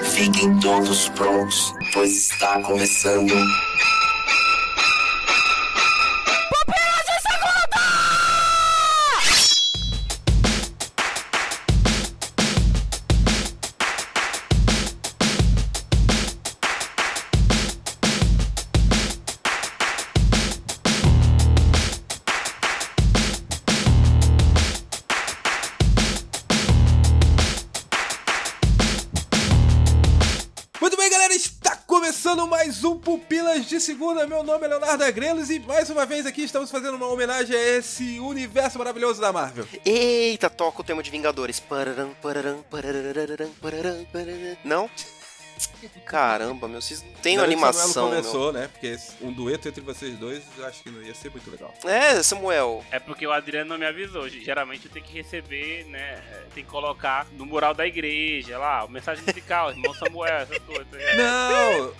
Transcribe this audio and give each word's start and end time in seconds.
Fiquem 0.00 0.58
todos 0.58 1.08
prontos, 1.10 1.72
pois 1.92 2.10
está 2.10 2.60
começando. 2.62 3.32
Nome 34.46 34.64
é 34.64 34.68
Leonardo 34.68 35.02
Agrelos 35.02 35.50
e 35.50 35.58
mais 35.58 35.90
uma 35.90 36.06
vez 36.06 36.24
aqui 36.24 36.44
estamos 36.44 36.70
fazendo 36.70 36.94
uma 36.94 37.08
homenagem 37.08 37.56
a 37.56 37.68
esse 37.78 38.20
universo 38.20 38.78
maravilhoso 38.78 39.20
da 39.20 39.32
Marvel. 39.32 39.66
Eita, 39.84 40.48
toca 40.48 40.82
o 40.82 40.84
tema 40.84 41.02
de 41.02 41.10
Vingadores. 41.10 41.58
Pararam, 41.58 42.10
pararam, 42.22 42.64
pararam, 42.70 43.02
Caramba, 46.16 46.66
meu, 46.66 46.80
vocês 46.80 47.02
não 47.02 47.12
têm 47.20 47.36
Não, 47.36 47.44
animação, 47.44 47.88
Samuel 47.88 48.12
meu. 48.14 48.22
começou, 48.22 48.52
né? 48.52 48.68
Porque 48.72 48.96
um 49.20 49.30
dueto 49.30 49.68
entre 49.68 49.82
vocês 49.82 50.16
dois 50.18 50.42
eu 50.56 50.64
acho 50.64 50.82
que 50.82 50.88
não 50.90 51.02
ia 51.02 51.14
ser 51.14 51.30
muito 51.30 51.50
legal. 51.50 51.74
É, 51.84 52.22
Samuel. 52.22 52.82
É 52.90 52.98
porque 52.98 53.26
o 53.26 53.32
Adriano 53.32 53.68
não 53.68 53.78
me 53.78 53.84
avisou. 53.84 54.26
Geralmente 54.26 54.86
eu 54.86 54.90
tenho 54.92 55.04
que 55.04 55.12
receber, 55.12 55.84
né? 55.84 56.22
Tem 56.54 56.64
que 56.64 56.70
colocar 56.70 57.26
no 57.32 57.44
mural 57.44 57.74
da 57.74 57.86
igreja 57.86 58.56
lá, 58.58 58.86
mensagem 58.88 59.22
musical, 59.26 59.70
irmão 59.70 59.92
Samuel, 59.92 60.36
essas 60.36 60.58
coisas. 60.60 60.86
tá? 60.88 60.96
Não! 61.16 61.92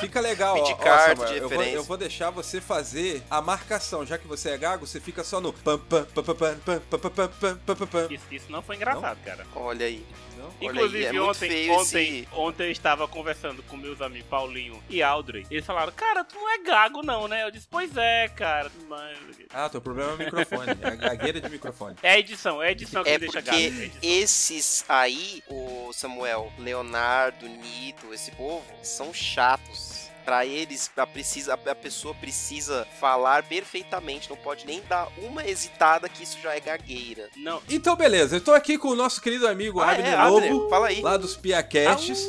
Fica 0.00 0.20
legal, 0.20 0.56
ó, 0.56 0.60
Pedir 0.62 0.76
ó, 0.80 0.98
Samuel, 0.98 1.28
de 1.32 1.36
eu 1.38 1.48
vou, 1.48 1.62
eu 1.64 1.82
vou 1.82 1.96
deixar 1.96 2.30
você 2.30 2.60
fazer 2.60 3.24
a 3.28 3.42
marcação. 3.42 4.06
Já 4.06 4.16
que 4.18 4.28
você 4.28 4.50
é 4.50 4.56
gago, 4.56 4.86
você 4.86 5.00
fica 5.00 5.24
só 5.24 5.40
no 5.40 5.52
pam 5.52 5.78
pam 5.80 6.04
pam 6.04 6.22
pam 6.22 6.34
pam 6.34 6.80
pam 6.80 7.00
pam 7.00 7.56
pam 7.66 7.76
pam 7.76 7.86
pam. 7.88 8.06
Isso, 8.14 8.24
isso 8.30 8.52
não 8.52 8.62
foi 8.62 8.76
engraçado, 8.76 9.18
cara. 9.24 9.44
Olha 9.56 9.86
aí. 9.86 10.04
Não? 10.36 10.44
Olha 10.46 10.54
Inclusive, 10.60 11.06
aí, 11.06 11.16
é 11.16 11.20
ontem, 11.20 11.70
ontem, 11.70 12.18
esse- 12.20 12.28
ontem 12.32 12.64
eu 12.66 12.70
estava 12.72 13.08
conversando 13.08 13.62
com 13.68 13.76
meus 13.76 14.00
amigos 14.00 14.28
Paulinho 14.28 14.82
e 14.88 15.02
Aldrey. 15.02 15.46
Eles 15.50 15.64
falaram, 15.64 15.92
cara, 15.92 16.24
tu 16.24 16.34
não 16.36 16.50
é 16.50 16.58
gago, 16.58 17.02
não, 17.02 17.26
né? 17.28 17.42
Eu 17.44 17.50
disse, 17.50 17.66
pois 17.70 17.96
é, 17.96 18.28
cara. 18.28 18.70
Mas... 18.88 19.18
Ah, 19.52 19.68
teu 19.68 19.80
problema 19.80 20.12
é 20.12 20.14
o 20.14 20.18
microfone. 20.18 20.70
É 20.82 20.86
a 20.88 20.94
gagueira 20.94 21.40
de 21.40 21.48
microfone. 21.48 21.96
É 22.02 22.10
a 22.12 22.18
edição, 22.18 22.62
é 22.62 22.68
a 22.68 22.72
edição 22.72 23.02
que 23.04 23.10
É 23.10 23.12
me 23.14 23.18
deixa 23.20 23.40
gago. 23.40 23.56
porque 23.58 23.90
é 24.02 24.06
esses 24.06 24.84
aí, 24.88 25.42
o 25.48 25.92
Samuel, 25.92 26.52
Leonardo, 26.58 27.46
Nito, 27.48 28.12
esse 28.12 28.30
povo, 28.32 28.64
são 28.82 29.12
chatos. 29.12 30.04
Pra 30.24 30.46
eles, 30.46 30.90
a, 30.96 31.06
precisa, 31.06 31.52
a 31.52 31.74
pessoa 31.74 32.14
precisa 32.14 32.86
falar 32.98 33.42
perfeitamente, 33.42 34.30
não 34.30 34.38
pode 34.38 34.64
nem 34.66 34.80
dar 34.88 35.06
uma 35.18 35.46
hesitada 35.46 36.08
que 36.08 36.22
isso 36.22 36.38
já 36.42 36.56
é 36.56 36.60
gagueira. 36.60 37.28
Não, 37.36 37.60
Então, 37.68 37.94
beleza. 37.94 38.36
Eu 38.36 38.40
tô 38.40 38.54
aqui 38.54 38.78
com 38.78 38.88
o 38.88 38.94
nosso 38.96 39.20
querido 39.20 39.46
amigo 39.46 39.80
Ah, 39.82 39.90
Abner 39.90 40.06
é, 40.06 40.14
Abner, 40.14 40.52
Lobo, 40.54 40.70
fala 40.70 40.86
aí. 40.86 41.02
lá 41.02 41.18
dos 41.18 41.36
Piacasts. 41.36 42.26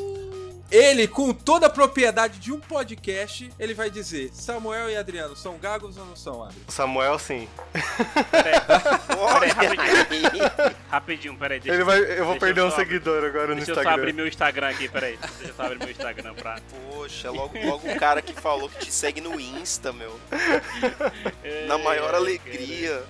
Ele, 0.72 1.08
com 1.08 1.32
toda 1.34 1.68
a 1.68 1.70
propriedade 1.70 2.40
de 2.40 2.52
um 2.52 2.60
podcast, 2.60 3.52
ele 3.60 3.74
vai 3.74 3.90
dizer: 3.90 4.32
Samuel 4.34 4.90
e 4.90 4.98
Adriano 4.98 5.36
são 5.36 5.58
gagos 5.58 5.96
ou 5.98 6.06
não 6.06 6.16
são, 6.16 6.44
Abner? 6.44 6.58
Samuel, 6.68 7.20
sim. 7.20 7.48
peraí, 8.32 8.56
Olha 9.18 9.54
rapidinho. 9.54 10.52
rapidinho, 10.90 11.38
peraí. 11.38 11.60
Deixa, 11.60 11.76
Ele 11.76 11.84
vai, 11.84 12.00
eu 12.20 12.26
vou 12.26 12.38
perder 12.38 12.62
um 12.64 12.70
só- 12.72 12.78
seguidor 12.78 13.24
agora 13.24 13.48
no 13.50 13.56
Deixa 13.56 13.72
eu 13.72 13.76
só 13.76 13.82
Instagram. 13.82 14.02
abrir 14.02 14.14
meu 14.14 14.28
Instagram 14.28 14.70
aqui, 14.70 14.90
peraí. 14.90 15.18
Deixa 15.38 15.52
eu 15.52 15.56
só 15.56 15.64
abrir 15.64 15.80
meu 15.80 15.90
Instagram 15.92 16.34
pra. 16.34 16.60
Poxa, 16.92 17.30
logo, 17.32 17.58
logo 17.64 17.88
o 17.90 17.96
cara 18.00 18.22
que 18.22 18.34
falou 18.34 18.68
que 18.68 18.80
te 18.86 18.92
segue 18.92 19.22
no 19.22 19.40
Insta, 19.40 19.94
meu. 19.94 20.20
Na 21.68 21.78
maior 21.78 22.14
É, 22.14 22.18
alegria. 22.18 23.04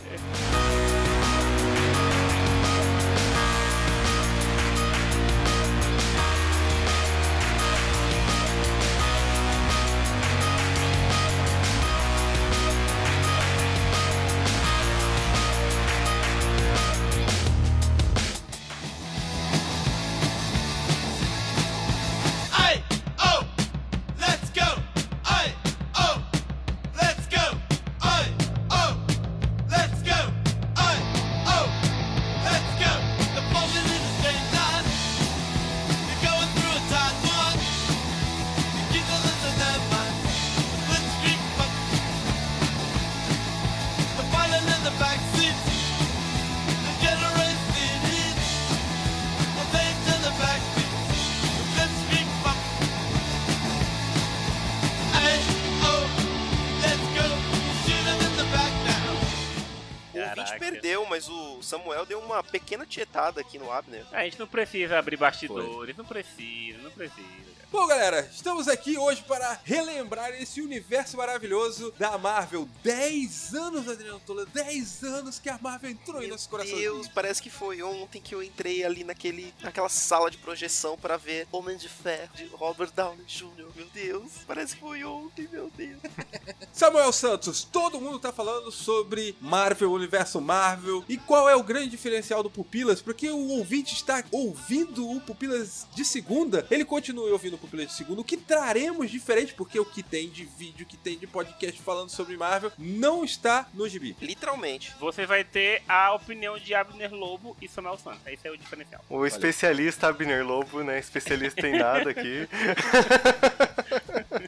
Samuel 61.66 62.06
deu 62.06 62.20
uma 62.20 62.44
pequena 62.44 62.86
tietada 62.86 63.42
aqui 63.42 63.58
no 63.58 63.72
Abner. 63.72 64.06
A 64.12 64.24
gente 64.24 64.40
não 64.40 64.48
precisa 64.48 65.00
abrir 65.00 65.18
bastidores, 65.18 65.98
não 65.98 66.06
precisa, 66.06 66.78
não 66.78 66.92
precisa. 66.92 67.55
Bom, 67.72 67.88
galera, 67.88 68.30
estamos 68.32 68.68
aqui 68.68 68.98
hoje 68.98 69.24
para 69.24 69.60
relembrar 69.64 70.32
esse 70.42 70.62
universo 70.62 71.18
maravilhoso 71.18 71.94
da 71.98 72.18
Marvel. 72.18 72.70
10 72.84 73.54
anos, 73.56 73.90
Adriano 73.90 74.22
Tola, 74.26 74.46
10 74.46 75.04
anos 75.04 75.40
que 75.40 75.50
a 75.50 75.58
Marvel 75.62 75.90
entrou 75.90 76.18
em 76.18 76.28
Meu 76.28 76.30
nosso 76.32 76.48
coração. 76.48 76.78
Deus, 76.78 77.08
parece 77.08 77.42
que 77.42 77.50
foi 77.50 77.82
ontem 77.82 78.22
que 78.22 78.34
eu 78.34 78.44
entrei 78.44 78.84
ali 78.84 79.04
naquele, 79.04 79.54
naquela 79.62 79.90
sala 79.90 80.30
de 80.30 80.38
projeção 80.38 80.96
pra 80.98 81.18
ver 81.18 81.48
Homem 81.52 81.76
de 81.76 81.90
Ferro 81.90 82.30
de 82.36 82.46
Robert 82.48 82.92
Downey 82.96 83.26
Jr. 83.26 83.68
Meu 83.76 83.88
Deus, 83.94 84.32
parece 84.48 84.76
que 84.76 84.82
foi 84.82 85.04
ontem, 85.04 85.48
meu 85.52 85.70
Deus. 85.76 86.00
Samuel 86.72 87.12
Santos, 87.12 87.64
todo 87.64 88.00
mundo 88.00 88.20
tá 88.20 88.32
falando 88.32 88.72
sobre 88.72 89.36
Marvel, 89.42 89.92
universo 89.92 90.40
Marvel. 90.40 91.04
E 91.10 91.18
qual 91.18 91.50
é 91.50 91.56
o 91.56 91.64
grande 91.64 91.90
diferencial 91.90 92.44
do 92.44 92.50
Pupilas? 92.50 93.02
Porque 93.02 93.30
o 93.30 93.50
ouvinte 93.50 93.96
está 93.96 94.24
ouvindo 94.32 95.10
o 95.10 95.20
Pupilas 95.20 95.88
de 95.94 96.06
segunda, 96.06 96.66
ele 96.70 96.86
continua 96.86 97.30
ouvindo 97.32 97.55
o 97.56 97.58
Pupilas 97.58 97.88
de 97.88 97.94
segunda. 97.94 98.22
O 98.22 98.24
que 98.24 98.38
traremos 98.38 99.10
diferente? 99.10 99.54
Porque 99.54 99.80
o 99.80 99.86
que 99.86 100.04
tem 100.04 100.30
de 100.30 100.46
vídeo, 100.46 100.86
o 100.86 100.88
que 100.88 100.98
tem 100.98 101.18
de 101.18 101.28
podcast 101.28 101.82
falando 101.82 102.10
sobre 102.10 102.38
Marvel, 102.38 102.72
não 102.78 103.24
está 103.24 103.68
no 103.74 103.88
gibi. 103.88 104.16
Literalmente. 104.22 104.94
Você 105.00 105.26
vai 105.26 105.44
ter 105.44 105.82
a 105.88 106.14
opinião 106.14 106.58
de 106.58 106.74
Abner 106.74 107.14
Lobo 107.14 107.56
e 107.62 107.68
Samuel 107.68 107.98
Santos. 107.98 108.22
Esse 108.28 108.48
é 108.48 108.52
o 108.52 108.58
diferencial. 108.58 109.04
O 109.10 109.26
especialista 109.26 110.08
Abner 110.08 110.46
Lobo, 110.46 110.84
né? 110.84 111.00
Especialista 111.00 111.68
em 111.68 111.78
nada 111.78 112.10
aqui. 112.10 112.48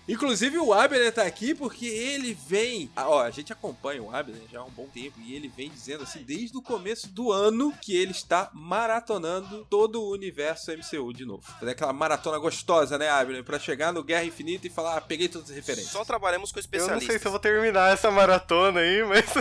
Inclusive 0.08 0.58
o 0.58 0.74
Abner 0.74 1.12
tá 1.12 1.24
aqui 1.24 1.54
porque 1.54 1.86
ele 1.86 2.34
vem. 2.34 2.90
Ah, 2.96 3.10
Ó, 3.10 3.22
a 3.22 3.30
gente 3.30 3.52
acompanha 3.52 4.02
o 4.02 4.14
Abner 4.16 4.42
já 4.52 4.60
há 4.62 4.64
um 4.64 4.70
bom 4.70 4.88
tempo 4.88 5.20
e 5.20 5.36
ele 5.36 5.48
vem 5.50 5.70
dizendo 5.70 6.04
assim, 6.04 6.24
desde 6.24 6.58
o 6.58 6.62
começo 6.62 7.10
do 7.10 7.32
ano, 7.32 7.74
que 7.82 7.96
ele 7.96 8.12
está 8.12 8.50
maratonando 8.54 9.66
todo 9.70 10.02
o 10.02 10.12
universo 10.12 10.72
MCU 10.72 11.12
de 11.14 11.26
novo. 11.26 11.44
Fazer 11.60 11.72
aquela 11.72 11.92
maratona 11.92 12.38
gostosa, 12.38 12.98
né, 12.98 13.10
Abner? 13.10 13.44
Pra 13.44 13.60
chegar 13.60 13.92
no 13.92 14.02
Guerra 14.04 14.24
Infinita 14.24 14.66
e 14.66 14.70
falar, 14.70 14.98
ah, 14.98 15.02
peguei 15.02 15.28
todas 15.28 15.50
as 15.50 15.56
referências. 15.56 15.92
Só 15.92 16.06
trabalhamos 16.06 16.52
com 16.52 16.60
Eu 16.60 16.62
não 16.62 16.66
especialistas. 16.66 17.08
sei 17.08 17.20
se 17.20 17.28
eu 17.28 17.32
vou 17.32 17.40
terminar 17.40 17.92
essa 17.94 18.10
maratona 18.10 18.80
aí, 18.80 19.04
mas. 19.04 19.26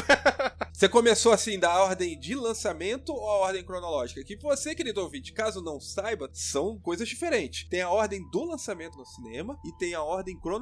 Você 0.73 0.91
começou 0.91 1.33
assim 1.33 1.59
da 1.59 1.73
ordem 1.83 2.19
de 2.19 2.35
lançamento 2.35 3.11
ou 3.11 3.27
a 3.31 3.37
ordem 3.39 3.65
cronológica? 3.65 4.23
Que 4.23 4.37
você, 4.37 4.75
querido 4.75 5.01
ouvinte, 5.01 5.33
caso 5.33 5.63
não 5.63 5.81
saiba, 5.81 6.29
são 6.35 6.79
coisas 6.79 7.09
diferentes. 7.09 7.67
Tem 7.71 7.81
a 7.81 7.89
ordem 7.89 8.29
do 8.31 8.45
lançamento 8.45 8.99
no 8.99 9.07
cinema 9.07 9.59
e 9.65 9.73
tem 9.73 9.95
a 9.95 10.03
ordem 10.03 10.37
cronológica 10.39 10.56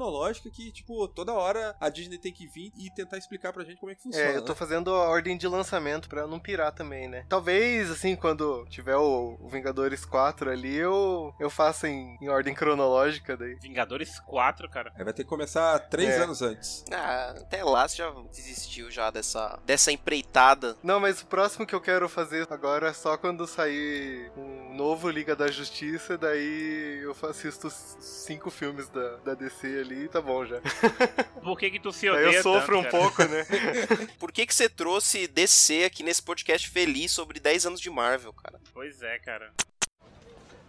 que, 0.50 0.70
tipo, 0.70 1.06
toda 1.08 1.32
hora 1.32 1.76
a 1.80 1.88
Disney 1.88 2.18
tem 2.18 2.32
que 2.32 2.46
vir 2.46 2.72
e 2.76 2.90
tentar 2.90 3.18
explicar 3.18 3.52
pra 3.52 3.64
gente 3.64 3.78
como 3.78 3.92
é 3.92 3.94
que 3.94 4.02
funciona. 4.02 4.30
É, 4.30 4.36
eu 4.36 4.42
tô 4.42 4.52
né? 4.52 4.58
fazendo 4.58 4.90
a 4.90 5.08
ordem 5.08 5.36
de 5.36 5.46
lançamento 5.46 6.08
pra 6.08 6.26
não 6.26 6.38
pirar 6.38 6.72
também, 6.72 7.08
né? 7.08 7.24
Talvez, 7.28 7.90
assim, 7.90 8.16
quando 8.16 8.64
tiver 8.68 8.96
o, 8.96 9.38
Vingadores 9.48 10.04
4 10.04 10.50
ali, 10.50 10.74
eu, 10.74 11.34
eu 11.38 11.48
faça 11.50 11.88
em, 11.88 12.16
em 12.20 12.28
ordem 12.28 12.54
cronológica 12.54 13.36
daí. 13.36 13.54
Vingadores 13.56 14.18
4, 14.20 14.68
cara. 14.68 14.92
Aí 14.96 15.04
vai 15.04 15.12
ter 15.12 15.24
que 15.24 15.28
começar 15.28 15.78
três 15.78 16.10
É. 16.10 16.22
anos 16.22 16.42
antes. 16.42 16.84
Ah, 16.92 17.34
até 17.36 17.62
lá 17.62 17.86
você 17.86 17.96
já 17.96 18.10
desistiu 18.32 18.90
já 18.90 19.10
dessa, 19.10 19.58
dessa 19.64 19.92
empreitada. 19.92 20.76
Não, 20.82 21.00
mas 21.00 21.22
o 21.22 21.26
próximo 21.26 21.66
que 21.66 21.74
eu 21.74 21.80
quero 21.80 22.08
fazer 22.08 22.46
agora 22.50 22.88
é 22.88 22.92
só 22.92 23.16
quando 23.16 23.46
sair 23.46 24.30
um 24.36 24.74
novo 24.74 25.08
Liga 25.08 25.36
da 25.36 25.50
Justiça, 25.50 26.18
daí 26.18 27.00
eu 27.02 27.14
assisto 27.28 27.70
cinco 27.70 28.50
filmes 28.50 28.88
da, 28.88 29.16
da 29.18 29.34
DC 29.34 29.83
ali 29.84 30.04
e 30.04 30.08
tá 30.08 30.20
bom 30.20 30.44
já. 30.44 30.60
Por 31.42 31.58
que 31.58 31.70
que 31.70 31.78
tu 31.78 31.92
se 31.92 32.08
odeia 32.08 32.36
eu 32.36 32.42
sofro 32.42 32.78
um 32.78 32.82
tanto, 32.82 32.92
cara? 32.92 33.04
pouco, 33.04 33.24
né? 33.24 33.46
Por 34.18 34.32
que 34.32 34.46
que 34.46 34.54
você 34.54 34.68
trouxe 34.68 35.28
DC 35.28 35.84
aqui 35.84 36.02
nesse 36.02 36.22
podcast 36.22 36.68
feliz 36.68 37.12
sobre 37.12 37.38
10 37.38 37.66
anos 37.66 37.80
de 37.80 37.90
Marvel, 37.90 38.32
cara? 38.32 38.58
Pois 38.72 39.02
é, 39.02 39.18
cara. 39.18 39.52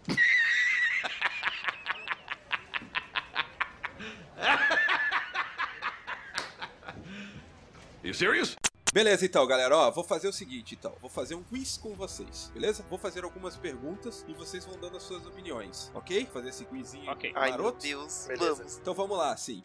You 8.03 8.13
serious? 8.13 8.55
Beleza, 8.95 9.25
então, 9.25 9.45
galera, 9.45 9.75
ó, 9.75 9.91
vou 9.91 10.05
fazer 10.05 10.29
o 10.29 10.31
seguinte, 10.31 10.73
então, 10.73 10.93
vou 11.01 11.09
fazer 11.09 11.35
um 11.35 11.43
quiz 11.43 11.75
com 11.75 11.93
vocês, 11.95 12.49
beleza? 12.53 12.81
Vou 12.89 12.97
fazer 12.97 13.25
algumas 13.25 13.57
perguntas 13.57 14.23
e 14.25 14.33
vocês 14.33 14.63
vão 14.63 14.79
dando 14.79 14.95
as 14.95 15.03
suas 15.03 15.25
opiniões, 15.25 15.91
ok? 15.93 16.25
Fazer 16.31 16.47
esse 16.47 16.63
quizinho 16.63 17.11
Ok. 17.11 17.29
Ai, 17.35 17.49
meu 17.49 17.57
maroto. 17.57 17.81
Deus. 17.81 18.23
Beleza. 18.25 18.55
Vamos. 18.55 18.77
Então 18.77 18.93
vamos 18.93 19.17
lá, 19.17 19.35
sim. 19.35 19.61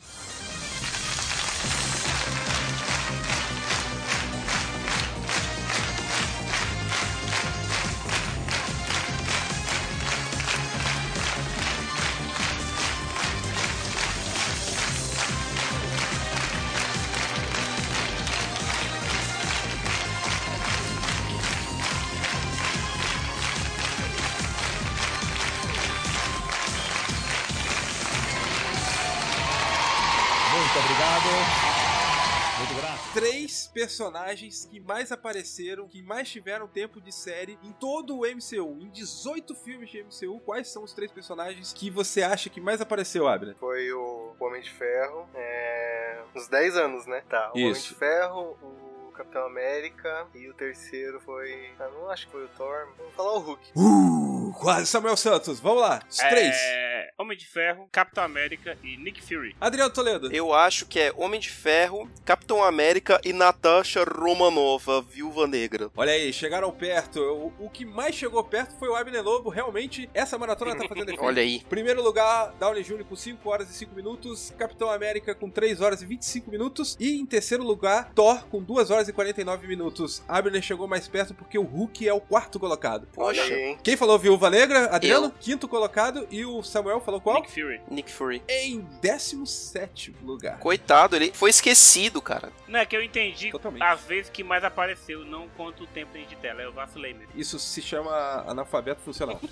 Personagens 33.81 34.67
que 34.67 34.79
mais 34.79 35.11
apareceram, 35.11 35.89
que 35.89 36.03
mais 36.03 36.29
tiveram 36.29 36.69
tempo 36.69 37.01
de 37.01 37.11
série 37.11 37.59
em 37.63 37.73
todo 37.73 38.19
o 38.19 38.27
MCU, 38.27 38.77
em 38.79 38.91
18 38.91 39.55
filmes 39.55 39.89
de 39.89 40.03
MCU, 40.03 40.39
quais 40.41 40.69
são 40.69 40.85
os 40.85 40.93
três 40.93 41.11
personagens 41.11 41.73
que 41.73 41.89
você 41.89 42.23
acha 42.23 42.51
que 42.51 42.61
mais 42.61 42.83
apareceu, 42.83 43.27
Abner? 43.27 43.57
Foi 43.59 43.91
o 43.91 44.35
Homem 44.39 44.61
de 44.61 44.71
Ferro, 44.71 45.27
é... 45.35 46.21
uns 46.37 46.47
10 46.47 46.77
anos, 46.77 47.07
né? 47.07 47.23
Tá, 47.27 47.53
o 47.55 47.59
Homem 47.59 47.71
Isso. 47.71 47.89
de 47.89 47.95
Ferro, 47.95 48.59
o 48.63 49.13
Capitão 49.13 49.47
América 49.47 50.27
e 50.35 50.47
o 50.47 50.53
terceiro 50.53 51.19
foi... 51.21 51.71
Ah, 51.79 51.89
não 51.89 52.11
acho 52.11 52.27
que 52.27 52.33
foi 52.33 52.45
o 52.45 52.49
Thor, 52.49 52.87
vamos 52.99 53.15
falar 53.15 53.33
o 53.33 53.39
Hulk. 53.39 53.73
Uh, 53.75 54.30
quase 54.53 54.87
Samuel 54.87 55.17
Santos, 55.17 55.61
vamos 55.61 55.83
lá, 55.83 56.01
os 56.09 56.17
três. 56.17 56.55
É... 56.55 56.91
Homem 57.21 57.37
de 57.37 57.47
Ferro, 57.47 57.87
Capitão 57.93 58.25
América 58.25 58.79
e 58.83 58.97
Nick 58.97 59.21
Fury. 59.21 59.55
Adriano 59.61 59.93
Toledo. 59.93 60.33
Eu 60.33 60.55
acho 60.55 60.87
que 60.87 60.99
é 60.99 61.13
Homem 61.15 61.39
de 61.39 61.51
Ferro, 61.51 62.11
Capitão 62.25 62.65
América 62.65 63.21
e 63.23 63.31
Natasha 63.31 64.05
Romanova, 64.05 65.03
Viúva 65.03 65.47
Negra. 65.47 65.91
Olha 65.95 66.13
aí, 66.13 66.33
chegaram 66.33 66.73
perto. 66.73 67.21
O, 67.21 67.67
o 67.67 67.69
que 67.69 67.85
mais 67.85 68.15
chegou 68.15 68.43
perto 68.43 68.75
foi 68.79 68.89
o 68.89 68.95
Abner 68.95 69.23
Lobo. 69.23 69.51
Realmente, 69.51 70.09
essa 70.15 70.39
maratona 70.39 70.75
tá 70.75 70.89
fazendo 70.89 71.09
efeito. 71.13 71.23
Olha 71.23 71.43
aí. 71.43 71.63
Primeiro 71.69 72.03
lugar, 72.03 72.55
Downey 72.59 72.83
Jr. 72.83 73.05
com 73.05 73.15
5 73.15 73.51
horas 73.51 73.69
e 73.69 73.75
5 73.75 73.95
minutos, 73.95 74.55
Capitão 74.57 74.91
América 74.91 75.35
com 75.35 75.51
3 75.51 75.83
horas 75.83 76.01
e 76.01 76.07
25 76.07 76.51
minutos 76.51 76.97
e 76.99 77.21
em 77.21 77.27
terceiro 77.27 77.63
lugar, 77.63 78.13
Thor 78.15 78.47
com 78.47 78.63
2 78.63 78.91
horas 78.91 79.09
e 79.09 79.13
49 79.13 79.69
minutos. 79.69 80.23
Abner 80.27 80.63
chegou 80.63 80.89
mais 80.89 81.07
perto 81.07 81.35
porque 81.35 81.59
o 81.59 81.65
Hulk 81.65 82.09
é 82.09 82.15
o 82.15 82.21
quarto 82.21 82.59
colocado. 82.59 83.07
Poxa? 83.13 83.43
Quem 83.83 83.95
falou 83.95 84.19
Viúva 84.19 84.40
Negra? 84.49 84.87
Adriano, 84.95 85.27
Eu. 85.27 85.33
quinto 85.41 85.67
colocado 85.69 86.27
e 86.31 86.45
o 86.45 86.63
Samuel 86.63 87.01
falou 87.01 87.21
qual? 87.21 87.37
Nick 87.43 87.51
Fury. 87.53 87.81
Nick 87.91 88.11
Fury. 88.13 88.43
Em 88.49 88.81
17 89.03 90.15
lugar. 90.23 90.59
Coitado, 90.59 91.17
ele 91.17 91.33
foi 91.35 91.51
esquecido, 91.51 92.23
cara. 92.23 92.51
Não, 92.69 92.79
é 92.79 92.87
que 92.87 92.97
eu 92.97 93.03
entendi 93.03 93.51
Totalmente. 93.51 93.83
as 93.83 94.01
vezes 94.05 94.31
que 94.31 94.45
mais 94.45 94.63
apareceu, 94.65 95.25
não 95.25 95.49
quanto 95.57 95.87
tempo 95.89 96.13
tem 96.13 96.25
de 96.27 96.37
tela. 96.37 96.63
Eu 96.63 96.73
vacilei 96.73 97.13
mesmo. 97.13 97.33
Isso 97.35 97.59
se 97.59 97.83
chama 97.83 98.11
analfabeto 98.47 99.01
funcional. 99.03 99.41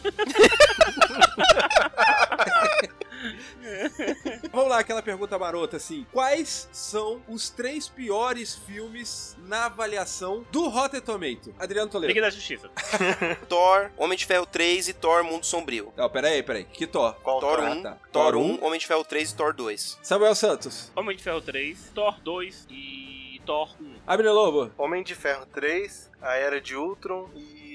Vamos 4.52 4.68
lá, 4.70 4.78
aquela 4.78 5.02
pergunta 5.02 5.36
marota 5.38 5.76
assim. 5.76 6.06
Quais 6.12 6.68
são 6.72 7.20
os 7.28 7.50
três 7.50 7.88
piores 7.88 8.54
filmes 8.54 9.36
na 9.46 9.66
avaliação 9.66 10.46
do 10.52 10.68
Rotten 10.68 11.00
Tomato? 11.00 11.52
Adriano 11.58 11.90
Toledo. 11.90 12.08
Liga 12.12 12.20
da 12.22 12.30
Justiça. 12.30 12.70
Thor, 13.48 13.90
Homem 13.96 14.16
de 14.16 14.24
Ferro 14.24 14.46
3 14.46 14.77
e 14.86 14.92
Thor 14.92 15.24
Mundo 15.24 15.44
Sombrio. 15.44 15.92
Não, 15.96 16.08
peraí, 16.08 16.42
peraí. 16.42 16.64
Que 16.64 16.86
Thor? 16.86 17.14
Qual 17.22 17.40
Thor 17.40 17.56
Thor? 17.56 17.68
1, 17.68 17.82
tá. 17.82 17.98
Thor 18.12 18.32
Thor 18.32 18.36
1, 18.36 18.64
Homem 18.64 18.78
de 18.78 18.86
Ferro 18.86 19.02
3 19.04 19.30
e 19.30 19.34
Thor 19.34 19.52
2. 19.54 19.98
Samuel 20.02 20.34
Santos. 20.34 20.92
Homem 20.94 21.16
de 21.16 21.22
Ferro 21.22 21.40
3, 21.40 21.90
Thor 21.94 22.20
2 22.20 22.66
e 22.70 23.40
Thor 23.44 23.74
1. 23.80 23.94
Abner 24.06 24.32
Lobo. 24.32 24.70
Homem 24.78 25.02
de 25.02 25.14
Ferro 25.14 25.46
3, 25.46 26.10
A 26.20 26.34
Era 26.34 26.60
de 26.60 26.76
Ultron 26.76 27.28
e 27.34 27.67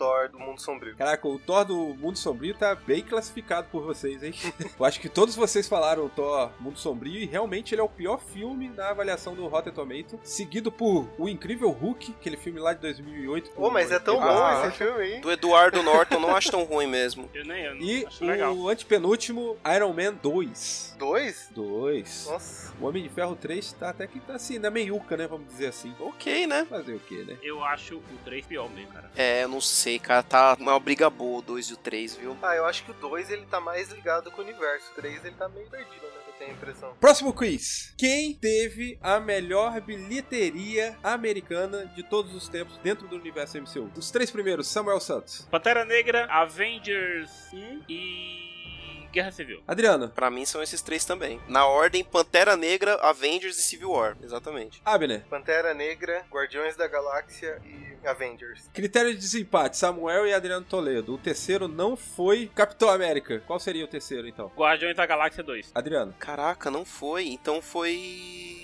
Thor 0.00 0.30
do 0.30 0.38
Mundo 0.38 0.58
Sombrio. 0.60 0.96
Caraca, 0.96 1.28
o 1.28 1.38
Thor 1.38 1.62
do 1.64 1.76
Mundo 1.94 2.16
Sombrio 2.16 2.54
tá 2.54 2.74
bem 2.74 3.02
classificado 3.02 3.68
por 3.70 3.82
vocês, 3.82 4.22
hein? 4.22 4.32
Eu 4.80 4.84
acho 4.86 4.98
que 4.98 5.10
todos 5.10 5.34
vocês 5.36 5.68
falaram 5.68 6.06
o 6.06 6.08
Thor 6.08 6.50
Mundo 6.58 6.78
Sombrio 6.78 7.16
e 7.20 7.26
realmente 7.26 7.74
ele 7.74 7.82
é 7.82 7.84
o 7.84 7.88
pior 7.88 8.18
filme 8.18 8.70
na 8.70 8.88
avaliação 8.88 9.34
do 9.34 9.46
Rotten 9.46 9.72
Tomato, 9.74 10.18
seguido 10.24 10.72
por 10.72 11.06
O 11.18 11.28
Incrível 11.28 11.68
Hulk, 11.70 12.14
aquele 12.18 12.38
filme 12.38 12.58
lá 12.58 12.72
de 12.72 12.80
2008. 12.80 13.50
com 13.50 13.62
Ô, 13.62 13.70
mas 13.70 13.90
é 13.92 13.98
tão 13.98 14.16
o- 14.16 14.20
bom 14.20 14.26
Ah, 14.26 14.64
esse 14.68 14.78
filme 14.78 15.02
aí. 15.02 15.20
Do 15.20 15.30
Eduardo 15.30 15.82
Norton 15.82 16.18
não 16.18 16.34
acho 16.34 16.50
tão 16.50 16.64
ruim 16.64 16.86
mesmo. 16.86 17.28
Eu 17.34 17.44
nem 17.44 17.64
eu 17.64 17.74
não 17.74 17.82
E 17.82 18.06
acho 18.06 18.24
legal. 18.24 18.56
o 18.56 18.68
antepenúltimo, 18.70 19.58
Iron 19.76 19.92
Man 19.92 20.14
2. 20.14 20.96
Dois? 20.98 21.48
2. 21.54 22.26
Nossa. 22.26 22.72
O 22.80 22.86
Homem 22.86 23.02
de 23.02 23.08
Ferro 23.10 23.36
3 23.36 23.72
tá 23.72 23.90
até 23.90 24.06
que 24.06 24.18
tá 24.20 24.34
assim, 24.36 24.58
na 24.58 24.70
meiuca, 24.70 25.16
né? 25.16 25.26
Vamos 25.26 25.46
dizer 25.48 25.66
assim. 25.66 25.94
Ok, 26.00 26.46
né? 26.46 26.66
Fazer 26.68 26.94
o 26.94 27.00
quê, 27.00 27.24
né? 27.26 27.36
Eu 27.42 27.62
acho 27.62 27.96
o 27.96 28.02
3 28.24 28.46
pior 28.46 28.70
mesmo, 28.70 28.90
cara. 28.92 29.10
É, 29.16 29.44
eu 29.44 29.48
não 29.48 29.60
sei, 29.60 29.89
cara. 29.98 30.22
Tá 30.22 30.56
uma 30.58 30.78
briga 30.78 31.10
boa 31.10 31.38
o 31.38 31.42
2 31.42 31.66
e 31.66 31.72
o 31.74 31.76
3, 31.76 32.14
viu? 32.16 32.36
Ah, 32.42 32.54
eu 32.54 32.64
acho 32.66 32.84
que 32.84 32.90
o 32.90 32.94
2 32.94 33.30
ele 33.30 33.46
tá 33.46 33.60
mais 33.60 33.90
ligado 33.90 34.30
com 34.30 34.40
o 34.40 34.44
universo. 34.44 34.90
O 34.92 34.94
3 34.94 35.24
ele 35.24 35.34
tá 35.34 35.48
meio 35.48 35.68
perdido, 35.68 36.02
né? 36.02 36.12
Eu 36.26 36.32
tenho 36.34 36.50
a 36.50 36.54
impressão. 36.54 36.94
Próximo 37.00 37.32
quiz. 37.34 37.94
Quem 37.98 38.34
teve 38.34 38.98
a 39.02 39.18
melhor 39.18 39.80
bilheteria 39.80 40.96
americana 41.02 41.86
de 41.86 42.02
todos 42.02 42.34
os 42.34 42.48
tempos 42.48 42.76
dentro 42.78 43.08
do 43.08 43.16
universo 43.16 43.58
MCU? 43.58 43.90
Os 43.96 44.10
três 44.10 44.30
primeiros, 44.30 44.68
Samuel 44.68 45.00
Santos. 45.00 45.46
Pantera 45.50 45.84
Negra, 45.84 46.26
Avengers 46.26 47.30
1 47.52 47.84
e 47.88 49.08
Guerra 49.12 49.32
Civil. 49.32 49.62
Adriano. 49.66 50.08
Pra 50.08 50.30
mim 50.30 50.46
são 50.46 50.62
esses 50.62 50.80
três 50.80 51.04
também. 51.04 51.40
Na 51.48 51.66
ordem, 51.66 52.04
Pantera 52.04 52.56
Negra, 52.56 52.94
Avengers 52.96 53.58
e 53.58 53.62
Civil 53.62 53.90
War. 53.90 54.16
Exatamente. 54.22 54.80
Abner. 54.84 55.24
Pantera 55.28 55.74
Negra, 55.74 56.24
Guardiões 56.30 56.76
da 56.76 56.86
Galáxia 56.86 57.60
e 57.64 57.89
Avengers. 58.06 58.68
Critério 58.72 59.12
de 59.12 59.18
desempate, 59.18 59.76
Samuel 59.76 60.26
e 60.26 60.34
Adriano 60.34 60.64
Toledo. 60.64 61.14
O 61.14 61.18
terceiro 61.18 61.68
não 61.68 61.96
foi 61.96 62.50
Capitão 62.54 62.90
América. 62.90 63.40
Qual 63.46 63.58
seria 63.58 63.84
o 63.84 63.88
terceiro, 63.88 64.26
então? 64.28 64.50
Guardiões 64.56 64.96
da 64.96 65.06
Galáxia 65.06 65.42
2. 65.42 65.72
Adriano. 65.74 66.14
Caraca, 66.18 66.70
não 66.70 66.84
foi. 66.84 67.28
Então 67.28 67.60
foi. 67.62 68.59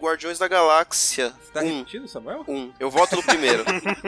Guardiões 0.00 0.38
da 0.38 0.48
Galáxia. 0.48 1.32
Você 1.40 1.52
tá 1.52 1.60
um. 1.60 1.78
repetindo, 1.78 2.08
Samuel? 2.08 2.44
Um. 2.48 2.72
Eu 2.78 2.90
voto 2.90 3.16
no 3.16 3.22
primeiro. 3.22 3.64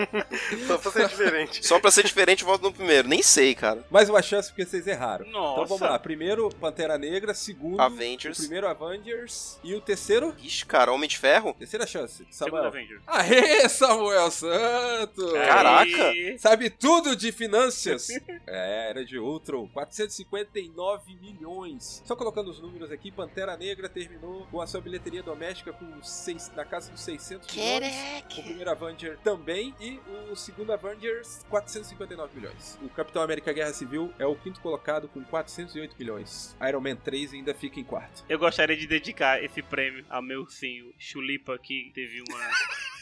Só 0.67 0.79
pra 0.79 0.91
ser 0.93 1.09
diferente. 1.09 1.67
Só 1.67 1.81
pra 1.81 1.91
ser 1.91 2.05
diferente, 2.05 2.43
eu 2.43 2.49
voto 2.49 2.63
no 2.63 2.73
primeiro. 2.73 3.09
Nem 3.09 3.23
sei, 3.23 3.55
cara. 3.55 3.85
Mais 3.91 4.09
uma 4.09 4.23
chance 4.23 4.49
porque 4.49 4.65
vocês 4.65 4.87
erraram. 4.87 5.27
Nossa. 5.27 5.53
Então 5.53 5.67
vamos 5.67 5.81
lá. 5.81 5.99
Primeiro, 5.99 6.49
Pantera 6.61 6.97
Negra. 6.97 7.35
Segundo, 7.35 7.81
Avengers. 7.81 8.39
o 8.39 8.43
primeiro 8.43 8.69
Avengers. 8.69 9.59
E 9.65 9.75
o 9.75 9.81
terceiro? 9.81 10.35
Ixi, 10.43 10.65
cara, 10.67 10.93
Homem 10.93 11.09
de 11.09 11.19
Ferro? 11.19 11.55
Terceira 11.59 11.87
chance. 11.87 12.27
Segundo 12.31 12.33
Samuel. 12.33 12.67
Avengers. 12.67 13.03
Aê, 13.07 13.69
Samuel 13.69 14.31
Santos! 14.31 15.33
Caraca. 15.33 16.13
Sabe 16.39 16.71
tudo 16.71 17.17
de 17.17 17.33
finanças. 17.33 18.09
é, 18.47 18.91
era 18.91 19.05
de 19.05 19.19
Ultron. 19.19 19.69
459 19.69 21.15
milhões. 21.21 22.03
Só 22.05 22.15
colocando 22.15 22.51
os 22.51 22.61
números 22.61 22.91
aqui, 22.91 23.11
Pantera 23.11 23.57
Negra 23.57 23.89
terminou 23.89 24.47
com 24.51 24.61
a 24.61 24.67
sua 24.67 24.81
bilheteria 24.81 25.23
doméstica 25.23 25.73
com 25.81 26.03
seis, 26.03 26.53
na 26.55 26.65
casa 26.65 26.93
dos 26.93 27.01
600 27.01 27.55
milhões. 27.55 28.25
O 28.39 28.43
primeiro 28.43 28.71
Avenger 28.71 29.19
também. 29.25 29.75
E 29.81 29.99
o 30.31 30.37
segundo 30.37 30.73
Avengers, 30.73 31.45
459 31.49 32.39
milhões. 32.39 32.79
O 32.83 32.89
Capitão 32.91 33.23
América 33.23 33.53
Guerra 33.53 33.73
Civil 33.73 34.13
é 34.19 34.27
o 34.27 34.37
quinto 34.37 34.61
colocado 34.61 35.09
com 35.09 35.25
408 35.25 35.97
milhões. 35.99 36.55
Iron 36.69 36.81
Man 36.81 36.97
3 36.97 37.33
ainda 37.33 37.55
fica 37.55 37.81
em 37.81 37.85
quarto. 37.85 38.25
Eu 38.29 38.39
gostaria 38.39 38.77
de 38.77 38.87
dedicar 38.87 39.43
esse 39.43 39.63
prêmio 39.63 40.05
ao 40.11 40.23
meu 40.23 40.41
ursinho 40.41 40.93
Chulipa, 40.99 41.59
que 41.59 41.91
teve 41.95 42.23
uma. 42.29 42.39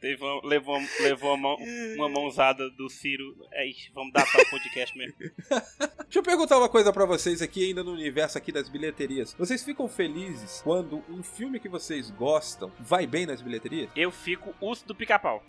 teve 0.00 0.22
uma- 0.22 0.40
levou 0.46 0.78
levou 1.00 1.34
uma, 1.34 1.56
mão- 1.56 1.58
uma 1.96 2.08
mãozada 2.08 2.68
do 2.70 2.88
Ciro. 2.88 3.36
É 3.52 3.66
isso, 3.66 3.90
vamos 3.94 4.12
dar 4.12 4.24
para 4.30 4.42
o 4.42 4.50
podcast 4.50 4.96
mesmo. 4.96 5.14
Deixa 5.18 6.18
eu 6.18 6.22
perguntar 6.22 6.58
uma 6.58 6.68
coisa 6.68 6.92
pra 6.92 7.04
vocês 7.06 7.40
aqui, 7.40 7.66
ainda 7.68 7.82
no 7.82 7.92
universo 7.92 8.36
aqui 8.38 8.52
das 8.52 8.68
bilheterias. 8.68 9.34
Vocês 9.38 9.62
ficam 9.64 9.88
felizes 9.88 10.60
quando 10.62 11.02
um 11.08 11.22
filme 11.22 11.58
que 11.58 11.68
vocês 11.68 12.10
gostam 12.10 12.70
vai 12.80 13.06
bem 13.06 13.26
nas 13.26 13.40
bilheterias? 13.40 13.90
Eu 13.96 14.10
fico 14.10 14.54
urso 14.60 14.86
do 14.86 14.94
pica-pau. 14.94 15.42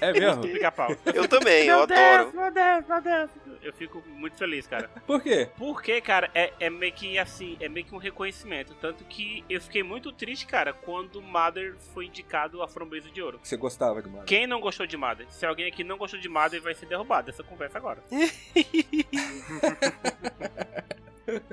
É 0.00 0.10
Urso 0.10 0.20
mesmo? 0.20 0.42
do 0.42 0.48
pica-pau. 0.48 0.96
Eu 1.14 1.28
também, 1.28 1.66
eu 1.66 1.76
Meu 1.76 1.82
adoro. 1.82 2.22
Deus, 2.30 2.34
meu 2.34 2.52
Deus, 2.52 2.86
meu 2.88 3.02
Deus. 3.02 3.30
Eu 3.62 3.72
fico 3.72 4.02
muito 4.08 4.36
feliz, 4.36 4.66
cara. 4.66 4.88
Por 5.06 5.22
quê? 5.22 5.48
Porque, 5.56 6.00
cara, 6.00 6.30
é, 6.34 6.52
é 6.60 6.70
meio 6.70 6.92
que 6.92 7.18
assim, 7.18 7.56
é 7.60 7.68
meio 7.68 7.84
que 7.84 7.94
um 7.94 7.98
reconhecimento. 7.98 8.74
Tanto 8.80 9.04
que 9.04 9.44
eu 9.50 9.60
fiquei 9.60 9.82
muito 9.82 10.12
triste, 10.12 10.46
cara, 10.46 10.72
quando 10.72 11.20
Mother 11.36 11.76
foi 11.92 12.06
indicado 12.06 12.62
a 12.62 12.68
Framboesa 12.68 13.10
de 13.10 13.20
Ouro. 13.20 13.38
Você 13.42 13.58
gostava 13.58 14.00
de 14.00 14.08
Marvel? 14.08 14.24
Quem 14.24 14.46
não 14.46 14.58
gostou 14.58 14.86
de 14.86 14.96
Mother? 14.96 15.30
Se 15.30 15.44
alguém 15.44 15.68
aqui 15.68 15.84
não 15.84 15.98
gostou 15.98 16.18
de 16.18 16.30
Mother, 16.30 16.62
vai 16.62 16.74
ser 16.74 16.86
derrubado 16.86 17.26
dessa 17.26 17.44
conversa 17.44 17.76
agora. 17.76 18.02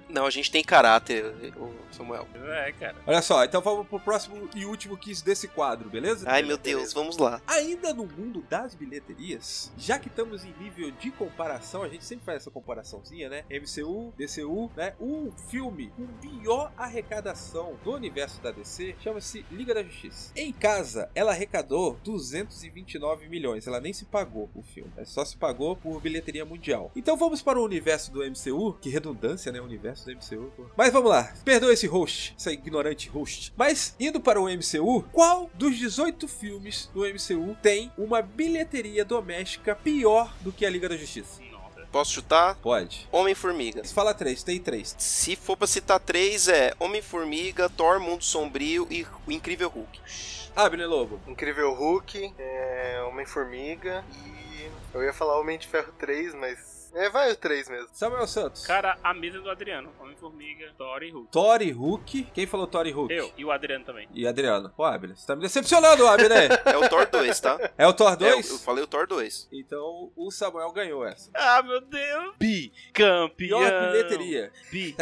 Não, 0.10 0.26
a 0.26 0.30
gente 0.30 0.52
tem 0.52 0.64
caráter, 0.64 1.26
o 1.58 1.74
Samuel. 1.92 2.28
É, 2.36 2.72
cara. 2.74 2.96
Olha 3.06 3.22
só, 3.22 3.44
então 3.44 3.62
vamos 3.62 3.88
pro 3.88 4.00
próximo 4.00 4.50
e 4.56 4.66
último 4.66 4.98
quiz 4.98 5.22
desse 5.22 5.48
quadro, 5.48 5.90
beleza? 5.90 6.30
Ai, 6.30 6.44
meu 6.44 6.58
Deus, 6.58 6.94
vamos 6.94 7.18
lá. 7.18 7.42
Ainda 7.48 7.94
no 7.94 8.06
mundo 8.06 8.44
das 8.50 8.76
bilheterias, 8.76 9.72
já 9.78 9.98
que 9.98 10.08
estamos 10.08 10.44
em 10.46 10.54
nível 10.60 10.92
de 10.92 11.12
comparação, 11.12 11.84
a 11.84 11.90
gente 11.90 12.06
sempre 12.06 12.26
faz 12.26 12.38
essa 12.38 12.52
comparaçãozinha, 12.52 13.30
né? 13.30 13.44
MCU, 13.50 14.14
DCU, 14.18 14.72
né? 14.76 14.94
O 15.00 15.32
filme 15.50 15.92
com 15.96 16.08
pior 16.20 16.72
arrecadação 16.78 17.76
do 17.84 17.94
universo 17.94 18.42
da 18.42 18.52
DC 18.52 18.96
chama-se 19.00 19.46
Liga 19.52 19.74
da 19.74 19.84
Justiça. 19.84 20.32
Em 20.36 20.52
casa, 20.52 21.10
ela 21.16 21.32
arrecadou 21.32 21.98
229 22.04 23.28
milhões. 23.28 23.68
Ela 23.68 23.80
nem 23.80 23.94
se 23.94 24.06
pagou 24.06 24.50
o 24.54 24.62
filme, 24.62 24.92
é 24.98 25.06
só 25.06 25.26
se 25.26 25.38
pagou 25.38 25.76
por 25.76 26.00
bilheteria 26.02 26.46
mundial. 26.46 26.92
Então 26.96 27.18
vamos 27.18 27.42
para 27.42 27.60
o 27.60 27.64
universo 27.64 28.12
do 28.12 28.20
MCU, 28.24 28.74
que 28.80 28.90
redundância, 28.90 29.52
né? 29.52 29.63
Universo 29.66 30.06
do 30.06 30.12
MCU. 30.16 30.52
pô. 30.56 30.66
Mas 30.76 30.92
vamos 30.92 31.10
lá, 31.10 31.34
perdoa 31.44 31.74
esse 31.74 31.88
host, 31.88 32.36
essa 32.38 32.52
ignorante 32.52 33.10
host. 33.10 33.54
Mas 33.56 33.96
indo 34.00 34.20
para 34.20 34.40
o 34.42 34.46
MCU, 34.48 35.04
qual 35.12 35.50
dos 35.54 35.78
18 35.78 36.28
filmes 36.28 36.90
do 36.94 37.02
MCU 37.02 37.56
tem 37.62 37.92
uma 37.98 38.22
bilheteria 38.22 39.04
doméstica 39.06 39.76
pior 39.76 40.34
do 40.42 40.52
que 40.52 40.66
a 40.66 40.70
Liga 40.70 40.90
da 40.90 40.98
Justiça? 40.98 41.42
Nossa. 41.52 41.88
Posso 41.92 42.12
chutar? 42.14 42.56
Pode. 42.56 43.08
Homem-Formiga. 43.12 43.84
Fala 43.86 44.14
três, 44.14 44.42
tem 44.44 44.60
três. 44.60 44.96
Se 44.98 45.36
for 45.36 45.56
pra 45.56 45.68
citar 45.68 46.00
três, 46.00 46.48
é 46.48 46.74
Homem-Formiga, 46.80 47.70
Thor, 47.70 48.00
Mundo 48.00 48.24
Sombrio 48.24 48.88
e 48.90 49.06
o 49.28 49.32
Incrível 49.32 49.70
Hulk. 49.70 50.00
Abner 50.56 50.88
Lobo. 50.88 51.20
Incrível 51.28 51.74
Hulk, 51.74 52.34
é, 52.38 53.04
Homem-Formiga 53.08 54.04
e. 54.16 54.34
Eu 54.94 55.04
ia 55.04 55.12
falar 55.14 55.40
Homem 55.40 55.58
de 55.58 55.68
Ferro 55.68 55.92
3, 55.98 56.36
mas. 56.36 56.73
É, 56.94 57.10
vai 57.10 57.32
o 57.32 57.36
3 57.36 57.70
mesmo. 57.70 57.88
Samuel 57.94 58.28
Santos. 58.28 58.66
Cara, 58.66 58.98
a 59.04 59.14
mesa 59.14 59.40
do 59.42 59.50
Adriano. 59.50 59.92
Homem-Formiga, 60.00 60.72
Thor 60.78 61.02
e 61.04 61.12
Hulk. 61.12 61.32
Thor 61.32 61.62
e 61.62 61.72
Hulk. 61.72 62.24
Quem 62.34 62.46
falou 62.46 62.68
Thor 62.68 62.86
e 62.86 62.92
Hulk? 62.92 63.14
Eu. 63.14 63.32
E 63.38 63.44
o 63.44 63.52
Adriano 63.52 63.84
também. 63.84 64.08
E 64.14 64.28
Adriano. 64.28 64.70
Pô, 64.76 64.84
Abner, 64.86 65.16
você 65.18 65.26
tá 65.26 65.36
me 65.36 65.42
decepcionando, 65.42 66.06
Abner. 66.08 66.50
É 66.66 66.78
o 66.78 66.88
Thor 66.90 67.08
2, 67.10 67.40
tá? 67.40 67.72
é 67.78 67.88
o 67.88 67.94
Thor 67.94 68.14
É, 68.14 68.16
2? 68.18 68.48
eu, 68.50 68.56
eu 68.56 68.60
falei 68.60 68.84
o 68.84 68.88
Thor 68.88 69.08
2. 69.08 69.50
Então 69.52 70.12
o 70.16 70.32
Samuel 70.32 70.72
ganhou 70.72 71.06
essa. 71.06 71.30
Ah, 71.34 71.62
meu 71.64 71.82
Deus. 71.82 72.36
Bi. 72.40 72.72
Campeão. 72.94 73.60
Pior 73.60 73.92
bilheteria. 73.92 74.52
Bi. 74.72 74.94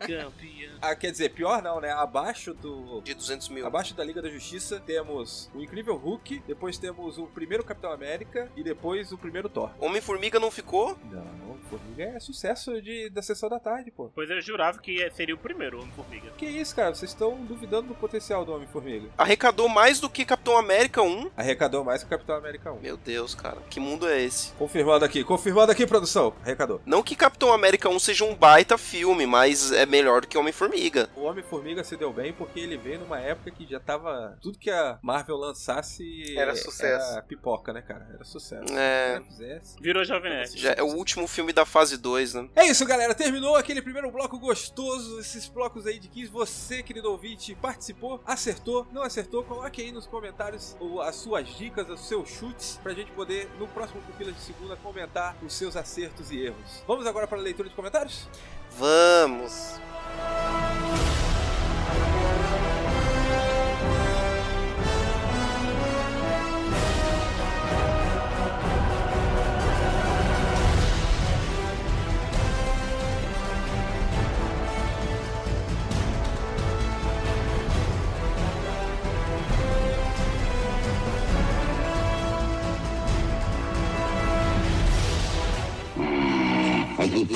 Campeão. 0.00 0.74
Ah, 0.84 0.94
quer 0.94 1.10
dizer, 1.10 1.30
pior 1.30 1.62
não, 1.62 1.80
né? 1.80 1.90
Abaixo 1.92 2.52
do. 2.52 3.00
De 3.00 3.14
200 3.14 3.48
mil. 3.48 3.66
Abaixo 3.66 3.94
da 3.94 4.04
Liga 4.04 4.20
da 4.20 4.28
Justiça 4.28 4.78
temos 4.84 5.50
o 5.54 5.62
Incrível 5.62 5.96
Hulk, 5.96 6.42
depois 6.46 6.76
temos 6.76 7.16
o 7.16 7.26
primeiro 7.26 7.64
Capitão 7.64 7.90
América 7.90 8.50
e 8.54 8.62
depois 8.62 9.10
o 9.10 9.16
primeiro 9.16 9.48
Thor. 9.48 9.70
Homem-Formiga 9.78 10.38
não 10.38 10.50
ficou? 10.50 10.98
Não, 11.10 11.24
Formiga 11.68 12.04
é 12.04 12.20
sucesso 12.20 12.80
de, 12.80 13.10
da 13.10 13.22
sessão 13.22 13.48
da 13.48 13.58
tarde, 13.58 13.90
pô. 13.90 14.10
Pois 14.14 14.30
eu 14.30 14.40
jurava 14.40 14.78
que 14.78 15.10
seria 15.12 15.34
o 15.34 15.38
primeiro 15.38 15.78
Homem-Formiga. 15.78 16.30
Que 16.36 16.46
isso, 16.46 16.74
cara? 16.74 16.94
Vocês 16.94 17.10
estão 17.10 17.36
duvidando 17.44 17.88
do 17.88 17.94
potencial 17.94 18.44
do 18.44 18.52
Homem-Formiga. 18.52 19.08
Arrecadou 19.18 19.68
mais 19.68 19.98
do 19.98 20.08
que 20.08 20.24
Capitão 20.24 20.56
América 20.56 21.02
1? 21.02 21.30
Arrecadou 21.36 21.84
mais 21.84 22.02
que 22.02 22.06
o 22.06 22.10
Capitão 22.10 22.36
América 22.36 22.72
1. 22.72 22.80
Meu 22.80 22.96
Deus, 22.96 23.34
cara. 23.34 23.58
Que 23.70 23.80
mundo 23.80 24.08
é 24.08 24.22
esse? 24.22 24.52
Confirmando 24.52 25.04
aqui, 25.04 25.24
confirmando 25.24 25.72
aqui, 25.72 25.86
produção. 25.86 26.34
Arrecadou. 26.42 26.80
Não 26.84 27.02
que 27.02 27.16
Capitão 27.16 27.52
América 27.52 27.88
1 27.88 27.98
seja 27.98 28.24
um 28.24 28.34
baita 28.34 28.78
filme, 28.78 29.26
mas 29.26 29.72
é 29.72 29.86
melhor 29.86 30.20
do 30.20 30.28
que 30.28 30.38
Homem-Formiga. 30.38 31.08
O 31.16 31.22
Homem-Formiga 31.22 31.82
se 31.82 31.96
deu 31.96 32.12
bem 32.12 32.32
porque 32.32 32.60
ele 32.60 32.76
veio 32.76 33.00
numa 33.00 33.18
época 33.18 33.50
que 33.50 33.66
já 33.66 33.80
tava. 33.80 34.38
Tudo 34.40 34.58
que 34.58 34.70
a 34.70 34.98
Marvel 35.02 35.36
lançasse. 35.36 36.36
Era 36.36 36.54
sucesso. 36.54 37.12
Era 37.12 37.22
pipoca, 37.22 37.72
né, 37.72 37.82
cara? 37.82 38.06
Era 38.14 38.24
sucesso. 38.24 38.72
É. 38.76 39.20
Fizesse. 39.26 39.76
Virou 39.80 40.04
Jovem 40.04 40.30
Nerd. 40.30 40.58
Já 40.58 40.72
é 40.72 40.82
o 40.82 40.94
último 40.94 41.23
filme 41.26 41.52
da 41.52 41.64
fase 41.64 41.96
2, 41.96 42.34
né? 42.34 42.48
É 42.54 42.66
isso, 42.66 42.84
galera. 42.84 43.14
Terminou 43.14 43.56
aquele 43.56 43.82
primeiro 43.82 44.10
bloco 44.10 44.38
gostoso. 44.38 45.20
Esses 45.20 45.48
blocos 45.48 45.86
aí 45.86 45.98
de 45.98 46.08
15. 46.08 46.30
Você, 46.30 46.82
querido 46.82 47.10
ouvinte, 47.10 47.54
participou, 47.54 48.20
acertou, 48.26 48.86
não 48.92 49.02
acertou? 49.02 49.44
Coloque 49.44 49.82
aí 49.82 49.92
nos 49.92 50.06
comentários 50.06 50.76
as 51.02 51.16
suas 51.16 51.48
dicas, 51.56 51.88
os 51.88 52.06
seus 52.06 52.28
chutes, 52.28 52.80
pra 52.82 52.92
gente 52.92 53.10
poder, 53.12 53.48
no 53.58 53.66
próximo 53.68 54.00
Pupila 54.02 54.32
de 54.32 54.40
Segunda, 54.40 54.76
comentar 54.76 55.36
os 55.42 55.52
seus 55.54 55.76
acertos 55.76 56.30
e 56.30 56.38
erros. 56.38 56.82
Vamos 56.86 57.06
agora 57.06 57.26
para 57.26 57.38
a 57.38 57.42
leitura 57.42 57.68
de 57.68 57.74
comentários? 57.74 58.28
Vamos. 58.76 59.78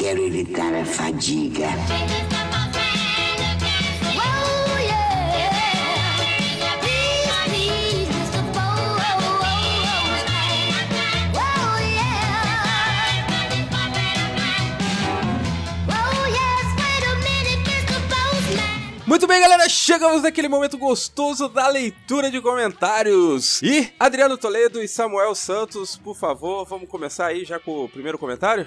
Quero 0.08 0.24
evitar 0.24 0.74
a 0.74 0.84
fadiga. 0.86 1.68
Muito 19.06 19.26
bem, 19.26 19.40
galera, 19.40 19.68
chegamos 19.68 20.22
naquele 20.22 20.48
momento 20.48 20.78
gostoso 20.78 21.48
da 21.48 21.68
leitura 21.68 22.30
de 22.30 22.40
comentários. 22.40 23.60
E 23.62 23.92
Adriano 23.98 24.38
Toledo 24.38 24.82
e 24.82 24.88
Samuel 24.88 25.34
Santos, 25.34 25.96
por 25.96 26.16
favor, 26.16 26.64
vamos 26.64 26.88
começar 26.88 27.26
aí 27.26 27.44
já 27.44 27.58
com 27.58 27.84
o 27.84 27.88
primeiro 27.88 28.18
comentário? 28.18 28.66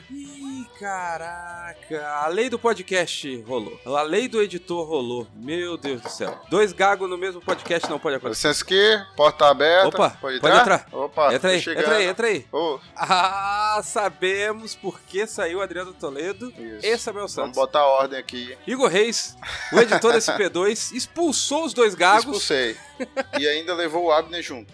Caraca, 0.82 2.08
a 2.24 2.28
lei 2.28 2.50
do 2.50 2.58
podcast 2.58 3.42
rolou. 3.48 3.80
A 3.86 4.02
lei 4.02 4.28
do 4.28 4.42
editor 4.42 4.84
rolou. 4.88 5.28
Meu 5.36 5.78
Deus 5.78 6.02
do 6.02 6.10
céu. 6.10 6.40
Dois 6.50 6.74
gagos 6.74 7.08
no 7.10 7.18
mesmo 7.18 7.40
podcast 7.40 7.88
não 7.90 8.00
pode 8.00 8.16
acontecer. 8.16 8.48
Licença 8.50 8.64
aqui, 8.64 9.16
porta 9.16 9.46
aberta. 9.48 9.88
Opa, 9.90 10.10
pode 10.20 10.40
pode 10.40 10.58
entrar? 10.58 10.80
entrar. 10.88 10.88
Opa, 11.00 11.34
entra 11.36 11.52
aí, 11.52 11.62
chegando. 11.62 11.84
entra 11.84 11.96
aí, 11.98 12.06
entra 12.08 12.28
aí. 12.28 12.46
Ô, 12.52 12.80
Ah, 12.96 13.80
sabemos 13.84 14.74
por 14.76 15.00
que 15.02 15.26
saiu 15.28 15.62
Adriano 15.62 15.94
Toledo 15.94 16.52
Isso. 16.58 16.86
e 16.86 16.98
Samuel 16.98 17.22
vamos 17.28 17.32
Santos. 17.34 17.56
botar 17.56 17.86
ordem 17.86 18.18
aqui. 18.20 18.58
Igor 18.66 18.90
Reis, 18.90 19.36
o 19.72 19.80
editor 19.80 20.14
desse 20.14 20.32
P2, 20.32 20.94
expulsou 20.96 21.66
os 21.66 21.74
dois 21.74 21.94
gagos 21.94 22.26
Expulsei. 22.26 22.76
E 23.40 23.48
ainda 23.48 23.74
levou 23.74 24.06
o 24.06 24.12
Abner 24.12 24.42
junto. 24.42 24.72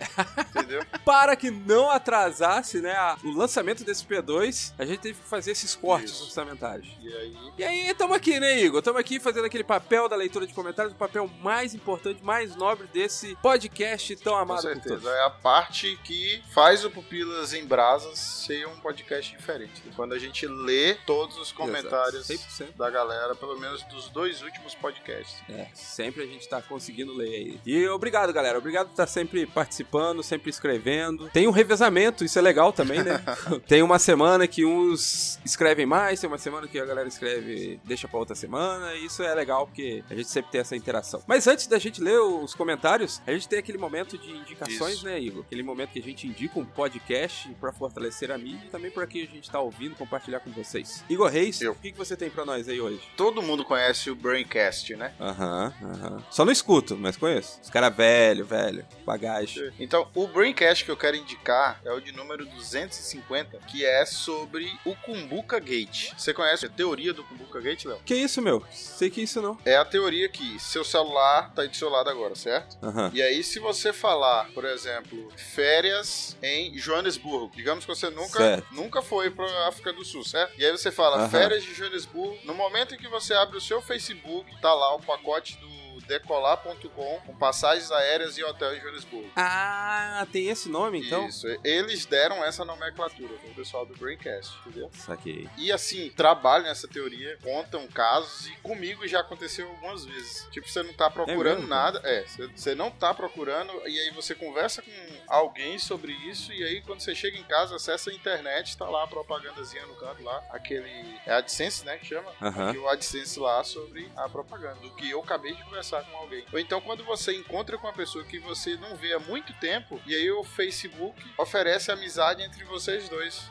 Entendeu? 0.50 0.84
Para 1.06 1.36
que 1.36 1.50
não 1.52 1.90
atrasasse, 1.90 2.82
né, 2.82 2.96
o 3.24 3.32
lançamento 3.32 3.84
desse 3.84 4.06
P2, 4.06 4.74
a 4.78 4.86
gente 4.86 5.00
teve 5.00 5.20
que 5.20 5.28
fazer 5.28 5.52
esses 5.52 5.76
cortes 5.76 6.12
Isso. 6.14 6.24
orçamentários. 6.26 6.88
E 7.02 7.08
aí. 7.14 7.38
E 7.58 7.64
aí, 7.64 7.90
estamos 7.90 8.16
aqui, 8.16 8.40
né, 8.40 8.60
Igor? 8.60 8.80
Estamos 8.80 9.00
aqui 9.00 9.20
fazendo 9.20 9.46
aquele 9.46 9.64
papel 9.64 10.08
da 10.10 10.16
leitura 10.16 10.46
de 10.46 10.54
comentários, 10.54 10.94
o 10.94 10.98
papel 10.98 11.30
mais 11.42 11.74
importante, 11.74 12.24
mais 12.24 12.56
nobre 12.56 12.88
desse 12.88 13.36
podcast 13.42 14.16
tão 14.18 14.34
Com 14.34 14.40
amado 14.40 14.62
por 14.62 14.74
certeza. 14.74 14.96
todos. 14.96 15.08
É 15.08 15.24
a 15.24 15.30
parte 15.30 15.98
que 16.04 16.42
faz 16.54 16.84
o 16.84 16.92
Pupilas 16.92 17.54
em 17.54 17.66
Brasas 17.66 18.18
ser 18.20 18.68
um 18.68 18.78
podcast 18.80 19.36
diferente. 19.36 19.82
Quando 19.96 20.14
a 20.14 20.20
gente 20.20 20.46
lê 20.48 20.96
todos 21.06 21.38
os 21.38 21.52
comentários 21.52 22.30
Exato, 22.30 22.72
100%. 22.74 22.78
da 22.78 22.90
galera, 22.90 23.36
pelo 23.36 23.60
menos 23.60 23.84
dos 23.84 24.10
dois 24.10 24.42
últimos 24.42 24.76
podcasts. 24.76 25.38
É, 25.50 25.68
sempre 25.74 26.24
a 26.24 26.26
gente 26.26 26.48
tá 26.48 26.62
conseguindo 26.62 27.14
ler 27.14 27.30
aí. 27.30 27.60
E 27.66 27.88
obrigado, 27.88 28.17
galera. 28.26 28.58
Obrigado 28.58 28.88
por 28.88 28.92
estar 28.94 29.08
sempre 29.08 29.46
participando, 29.46 30.24
sempre 30.24 30.50
escrevendo. 30.50 31.30
Tem 31.30 31.48
um 31.48 31.52
revezamento, 31.52 32.24
isso 32.26 32.38
é 32.40 32.42
legal 32.42 32.74
também, 32.74 33.04
né? 33.04 33.24
tem 33.68 33.82
uma 33.84 34.00
semana 34.00 34.48
que 34.48 34.66
uns 34.66 35.40
escrevem 35.46 35.86
mais, 35.86 36.20
tem 36.20 36.28
uma 36.30 36.38
semana 36.38 36.68
que 36.68 36.80
a 36.80 36.86
galera 36.86 37.08
escreve, 37.08 37.80
deixa 37.84 38.08
pra 38.08 38.20
outra 38.20 38.36
semana. 38.36 38.94
E 38.96 39.06
isso 39.06 39.22
é 39.24 39.34
legal 39.34 39.68
porque 39.68 40.04
a 40.10 40.16
gente 40.16 40.30
sempre 40.30 40.52
tem 40.52 40.62
essa 40.62 40.76
interação. 40.76 41.22
Mas 41.28 41.48
antes 41.48 41.68
da 41.68 41.78
gente 41.78 42.02
ler 42.02 42.20
os 42.20 42.54
comentários, 42.54 43.22
a 43.28 43.32
gente 43.32 43.48
tem 43.48 43.60
aquele 43.60 43.78
momento 43.78 44.18
de 44.18 44.32
indicações, 44.32 44.96
Isso. 44.96 45.06
né, 45.06 45.20
Igor? 45.20 45.44
Aquele 45.46 45.64
momento 45.64 45.92
que 45.92 46.00
a 46.00 46.04
gente 46.04 46.28
indica 46.28 46.60
um 46.60 46.66
podcast 46.66 47.50
pra 47.60 47.72
fortalecer 47.72 48.32
a 48.32 48.38
mídia 48.38 48.66
e 48.66 48.70
também 48.70 48.90
por 48.92 49.04
aqui 49.04 49.24
a 49.24 49.36
gente 49.36 49.50
tá 49.50 49.60
ouvindo, 49.60 49.96
compartilhar 49.96 50.40
com 50.40 50.52
vocês. 50.52 51.04
Igor 51.10 51.30
Reis, 51.30 51.62
Eu. 51.62 51.74
o 51.74 51.76
que, 51.76 51.92
que 51.92 51.98
você 51.98 52.16
tem 52.16 52.30
pra 52.30 52.46
nós 52.46 52.68
aí 52.68 52.80
hoje? 52.80 53.02
Todo 53.16 53.42
mundo 53.42 53.64
conhece 53.66 54.10
o 54.10 54.16
Braincast, 54.16 54.96
né? 54.96 55.14
Aham, 55.20 55.74
aham. 55.84 56.24
Só 56.30 56.46
não 56.46 56.52
escuto, 56.52 56.96
mas 56.98 57.18
conheço. 57.18 57.60
Os 57.62 57.70
caras 57.70 57.94
velho, 58.08 58.46
velho, 58.46 58.86
bagagem. 59.06 59.72
Então, 59.80 60.08
o 60.16 60.28
Braincast 60.28 60.86
que 60.86 60.92
eu 60.92 60.96
quero 60.98 61.18
indicar 61.18 61.80
é 61.84 61.92
o 61.92 62.00
de 62.00 62.12
número 62.14 62.46
250, 62.46 63.58
que 63.68 63.86
é 63.86 64.06
sobre 64.06 64.72
o 64.86 64.96
Kumbuka 64.96 65.60
Gate. 65.60 66.12
Você 66.18 66.34
conhece 66.34 66.66
a 66.66 66.70
teoria 66.70 67.14
do 67.14 67.24
Kumbuka 67.24 67.60
Gate, 67.60 67.86
Léo? 67.86 68.00
Que 68.06 68.16
isso, 68.16 68.42
meu? 68.42 68.64
Sei 68.72 69.10
que 69.10 69.22
isso 69.22 69.42
não. 69.42 69.58
É 69.66 69.76
a 69.76 69.84
teoria 69.86 70.30
que 70.30 70.58
seu 70.60 70.84
celular 70.84 71.52
tá 71.54 71.64
aí 71.64 71.68
do 71.68 71.76
seu 71.76 71.90
lado 71.90 72.10
agora, 72.10 72.36
certo? 72.36 72.78
Aham. 72.82 73.12
E 73.14 73.22
aí, 73.22 73.44
se 73.44 73.60
você 73.60 73.92
falar, 73.92 74.50
por 74.54 74.64
exemplo, 74.66 75.32
férias 75.36 76.38
em 76.42 76.78
Joanesburgo, 76.78 77.52
digamos 77.56 77.86
que 77.86 77.94
você 77.94 78.10
nunca, 78.10 78.38
Certo. 78.40 78.68
nunca 78.74 79.02
foi 79.02 79.30
pra 79.30 79.68
África 79.68 79.92
do 79.92 80.06
Sul, 80.06 80.24
certo? 80.24 80.54
E 80.58 80.66
aí 80.66 80.72
você 80.72 80.92
fala 80.92 81.18
Aham. 81.18 81.30
férias 81.30 81.64
de 81.64 81.74
Joanesburgo, 81.74 82.38
no 82.46 82.54
momento 82.54 82.96
em 82.96 82.98
que 82.98 83.08
você 83.08 83.34
abre 83.34 83.58
o 83.58 83.62
seu 83.62 83.82
Facebook, 83.82 84.50
tá 84.62 84.74
lá 84.74 84.96
o 84.96 85.00
pacote 85.02 85.58
do 85.58 85.87
decolar.com 86.02 87.20
com 87.26 87.36
passagens 87.38 87.92
aéreas 87.92 88.38
e 88.38 88.44
hotel 88.44 88.76
em 88.76 88.80
Joanesburgo. 88.82 89.30
Ah, 89.36 90.26
tem 90.32 90.48
esse 90.50 90.70
nome 90.70 91.06
então? 91.06 91.28
Isso, 91.28 91.48
eles 91.64 92.06
deram 92.06 92.44
essa 92.44 92.64
nomenclatura 92.66 93.34
pro 93.38 93.54
pessoal 93.54 93.86
do 93.86 93.96
Braincast, 93.96 94.58
entendeu? 94.66 94.90
Saquei. 94.94 95.50
E 95.58 95.72
assim, 95.72 96.10
trabalham 96.12 96.66
nessa 96.68 96.88
teoria, 96.88 97.38
contam 97.44 97.88
casos 97.88 98.48
e 98.48 98.52
comigo 98.58 99.08
já 99.08 99.22
aconteceu 99.22 99.68
algumas 99.70 100.06
vezes. 100.06 100.48
Tipo, 100.52 100.68
você 100.70 100.84
não 100.84 100.94
tá 100.94 101.10
procurando 101.10 101.68
cara? 101.68 101.68
nada, 101.68 102.02
é, 102.04 102.26
você- 102.56 102.76
não 102.76 102.92
tá 102.92 103.14
procurando 103.14 103.72
e 103.88 104.00
aí 104.00 104.12
você 104.12 104.36
conversa 104.36 104.82
com 104.82 104.92
alguém 105.28 105.80
sobre 105.80 106.12
isso 106.30 106.52
e 106.54 106.64
aí 106.64 106.82
quando 106.82 107.00
você 107.02 107.16
chega 107.16 107.38
em 107.38 107.44
casa, 107.44 107.76
acessa 107.76 108.10
a 108.10 108.14
internet, 108.14 108.76
tá 108.78 108.88
lá 108.90 109.04
a 109.04 109.08
propagandazinha 109.08 109.86
no 109.86 109.96
canto 109.96 110.22
lá, 110.24 110.44
aquele 110.52 110.90
é 111.26 111.34
AdSense, 111.34 111.86
né, 111.86 111.98
que 111.98 112.06
chama? 112.06 112.32
Aham. 112.42 112.70
Aqui 112.70 112.78
o 112.78 112.88
AdSense 112.90 113.40
lá 113.40 113.64
sobre 113.64 114.12
a 114.16 114.28
propaganda, 114.30 114.76
do 114.82 114.92
que 114.92 115.10
eu 115.10 115.22
acabei 115.22 115.54
de 115.56 115.64
conversar 115.64 115.87
com 115.96 116.18
alguém. 116.18 116.44
Ou 116.52 116.60
então 116.60 116.82
quando 116.82 117.04
você 117.04 117.36
encontra 117.36 117.78
com 117.78 117.88
uma 117.88 117.94
pessoa 117.94 118.24
que 118.24 118.40
você 118.40 118.76
não 118.78 118.96
vê 118.96 119.14
há 119.14 119.20
muito 119.20 119.54
tempo 119.60 120.00
e 120.06 120.14
aí 120.14 120.30
o 120.32 120.44
Facebook 120.44 121.22
oferece 121.38 121.92
amizade 121.92 122.42
entre 122.44 122.64
vocês 122.66 123.08
dois. 123.10 123.50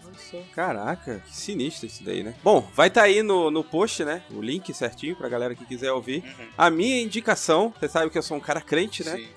Caraca, 0.55 1.23
que 1.26 1.37
sinistro 1.37 1.87
isso 1.87 2.05
daí, 2.05 2.23
né? 2.23 2.35
Bom, 2.43 2.61
vai 2.75 2.88
estar 2.88 3.02
aí 3.02 3.23
no, 3.23 3.50
no 3.50 3.64
post, 3.64 4.05
né? 4.05 4.23
O 4.31 4.40
link 4.40 4.73
certinho 4.75 5.16
pra 5.16 5.28
galera 5.28 5.55
que 5.55 5.64
quiser 5.64 5.93
ouvir. 5.93 6.25
A 6.57 6.71
minha 6.71 7.00
indicação, 7.00 7.73
você 7.78 7.88
sabe 7.88 8.11
que 8.11 8.19
eu 8.19 8.23
sou 8.23 8.37
um 8.37 8.40
cara 8.40 8.61
crente, 8.61 9.05
né? 9.05 9.16
Sim. 9.16 9.28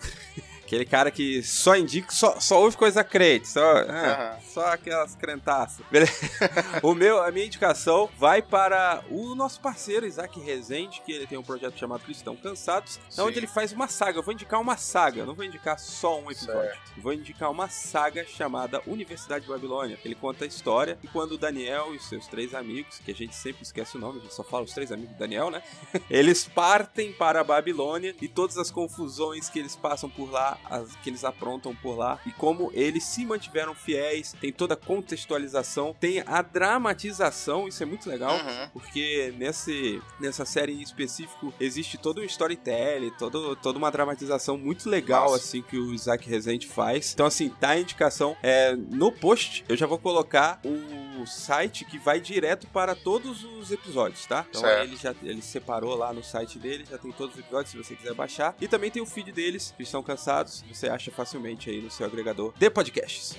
Aquele 0.70 0.86
cara 0.86 1.10
que 1.10 1.42
só 1.42 1.76
indica, 1.76 2.12
só, 2.12 2.40
só 2.40 2.62
ouve 2.62 2.78
coisa 2.78 3.04
crente, 3.04 3.48
só, 3.48 3.60
ah, 3.60 4.36
Aham. 4.36 4.38
só 4.54 4.68
aquelas 4.68 5.16
crentaças. 5.16 5.84
Beleza? 5.90 6.14
o 6.84 6.94
meu, 6.94 7.24
a 7.24 7.32
minha 7.32 7.48
indicação 7.48 8.08
vai 8.20 8.40
para 8.40 9.04
o 9.10 9.34
nosso 9.34 9.60
parceiro 9.62 10.06
Isaac 10.06 10.40
Rezende, 10.40 11.02
que 11.04 11.12
ele 11.12 11.26
tem 11.26 11.40
um 11.40 11.44
projeto 11.44 11.76
chamado 11.76 12.04
Cristão 12.04 12.36
Cansados, 12.36 13.00
Sim. 13.10 13.22
onde 13.22 13.40
ele 13.40 13.48
faz 13.48 13.72
uma 13.72 13.88
saga. 13.88 14.20
Eu 14.20 14.24
vou 14.24 14.32
indicar 14.32 14.62
uma 14.62 14.78
saga, 14.78 15.26
não 15.26 15.34
vou 15.34 15.44
indicar 15.44 15.80
só 15.80 16.20
um 16.20 16.30
episódio. 16.30 16.62
Certo. 16.62 17.02
Vou 17.02 17.14
indicar 17.14 17.50
uma 17.50 17.68
saga 17.68 18.24
chamada 18.28 18.80
Universidade 18.86 19.46
de 19.46 19.52
Babilônia. 19.52 19.98
Ele 20.06 20.14
conta 20.14 20.44
a 20.44 20.48
história 20.48 21.00
e 21.02 21.08
quando 21.08 21.32
o 21.32 21.38
Daniel 21.40 21.96
e 21.96 22.00
seus 22.00 22.28
três 22.28 22.54
amigos, 22.54 23.00
que 23.04 23.10
a 23.10 23.16
gente 23.16 23.36
sempre 23.36 23.64
esquece 23.64 23.98
o 23.98 24.00
nome, 24.00 24.20
a 24.20 24.22
gente 24.22 24.36
só 24.36 24.44
fala 24.44 24.66
os 24.66 24.74
três 24.74 24.92
amigos 24.92 25.16
do 25.16 25.18
Daniel, 25.18 25.50
né? 25.50 25.64
Eles 26.12 26.44
partem 26.48 27.12
para 27.12 27.42
a 27.42 27.44
Babilônia 27.44 28.16
e 28.22 28.28
todas 28.28 28.56
as 28.60 28.70
confusões 28.70 29.50
que 29.50 29.58
eles 29.58 29.76
passam 29.76 30.08
por 30.08 30.30
lá, 30.30 30.59
as 30.66 30.96
que 30.98 31.10
eles 31.10 31.24
aprontam 31.24 31.75
por 31.75 31.98
lá 31.98 32.20
e 32.25 32.32
como 32.32 32.72
eles 32.74 33.04
se 33.04 33.25
mantiveram 33.25 33.74
fiéis, 33.74 34.34
tem 34.39 34.51
toda 34.51 34.74
a 34.74 34.78
contextualização, 34.78 35.96
tem 36.00 36.24
a 36.25 36.42
dramatização, 36.42 37.68
isso 37.68 37.81
é 37.83 37.86
muito 37.86 38.10
legal. 38.10 38.36
Uhum. 38.36 38.70
Porque 38.74 39.33
nesse, 39.38 40.01
nessa 40.20 40.46
série 40.46 40.74
em 40.74 40.81
específico 40.81 41.53
existe 41.60 41.98
todo 41.98 42.22
um 42.22 42.24
storytelling, 42.24 43.12
todo, 43.18 43.55
toda 43.55 43.77
uma 43.77 43.92
dramatização 43.92 44.57
muito 44.57 44.90
legal, 44.90 45.31
Nossa. 45.31 45.38
assim, 45.38 45.62
que 45.62 45.77
o 45.77 45.94
Isaac 45.94 46.27
Rezende 46.29 46.68
faz. 46.68 47.14
Então, 47.14 47.25
assim, 47.25 47.50
tá 47.50 47.70
a 47.70 47.79
indicação. 47.79 48.36
É, 48.42 48.75
no 48.75 49.12
post, 49.12 49.66
eu 49.68 49.75
já 49.75 49.86
vou 49.86 49.98
colocar 49.98 50.60
o 50.64 51.25
site 51.25 51.86
que 51.86 51.98
vai 51.98 52.20
direto 52.20 52.68
para 52.68 52.96
todos 52.96 53.44
os 53.44 53.72
episódios, 53.72 54.25
tá? 54.25 54.46
Então, 54.50 54.62
Certo. 54.62 54.83
ele 54.83 54.96
já 54.96 55.16
ele 55.22 55.42
separou 55.42 55.96
lá 55.96 56.14
no 56.14 56.24
site 56.24 56.57
dele, 56.57 56.86
já 56.90 56.98
tem 56.98 57.12
todos 57.12 57.36
os 57.36 57.40
episódios, 57.42 57.72
se 57.72 57.77
você 57.77 57.96
quiser 57.96 58.14
baixar. 58.14 58.55
E 58.60 58.68
também 58.68 58.90
tem 58.90 59.01
o 59.01 59.05
feed 59.05 59.31
deles, 59.31 59.74
que 59.75 59.83
estão 59.83 60.01
cansados. 60.01 60.49
Você 60.72 60.90
acha 60.90 61.12
facilmente 61.12 61.70
aí 61.70 61.81
no 61.81 61.92
seu 61.92 62.05
agregador 62.05 62.53
de 62.57 62.70
podcasts. 62.70 63.35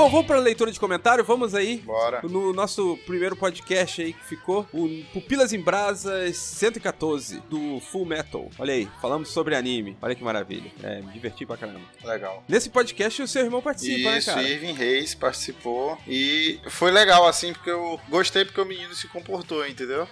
Bom, 0.00 0.08
vamos 0.08 0.26
para 0.26 0.36
a 0.36 0.40
leitura 0.40 0.72
de 0.72 0.80
comentário. 0.80 1.22
Vamos 1.22 1.54
aí 1.54 1.76
Bora. 1.76 2.22
No 2.22 2.54
nosso 2.54 2.98
primeiro 3.04 3.36
podcast 3.36 4.00
aí 4.00 4.14
que 4.14 4.24
ficou, 4.24 4.66
o 4.72 4.88
Pupilas 5.12 5.52
em 5.52 5.60
Brasas 5.60 6.38
114 6.38 7.40
do 7.50 7.78
Full 7.80 8.06
Metal. 8.06 8.48
Olha 8.58 8.72
aí, 8.72 8.88
falamos 9.02 9.28
sobre 9.28 9.54
anime. 9.54 9.98
Olha 10.00 10.14
que 10.14 10.24
maravilha. 10.24 10.72
É, 10.82 11.02
me 11.02 11.12
diverti 11.12 11.44
pra 11.44 11.58
caramba. 11.58 11.82
Legal. 12.02 12.42
Nesse 12.48 12.70
podcast 12.70 13.20
o 13.20 13.28
seu 13.28 13.44
irmão 13.44 13.60
participa, 13.60 14.16
Isso, 14.16 14.30
né, 14.30 14.36
cara? 14.36 14.48
Irving 14.48 14.72
Reis 14.72 15.14
participou 15.14 15.98
e 16.08 16.58
foi 16.68 16.90
legal 16.90 17.28
assim, 17.28 17.52
porque 17.52 17.68
eu 17.68 18.00
gostei 18.08 18.46
porque 18.46 18.58
o 18.62 18.64
menino 18.64 18.94
se 18.94 19.06
comportou, 19.06 19.66
entendeu? 19.66 20.08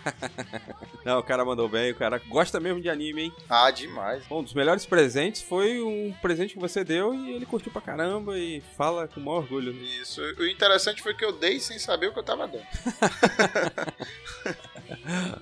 Não, 1.06 1.20
o 1.20 1.22
cara 1.22 1.42
mandou 1.42 1.70
bem, 1.70 1.92
o 1.92 1.96
cara 1.96 2.20
gosta 2.28 2.60
mesmo 2.60 2.82
de 2.82 2.90
anime, 2.90 3.22
hein? 3.22 3.32
Ah, 3.48 3.70
demais. 3.70 4.26
Bom, 4.26 4.40
um 4.40 4.42
dos 4.42 4.52
melhores 4.52 4.84
presentes 4.84 5.40
foi 5.40 5.80
um 5.80 6.12
presente 6.20 6.52
que 6.52 6.60
você 6.60 6.84
deu 6.84 7.14
e 7.14 7.32
ele 7.32 7.46
curtiu 7.46 7.72
pra 7.72 7.80
caramba 7.80 8.38
e 8.38 8.62
fala 8.76 8.89
com 9.08 9.20
o 9.20 9.24
maior 9.24 9.38
orgulho. 9.38 9.72
né? 9.72 9.80
Isso. 10.00 10.20
O 10.38 10.46
interessante 10.46 11.02
foi 11.02 11.14
que 11.14 11.24
eu 11.24 11.32
dei 11.32 11.58
sem 11.60 11.78
saber 11.78 12.08
o 12.08 12.12
que 12.12 12.18
eu 12.18 12.22
tava 12.22 12.46
dando. 12.46 12.64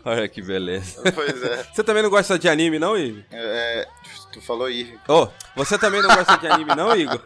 Olha 0.04 0.28
que 0.28 0.42
beleza. 0.42 1.02
pois 1.12 1.42
é. 1.42 1.64
Você 1.72 1.82
também 1.82 2.02
não 2.02 2.10
gosta 2.10 2.38
de 2.38 2.48
anime, 2.48 2.78
não, 2.78 2.96
Igor? 2.96 3.22
É, 3.32 3.88
Tu 4.38 4.42
falou 4.42 4.70
Irving. 4.70 5.00
Ô, 5.08 5.28
você 5.56 5.76
também 5.76 6.00
não 6.00 6.14
gosta 6.14 6.36
de 6.36 6.46
anime, 6.46 6.72
não, 6.76 6.94
Igor? 6.94 7.20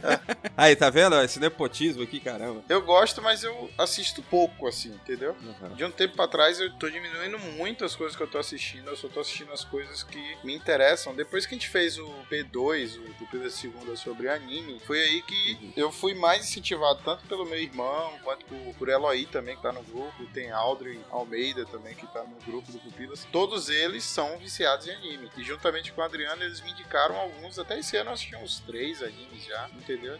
Aí, 0.54 0.76
tá 0.76 0.90
vendo? 0.90 1.18
Esse 1.22 1.40
nepotismo 1.40 2.02
aqui, 2.02 2.20
caramba. 2.20 2.62
Eu 2.68 2.82
gosto, 2.82 3.22
mas 3.22 3.42
eu 3.42 3.70
assisto 3.78 4.22
pouco, 4.22 4.66
assim, 4.66 4.90
entendeu? 4.90 5.34
Uhum. 5.40 5.74
De 5.74 5.84
um 5.84 5.90
tempo 5.90 6.16
pra 6.16 6.28
trás 6.28 6.60
eu 6.60 6.70
tô 6.74 6.90
diminuindo 6.90 7.38
muito 7.38 7.82
as 7.82 7.96
coisas 7.96 8.14
que 8.14 8.22
eu 8.22 8.26
tô 8.26 8.36
assistindo, 8.36 8.88
eu 8.88 8.96
só 8.96 9.08
tô 9.08 9.20
assistindo 9.20 9.50
as 9.52 9.64
coisas 9.64 10.02
que 10.02 10.36
me 10.44 10.54
interessam. 10.54 11.14
Depois 11.14 11.46
que 11.46 11.54
a 11.54 11.58
gente 11.58 11.70
fez 11.70 11.98
o 11.98 12.06
P2, 12.30 12.98
o 12.98 13.24
P2 13.24 13.42
da 13.42 13.50
segunda 13.50 13.96
sobre 13.96 14.28
anime, 14.28 14.78
foi 14.86 15.00
aí 15.00 15.22
que 15.22 15.72
eu 15.74 15.90
fui 15.90 16.12
mais 16.12 16.46
incentivado, 16.46 17.00
tanto 17.02 17.26
pelo 17.26 17.46
meu 17.46 17.58
irmão, 17.58 18.18
quanto 18.22 18.44
por, 18.44 18.74
por 18.74 18.88
Eloy 18.90 19.24
também, 19.26 19.56
que 19.56 19.62
tá 19.62 19.72
no 19.72 19.82
grupo, 19.82 20.26
tem 20.34 20.50
Aldrin 20.50 21.00
Almeida 21.10 21.64
também, 21.64 21.94
que 21.94 22.06
tá 22.08 22.22
no 22.22 22.36
grupo 22.44 22.70
do 22.70 22.78
Pupilas. 22.78 23.26
Todos 23.32 23.70
eles 23.70 24.04
são 24.04 24.36
viciados 24.36 24.86
em 24.86 24.90
anime. 24.90 25.30
E 25.38 25.42
juntamente 25.42 25.90
com 25.92 26.02
o 26.02 26.04
Adriano, 26.04 26.49
eles 26.50 26.60
me 26.62 26.72
indicaram 26.72 27.16
alguns, 27.16 27.58
até 27.60 27.78
esse 27.78 27.96
ano 27.96 28.10
eu 28.10 28.14
assisti 28.14 28.34
uns 28.34 28.58
três 28.60 29.00
animes 29.02 29.44
já, 29.44 29.70
entendeu? 29.70 30.18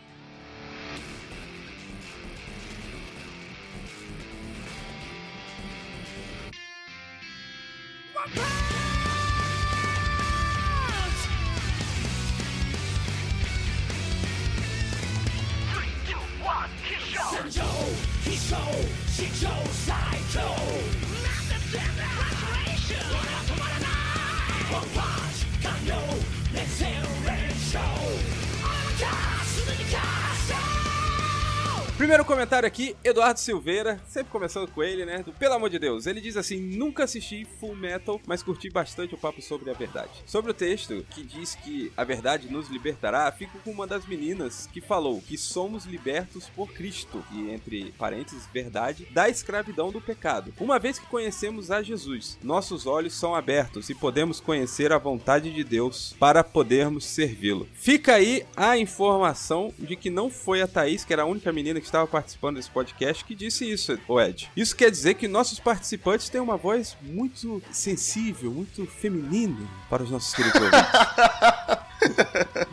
Primeiro 32.01 32.25
comentário 32.25 32.67
aqui, 32.67 32.97
Eduardo 33.05 33.39
Silveira, 33.39 34.01
sempre 34.09 34.33
começando 34.33 34.71
com 34.71 34.83
ele, 34.83 35.05
né? 35.05 35.23
Do 35.23 35.35
Pelo 35.35 35.53
amor 35.53 35.69
de 35.69 35.79
Deus. 35.79 36.07
Ele 36.07 36.19
diz 36.19 36.35
assim: 36.35 36.59
Nunca 36.59 37.05
assisti 37.05 37.47
Full 37.61 37.77
Metal, 37.77 38.19
mas 38.27 38.43
curti 38.43 38.71
bastante 38.71 39.15
o 39.15 39.19
papo 39.19 39.43
sobre 39.43 39.71
a 39.71 39.75
verdade. 39.75 40.09
Sobre 40.25 40.51
o 40.51 40.55
texto 40.55 41.05
que 41.11 41.23
diz 41.23 41.55
que 41.55 41.93
a 41.95 42.03
verdade 42.03 42.51
nos 42.51 42.71
libertará, 42.71 43.31
fico 43.31 43.59
com 43.59 43.71
uma 43.71 43.87
das 43.87 44.07
meninas 44.07 44.67
que 44.73 44.81
falou 44.81 45.21
que 45.21 45.37
somos 45.37 45.85
libertos 45.85 46.49
por 46.57 46.73
Cristo, 46.73 47.23
e 47.33 47.51
entre 47.51 47.93
parênteses, 47.99 48.49
verdade, 48.51 49.07
da 49.13 49.29
escravidão 49.29 49.93
do 49.93 50.01
pecado. 50.01 50.55
Uma 50.59 50.79
vez 50.79 50.99
que 50.99 51.05
conhecemos 51.05 51.71
a 51.71 51.83
Jesus, 51.83 52.39
nossos 52.43 52.87
olhos 52.87 53.13
são 53.13 53.35
abertos 53.35 53.91
e 53.91 53.95
podemos 53.95 54.41
conhecer 54.41 54.91
a 54.91 54.97
vontade 54.97 55.53
de 55.53 55.63
Deus 55.63 56.17
para 56.19 56.43
podermos 56.43 57.05
servi-lo. 57.05 57.69
Fica 57.75 58.15
aí 58.15 58.47
a 58.57 58.79
informação 58.79 59.71
de 59.79 59.97
que 59.97 60.09
não 60.09 60.31
foi 60.31 60.63
a 60.63 60.67
Thaís, 60.67 61.05
que 61.05 61.13
era 61.13 61.25
a 61.25 61.27
única 61.27 61.53
menina 61.53 61.79
que 61.79 61.90
estava 61.91 62.07
participando 62.07 62.57
desse 62.57 62.71
podcast, 62.71 63.25
que 63.25 63.35
disse 63.35 63.71
isso, 63.71 63.99
o 64.09 64.21
Ed. 64.21 64.51
Isso 64.57 64.75
quer 64.75 64.91
dizer 64.91 65.15
que 65.15 65.29
nossos 65.29 65.59
participantes 65.59 66.29
têm 66.29 66.41
uma 66.41 66.57
voz 66.57 66.97
muito 67.03 67.63
sensível, 67.71 68.51
muito 68.51 68.87
feminina 68.87 69.69
para 69.89 70.03
os 70.03 70.11
nossos 70.11 70.35
queridos 70.35 70.61
ouvintes. 70.61 70.91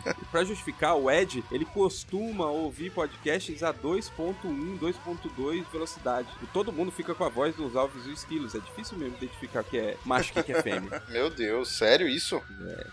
Pra 0.30 0.44
justificar, 0.44 0.96
o 0.96 1.10
Ed, 1.10 1.42
ele 1.50 1.64
costuma 1.64 2.46
ouvir 2.46 2.90
podcasts 2.90 3.62
a 3.62 3.72
2.1, 3.72 4.78
2.2 4.78 5.64
velocidade. 5.72 6.28
E 6.42 6.46
todo 6.48 6.72
mundo 6.72 6.90
fica 6.90 7.14
com 7.14 7.24
a 7.24 7.28
voz 7.28 7.54
dos 7.54 7.74
alves 7.76 8.06
e 8.06 8.12
esquilos. 8.12 8.54
É 8.54 8.58
difícil 8.58 8.98
mesmo 8.98 9.16
identificar 9.16 9.64
que 9.64 9.78
é 9.78 9.96
macho 10.04 10.32
e 10.38 10.42
que 10.42 10.52
é 10.52 10.60
fêmea. 10.62 11.02
Meu 11.08 11.30
Deus, 11.30 11.70
sério 11.70 12.08
isso? 12.08 12.40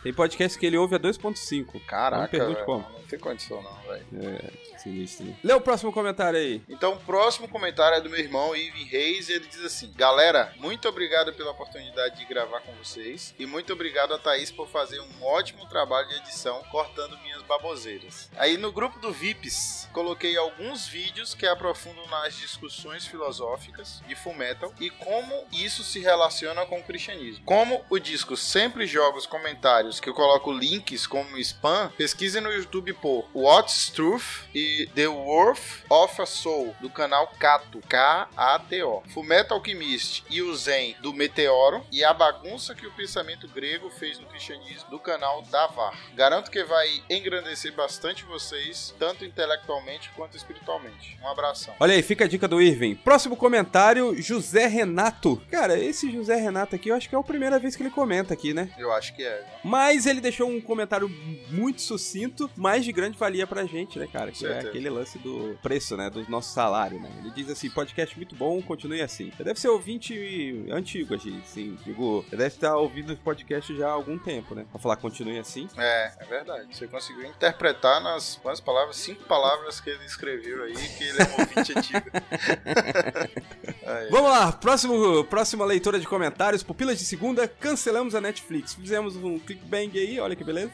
Tem 0.04 0.14
podcast 0.14 0.58
que 0.58 0.66
ele 0.66 0.78
ouve 0.78 0.96
a 0.96 1.00
2.5. 1.00 1.66
Não 1.66 1.74
me 1.74 1.80
Caraca, 1.82 2.28
pergunte 2.30 2.54
velho, 2.56 2.66
como. 2.66 2.90
não 2.90 3.04
tem 3.04 3.20
condição 3.20 3.62
não, 3.62 3.82
velho. 3.84 4.06
É, 4.22 4.78
sinistro. 4.80 5.36
Lê 5.44 5.54
o 5.54 5.62
próximo 5.62 5.92
comentário 5.92 6.40
aí. 6.40 6.62
Então, 6.70 6.94
o 6.94 7.00
próximo 7.00 7.48
comentário 7.48 7.98
é 7.98 8.02
do 8.02 8.10
meu 8.10 8.20
irmão, 8.20 8.56
Ivan 8.56 8.86
Reis, 8.86 9.30
e 9.30 9.34
ele 9.34 9.48
diz 9.48 9.64
assim: 9.64 9.92
Galera, 9.96 10.54
muito 10.58 10.88
obrigado 10.88 11.34
pela 11.34 11.52
oportunidade 11.52 12.18
de 12.18 12.26
gravar 12.26 12.62
com 12.62 12.72
vocês, 12.74 13.34
e 13.38 13.46
muito 13.46 13.74
obrigado 13.74 14.14
a 14.14 14.18
Thaís 14.20 14.52
por 14.52 14.68
fazer 14.68 15.00
um 15.00 15.24
ótimo 15.24 15.66
trabalho 15.68 16.08
de 16.10 16.16
edição, 16.16 16.62
cortando 16.72 17.18
minhas 17.36 17.42
baboseiras. 17.44 18.30
Aí 18.38 18.58
no 18.58 18.72
grupo 18.72 19.00
do 19.00 19.12
VIPs, 19.12 19.90
coloquei 19.92 20.38
alguns 20.38 20.88
vídeos 20.88 21.34
que 21.34 21.46
aprofundam 21.46 22.08
nas 22.08 22.36
discussões 22.36 23.06
filosóficas 23.06 24.02
de 24.08 24.16
Fullmetal 24.16 24.74
e 24.80 24.90
como 24.90 25.46
isso 25.52 25.84
se 25.84 26.00
relaciona 26.00 26.66
com 26.66 26.80
o 26.80 26.84
cristianismo. 26.84 27.44
Como 27.46 27.84
o 27.90 28.00
disco 28.00 28.38
sempre 28.38 28.88
joga 28.88 29.18
os 29.18 29.26
comentários 29.26 30.00
que 30.00 30.10
eu 30.10 30.14
coloco 30.14 30.52
links 30.52 31.06
como 31.06 31.38
spam, 31.38 31.92
pesquisem 31.98 32.42
no 32.42 32.52
YouTube 32.52 32.94
por 32.94 33.28
What's 33.34 33.90
Truth 33.90 34.46
e 34.54 34.90
The 34.96 35.08
Worth 35.08 35.84
of 35.90 36.22
a 36.22 36.26
Soul, 36.26 36.76
do 36.80 36.90
canal 36.90 37.28
Kato, 37.40 37.82
K-A-T-O. 37.88 39.04
Fullmetal 39.14 39.58
Alchemist 39.58 40.24
e 40.30 40.42
o 40.42 40.56
Zen, 40.56 40.96
do 41.02 41.14
Meteoro, 41.14 41.86
e 41.92 42.04
a 42.04 42.14
bagunça 42.14 42.76
que 42.76 42.86
o 42.86 42.92
pensamento 42.92 43.48
grego 43.48 43.90
fez 43.90 44.20
no 44.20 44.28
cristianismo, 44.28 44.90
do 44.90 45.00
canal 45.00 45.42
Davar. 45.44 45.98
Garanto 46.14 46.52
que 46.52 46.64
vai 46.64 47.04
engrandecer 47.26 47.74
bastante 47.74 48.24
vocês, 48.24 48.94
tanto 49.00 49.26
intelectualmente 49.26 50.12
quanto 50.16 50.38
espiritualmente. 50.38 51.18
Um 51.24 51.28
abração. 51.28 51.74
Olha 51.80 51.96
aí, 51.96 52.04
fica 52.04 52.26
a 52.26 52.28
dica 52.28 52.48
do 52.48 52.62
Irving. 52.62 52.96
Próximo 52.96 53.36
comentário, 53.36 54.16
José 54.22 54.68
Renato. 54.68 55.42
Cara, 55.50 55.80
esse 55.80 56.12
José 56.12 56.36
Renato 56.36 56.76
aqui, 56.76 56.90
eu 56.90 56.96
acho 56.96 57.10
que 57.10 57.16
é 57.16 57.18
a 57.18 57.24
primeira 57.24 57.58
vez 57.58 57.76
que 57.76 57.82
ele 57.82 57.90
comenta 57.90 58.34
aqui, 58.34 58.54
né? 58.54 58.70
Eu 58.78 58.92
acho 58.94 59.16
que 59.16 59.24
é. 59.24 59.42
né? 59.42 59.48
Mas 59.64 60.06
ele 60.06 60.22
deixou 60.22 60.48
um 60.48 60.62
comentário 60.62 61.10
muito 61.50 61.82
sucinto, 61.82 62.50
mas 62.56 62.86
de 62.86 62.92
grande 62.92 63.18
valia 63.18 63.48
pra 63.48 63.66
gente, 63.66 63.98
né, 63.98 64.08
cara? 64.12 64.32
Que 64.32 64.46
é 64.46 64.60
aquele 64.60 64.90
lance 64.90 65.18
do 65.18 65.58
preço, 65.64 65.98
né? 65.98 66.10
Do 66.10 66.30
nosso 66.30 66.54
salário, 66.54 67.00
né? 67.00 67.10
Ele 67.20 67.32
diz 67.32 67.50
assim: 67.50 67.70
podcast 67.72 68.16
muito 68.16 68.36
bom, 68.36 68.62
continue 68.62 69.02
assim. 69.02 69.32
Você 69.32 69.44
deve 69.44 69.60
ser 69.60 69.70
ouvinte 69.70 70.66
antigo, 70.70 71.16
assim, 71.16 71.42
sim. 71.46 71.78
Digo, 71.84 72.24
você 72.30 72.36
deve 72.36 72.56
estar 72.56 72.76
ouvindo 72.76 73.14
esse 73.14 73.22
podcast 73.22 73.76
já 73.76 73.88
há 73.88 73.94
algum 73.94 74.18
tempo, 74.18 74.54
né? 74.54 74.66
Pra 74.70 74.80
falar 74.80 74.98
continue 74.98 75.40
assim. 75.40 75.68
É, 75.78 76.12
é 76.20 76.26
verdade. 76.26 76.76
Você 76.76 76.88
conseguiu 76.88 77.15
interpretar 77.24 78.02
nas 78.02 78.40
quantas 78.42 78.60
palavras, 78.60 78.96
cinco 78.98 79.24
palavras 79.24 79.80
que 79.80 79.90
ele 79.90 80.06
escreveu 80.06 80.64
aí, 80.64 80.76
que 80.76 81.04
ele 81.04 81.22
é 81.22 81.26
um 81.26 81.42
ouvinte 81.42 81.78
antigo. 81.78 82.06
Vamos 84.10 84.32
lá, 84.32 84.52
próximo, 84.52 85.24
próxima 85.26 85.64
leitura 85.64 86.00
de 86.00 86.08
comentários. 86.08 86.64
Pupilas 86.64 86.98
de 86.98 87.06
segunda, 87.06 87.48
cancelamos 87.48 88.16
a 88.16 88.22
Netflix. 88.22 88.74
Fizemos 88.74 89.16
um 89.16 89.38
clickbang 89.38 89.98
aí, 90.00 90.20
olha 90.20 90.36
que 90.36 90.44
beleza. 90.44 90.72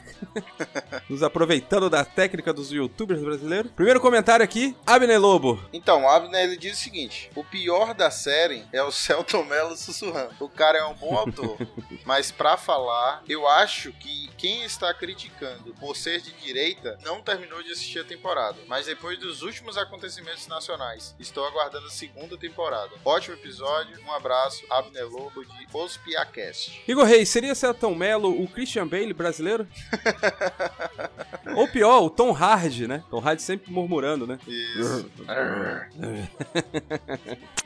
Nos 1.08 1.22
aproveitando 1.22 1.90
da 1.90 2.04
técnica 2.04 2.52
dos 2.52 2.72
youtubers 2.72 3.20
brasileiros. 3.20 3.70
Primeiro 3.72 4.00
comentário 4.00 4.42
aqui, 4.42 4.74
Abner 4.86 5.20
Lobo. 5.20 5.62
Então, 5.72 6.08
Abner 6.08 6.44
ele 6.44 6.56
diz 6.56 6.78
o 6.78 6.82
seguinte: 6.82 7.30
o 7.34 7.44
pior 7.44 7.92
da 7.92 8.10
série 8.10 8.64
é 8.72 8.82
o 8.82 8.90
Celton 8.90 9.44
Mello 9.44 9.76
sussurrando. 9.76 10.34
O 10.40 10.48
cara 10.48 10.78
é 10.78 10.84
um 10.84 10.94
bom 10.94 11.14
autor, 11.18 11.58
mas 12.04 12.30
pra 12.30 12.56
falar, 12.56 13.22
eu 13.28 13.46
acho 13.46 13.92
que 13.92 14.30
quem 14.38 14.64
está 14.64 14.92
criticando 14.94 15.74
por 15.78 15.96
ser 15.96 16.21
de 16.22 16.32
direita 16.32 16.98
não 17.04 17.20
terminou 17.20 17.62
de 17.62 17.72
assistir 17.72 18.00
a 18.00 18.04
temporada. 18.04 18.58
Mas 18.66 18.86
depois 18.86 19.18
dos 19.18 19.42
últimos 19.42 19.76
acontecimentos 19.76 20.46
nacionais, 20.46 21.14
estou 21.18 21.46
aguardando 21.46 21.86
a 21.86 21.90
segunda 21.90 22.36
temporada. 22.36 22.90
Ótimo 23.04 23.34
episódio, 23.34 23.98
um 24.06 24.12
abraço, 24.12 24.64
Abner 24.70 25.08
Lobo 25.08 25.44
de 25.44 25.66
Os 25.72 25.96
Piacast. 25.96 26.82
Igor 26.86 27.04
Reis, 27.04 27.28
seria 27.28 27.54
Celton 27.54 27.94
Mello 27.94 28.42
o 28.42 28.48
Christian 28.48 28.86
Bale 28.86 29.12
brasileiro? 29.12 29.66
Ou 31.56 31.68
pior, 31.68 32.02
o 32.02 32.10
Tom 32.10 32.32
Hardy, 32.32 32.86
né? 32.86 33.02
Tom 33.10 33.20
Hardy 33.20 33.42
sempre 33.42 33.72
murmurando, 33.72 34.26
né? 34.26 34.38
Isso. 34.46 35.10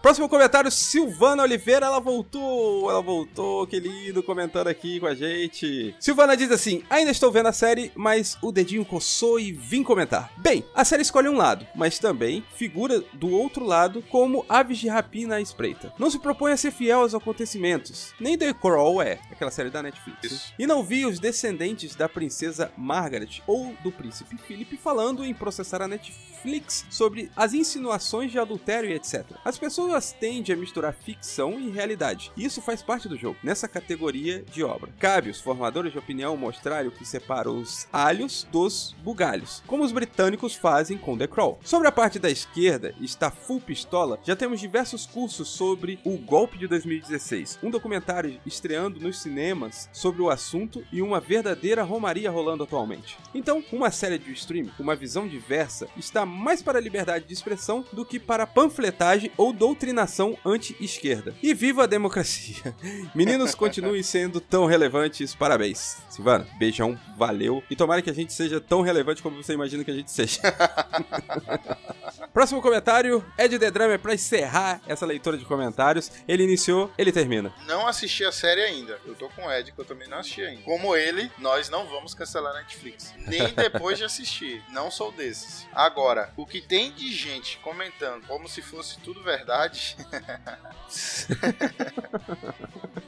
Próximo 0.00 0.28
comentário, 0.28 0.70
Silvana 0.70 1.42
Oliveira, 1.42 1.86
ela 1.86 1.98
voltou, 1.98 2.88
ela 2.88 3.02
voltou, 3.02 3.66
que 3.66 3.80
lindo, 3.80 4.22
comentando 4.22 4.68
aqui 4.68 5.00
com 5.00 5.06
a 5.06 5.14
gente. 5.14 5.94
Silvana 5.98 6.36
diz 6.36 6.52
assim, 6.52 6.84
ainda 6.88 7.10
estou 7.10 7.32
vendo 7.32 7.48
a 7.48 7.52
série, 7.52 7.90
mas 7.96 8.38
o 8.40 8.52
dedinho 8.52 8.84
coçou 8.84 9.40
e 9.40 9.50
vim 9.50 9.82
comentar. 9.82 10.32
Bem, 10.36 10.64
a 10.72 10.84
série 10.84 11.02
escolhe 11.02 11.28
um 11.28 11.36
lado, 11.36 11.66
mas 11.74 11.98
também 11.98 12.44
figura 12.54 13.02
do 13.12 13.28
outro 13.30 13.64
lado 13.64 14.00
como 14.08 14.46
aves 14.48 14.78
de 14.78 14.88
rapina 14.88 15.36
à 15.36 15.40
espreita. 15.40 15.92
Não 15.98 16.10
se 16.10 16.20
propõe 16.20 16.52
a 16.52 16.56
ser 16.56 16.70
fiel 16.70 17.00
aos 17.00 17.14
acontecimentos, 17.14 18.14
nem 18.20 18.38
The 18.38 18.52
Crow 18.52 19.02
é, 19.02 19.18
aquela 19.32 19.50
série 19.50 19.70
da 19.70 19.82
Netflix. 19.82 20.18
Isso. 20.22 20.54
E 20.58 20.66
não 20.66 20.82
vi 20.82 21.06
os 21.06 21.18
descendentes 21.18 21.96
da 21.96 22.08
princesa 22.08 22.70
Margaret 22.76 23.42
ou 23.48 23.74
do 23.82 23.90
príncipe 23.90 24.38
Philip 24.38 24.76
falando 24.76 25.24
em 25.24 25.34
processar 25.34 25.82
a 25.82 25.88
Netflix 25.88 26.86
sobre 26.88 27.30
as 27.34 27.52
insinuações 27.52 28.30
de 28.30 28.38
adultério 28.38 28.88
e 28.88 28.94
etc. 28.94 29.24
As 29.44 29.58
pessoas 29.58 29.87
tendem 30.20 30.54
a 30.54 30.58
misturar 30.58 30.92
ficção 30.92 31.58
e 31.58 31.70
realidade. 31.70 32.30
Isso 32.36 32.60
faz 32.60 32.82
parte 32.82 33.08
do 33.08 33.16
jogo, 33.16 33.38
nessa 33.42 33.66
categoria 33.66 34.44
de 34.52 34.62
obra. 34.62 34.92
Cabe 34.98 35.30
os 35.30 35.40
formadores 35.40 35.92
de 35.92 35.98
opinião 35.98 36.36
mostrarem 36.36 36.88
o 36.88 36.92
que 36.92 37.04
separa 37.04 37.50
os 37.50 37.88
alhos 37.92 38.46
dos 38.52 38.94
bugalhos, 39.02 39.62
como 39.66 39.82
os 39.82 39.92
britânicos 39.92 40.54
fazem 40.54 40.98
com 40.98 41.16
The 41.16 41.26
Crow. 41.26 41.58
Sobre 41.64 41.88
a 41.88 41.92
parte 41.92 42.18
da 42.18 42.30
esquerda, 42.30 42.94
está 43.00 43.30
full 43.30 43.60
pistola, 43.60 44.18
já 44.24 44.36
temos 44.36 44.60
diversos 44.60 45.06
cursos 45.06 45.48
sobre 45.48 45.98
o 46.04 46.16
golpe 46.18 46.58
de 46.58 46.66
2016, 46.66 47.58
um 47.62 47.70
documentário 47.70 48.40
estreando 48.44 49.00
nos 49.00 49.20
cinemas 49.20 49.88
sobre 49.92 50.22
o 50.22 50.30
assunto 50.30 50.84
e 50.92 51.00
uma 51.02 51.20
verdadeira 51.20 51.82
romaria 51.82 52.30
rolando 52.30 52.64
atualmente. 52.64 53.18
Então, 53.34 53.64
uma 53.72 53.90
série 53.90 54.18
de 54.18 54.32
streaming, 54.32 54.72
com 54.76 54.82
uma 54.82 54.96
visão 54.96 55.26
diversa, 55.26 55.88
está 55.96 56.24
mais 56.26 56.62
para 56.62 56.78
a 56.78 56.82
liberdade 56.82 57.24
de 57.24 57.32
expressão 57.32 57.84
do 57.92 58.04
que 58.04 58.18
para 58.18 58.46
panfletagem 58.46 59.30
ou 59.36 59.52
doutrinação 59.78 60.36
anti-esquerda. 60.44 61.34
E 61.40 61.54
viva 61.54 61.84
a 61.84 61.86
democracia! 61.86 62.74
Meninos, 63.14 63.54
continuem 63.54 64.02
sendo 64.02 64.40
tão 64.40 64.66
relevantes, 64.66 65.36
parabéns. 65.36 65.98
Silvana, 66.10 66.48
beijão, 66.58 66.98
valeu. 67.16 67.62
E 67.70 67.76
tomara 67.76 68.02
que 68.02 68.10
a 68.10 68.14
gente 68.14 68.32
seja 68.32 68.60
tão 68.60 68.82
relevante 68.82 69.22
como 69.22 69.40
você 69.40 69.52
imagina 69.52 69.84
que 69.84 69.90
a 69.92 69.94
gente 69.94 70.10
seja. 70.10 70.40
Próximo 72.34 72.60
comentário, 72.60 73.24
Ed 73.38 73.58
The 73.58 73.70
Drummer, 73.70 73.98
pra 73.98 74.14
encerrar 74.14 74.80
essa 74.86 75.06
leitura 75.06 75.38
de 75.38 75.44
comentários. 75.44 76.10
Ele 76.26 76.42
iniciou, 76.42 76.90
ele 76.98 77.12
termina. 77.12 77.52
Não 77.66 77.86
assisti 77.86 78.24
a 78.24 78.32
série 78.32 78.62
ainda. 78.62 78.98
Eu 79.06 79.14
tô 79.14 79.28
com 79.28 79.46
o 79.46 79.52
Ed, 79.52 79.72
que 79.72 79.78
eu 79.78 79.84
também 79.84 80.08
não 80.08 80.18
assisti 80.18 80.42
ainda. 80.42 80.62
Como 80.62 80.96
ele, 80.96 81.30
nós 81.38 81.68
não 81.68 81.86
vamos 81.86 82.14
cancelar 82.14 82.54
a 82.54 82.58
Netflix. 82.58 83.14
Nem 83.26 83.48
depois 83.54 83.98
de 83.98 84.04
assistir. 84.04 84.62
Não 84.70 84.90
sou 84.90 85.12
desses. 85.12 85.66
Agora, 85.72 86.32
o 86.36 86.44
que 86.44 86.60
tem 86.60 86.92
de 86.92 87.12
gente 87.12 87.58
comentando 87.58 88.26
como 88.26 88.48
se 88.48 88.60
fosse 88.60 88.98
tudo 88.98 89.22
verdade, 89.22 89.67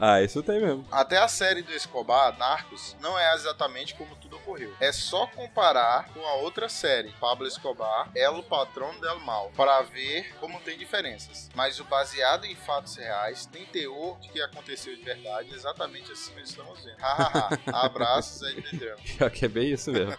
Ah, 0.02 0.22
isso 0.22 0.42
tem 0.42 0.60
mesmo. 0.60 0.86
até 0.90 1.18
a 1.18 1.28
série 1.28 1.60
do 1.62 1.72
Escobar, 1.74 2.36
Narcos, 2.38 2.96
não 3.00 3.18
é 3.18 3.34
exatamente 3.34 3.94
como 3.94 4.16
tudo 4.16 4.36
ocorreu. 4.36 4.74
É 4.80 4.90
só 4.92 5.26
comparar 5.26 6.08
com 6.14 6.20
a 6.26 6.34
outra 6.36 6.70
série, 6.70 7.10
Pablo 7.20 7.46
Escobar, 7.46 8.08
El 8.14 8.42
Patrón 8.44 8.98
del 8.98 9.20
Mal, 9.20 9.50
para 9.54 9.82
ver 9.82 10.34
como 10.40 10.58
tem 10.60 10.78
diferenças. 10.78 11.50
Mas 11.54 11.78
o 11.80 11.84
baseado 11.84 12.46
em 12.46 12.54
fatos 12.54 12.96
reais 12.96 13.44
tem 13.44 13.66
teor 13.66 14.18
de 14.20 14.30
que 14.30 14.40
aconteceu 14.40 14.96
de 14.96 15.02
verdade, 15.02 15.52
exatamente 15.54 16.10
assim 16.12 16.32
que 16.32 16.40
estamos 16.42 16.82
vendo. 16.82 16.96
Hahaha. 16.98 17.58
Abraços, 17.66 18.40
Drum. 18.72 18.96
Pior 19.18 19.30
que 19.30 19.44
é 19.44 19.48
bem 19.48 19.70
isso 19.72 19.92
mesmo. 19.92 20.16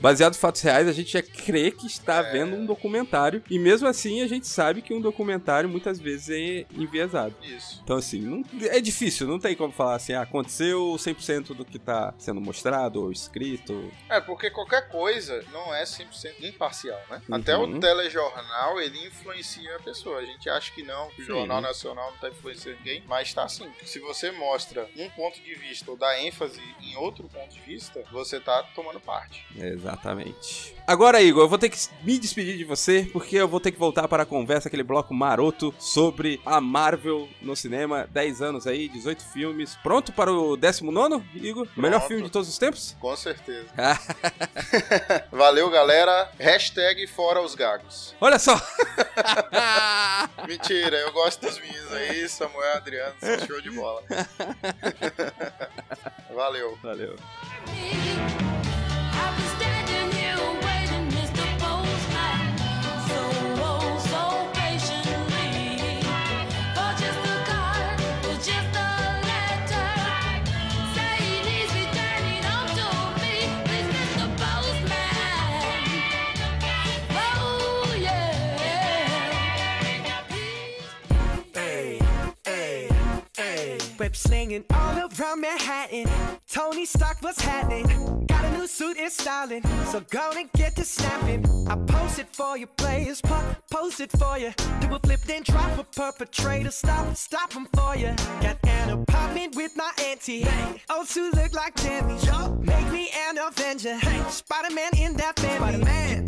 Baseado 0.00 0.34
em 0.34 0.38
fatos 0.38 0.60
reais, 0.62 0.86
a 0.86 0.92
gente 0.92 1.12
já 1.12 1.22
crê 1.22 1.72
que 1.72 1.86
está 1.88 2.18
É. 2.18 2.30
vendo 2.30 2.54
um 2.54 2.64
documentário. 2.64 3.42
E 3.50 3.58
mesmo 3.58 3.88
assim, 3.88 4.22
a 4.22 4.28
gente 4.28 4.46
sabe 4.46 4.80
que 4.80 4.94
um 4.94 5.00
documentário 5.00 5.42
muitas 5.68 5.98
vezes 6.00 6.30
é 6.30 6.66
enviesado. 6.74 7.34
Isso. 7.42 7.80
Então, 7.82 7.96
assim, 7.96 8.20
não- 8.20 8.42
é 8.68 8.80
difícil, 8.80 9.26
não 9.26 9.38
tem 9.38 9.54
como 9.54 9.72
falar 9.72 9.96
assim, 9.96 10.12
ah, 10.12 10.22
aconteceu 10.22 10.94
100% 10.98 11.54
do 11.54 11.64
que 11.64 11.78
tá 11.78 12.14
sendo 12.18 12.40
mostrado 12.40 13.02
ou 13.02 13.12
escrito. 13.12 13.90
É, 14.08 14.20
porque 14.20 14.50
qualquer 14.50 14.88
coisa 14.88 15.44
não 15.52 15.74
é 15.74 15.84
100% 15.84 16.44
imparcial, 16.44 17.00
né? 17.10 17.20
Uhum. 17.28 17.36
Até 17.36 17.56
o 17.56 17.78
telejornal, 17.80 18.80
ele 18.80 19.06
influencia 19.06 19.76
a 19.76 19.80
pessoa. 19.80 20.18
A 20.18 20.24
gente 20.24 20.48
acha 20.48 20.72
que 20.72 20.82
não, 20.82 21.08
que 21.10 21.22
o. 21.22 21.24
Jornal 21.24 21.60
Nacional 21.60 22.10
não 22.12 22.18
tá 22.18 22.28
influenciando 22.28 22.78
ninguém, 22.78 23.02
mas 23.06 23.32
tá 23.34 23.48
sim. 23.48 23.68
Se 23.84 23.98
você 23.98 24.30
mostra 24.30 24.88
um 24.96 25.08
ponto 25.10 25.40
de 25.40 25.54
vista 25.54 25.90
ou 25.90 25.96
dá 25.96 26.20
ênfase 26.20 26.60
em 26.82 26.96
outro 26.96 27.28
ponto 27.28 27.48
de 27.52 27.60
vista, 27.60 28.02
você 28.12 28.38
tá 28.40 28.62
tomando 28.74 29.00
parte. 29.00 29.44
Exatamente. 29.56 30.74
Agora, 30.86 31.20
Igor, 31.22 31.42
eu 31.44 31.48
vou 31.48 31.58
ter 31.58 31.68
que 31.68 31.78
me 32.02 32.18
despedir 32.18 32.56
de 32.56 32.64
você, 32.64 33.08
porque 33.12 33.36
eu 33.36 33.46
vou 33.48 33.60
ter 33.60 33.70
que 33.72 33.78
voltar 33.78 34.08
para 34.08 34.22
a 34.22 34.26
conversa, 34.26 34.68
aquele 34.68 34.82
bloco 34.82 35.12
maroto 35.14 35.41
sobre 35.78 36.40
a 36.46 36.60
Marvel 36.60 37.28
no 37.40 37.56
cinema. 37.56 38.06
10 38.10 38.42
anos 38.42 38.66
aí, 38.66 38.88
18 38.88 39.24
filmes. 39.32 39.76
Pronto 39.82 40.12
para 40.12 40.32
o 40.32 40.56
19, 40.56 41.24
Igor? 41.34 41.66
Melhor 41.76 41.98
Pronto. 41.98 42.08
filme 42.08 42.22
de 42.24 42.30
todos 42.30 42.48
os 42.48 42.58
tempos? 42.58 42.96
Com 43.00 43.16
certeza. 43.16 43.68
Valeu, 45.32 45.68
galera. 45.70 46.30
Hashtag 46.38 47.06
fora 47.06 47.40
os 47.40 47.54
gagos. 47.54 48.14
Olha 48.20 48.38
só! 48.38 48.54
Mentira, 50.46 50.96
eu 50.98 51.12
gosto 51.12 51.40
dos 51.46 51.58
meninos 51.58 51.92
aí, 51.92 52.28
Samuel 52.28 52.76
Adriano, 52.76 53.14
show 53.46 53.60
de 53.60 53.70
bola. 53.70 54.02
Valeu. 56.34 56.78
Valeu. 56.82 57.16
Slinging 84.12 84.64
all 84.74 84.98
around 84.98 85.40
Manhattan. 85.40 86.06
Tony 86.46 86.84
Stark, 86.84 87.16
what's 87.22 87.40
happening? 87.40 88.26
Got 88.26 88.44
a 88.44 88.50
new 88.58 88.66
suit 88.66 88.98
in 88.98 89.08
styling, 89.10 89.62
so 89.90 90.00
gonna 90.10 90.44
get 90.54 90.76
to 90.76 90.84
snapping. 90.84 91.44
I 91.68 91.76
post 91.76 92.18
it 92.18 92.28
for 92.30 92.58
you, 92.58 92.66
players, 92.66 93.22
po- 93.22 93.56
post 93.70 94.00
it 94.00 94.12
for 94.12 94.38
you. 94.38 94.52
Do 94.80 94.94
a 94.94 94.98
flip, 94.98 95.20
then 95.26 95.42
drop 95.44 95.78
a 95.78 95.84
perpetrator. 95.84 96.70
Stop, 96.70 97.16
stop 97.16 97.56
'em 97.56 97.66
for 97.74 97.96
you. 97.96 98.14
Got 98.42 98.58
an 98.64 98.90
apartment 98.90 99.56
with 99.56 99.72
my 99.76 99.90
auntie. 100.22 100.46
Oh, 100.88 101.04
two 101.04 101.30
look 101.30 101.52
like 101.54 101.74
Jimmy's. 101.76 102.24
Make 102.60 102.92
me 102.92 103.10
an 103.28 103.38
Avenger. 103.38 103.98
Spider 104.30 104.74
Man 104.74 104.90
in 104.96 105.16
that 105.16 105.38
family. 105.40 106.22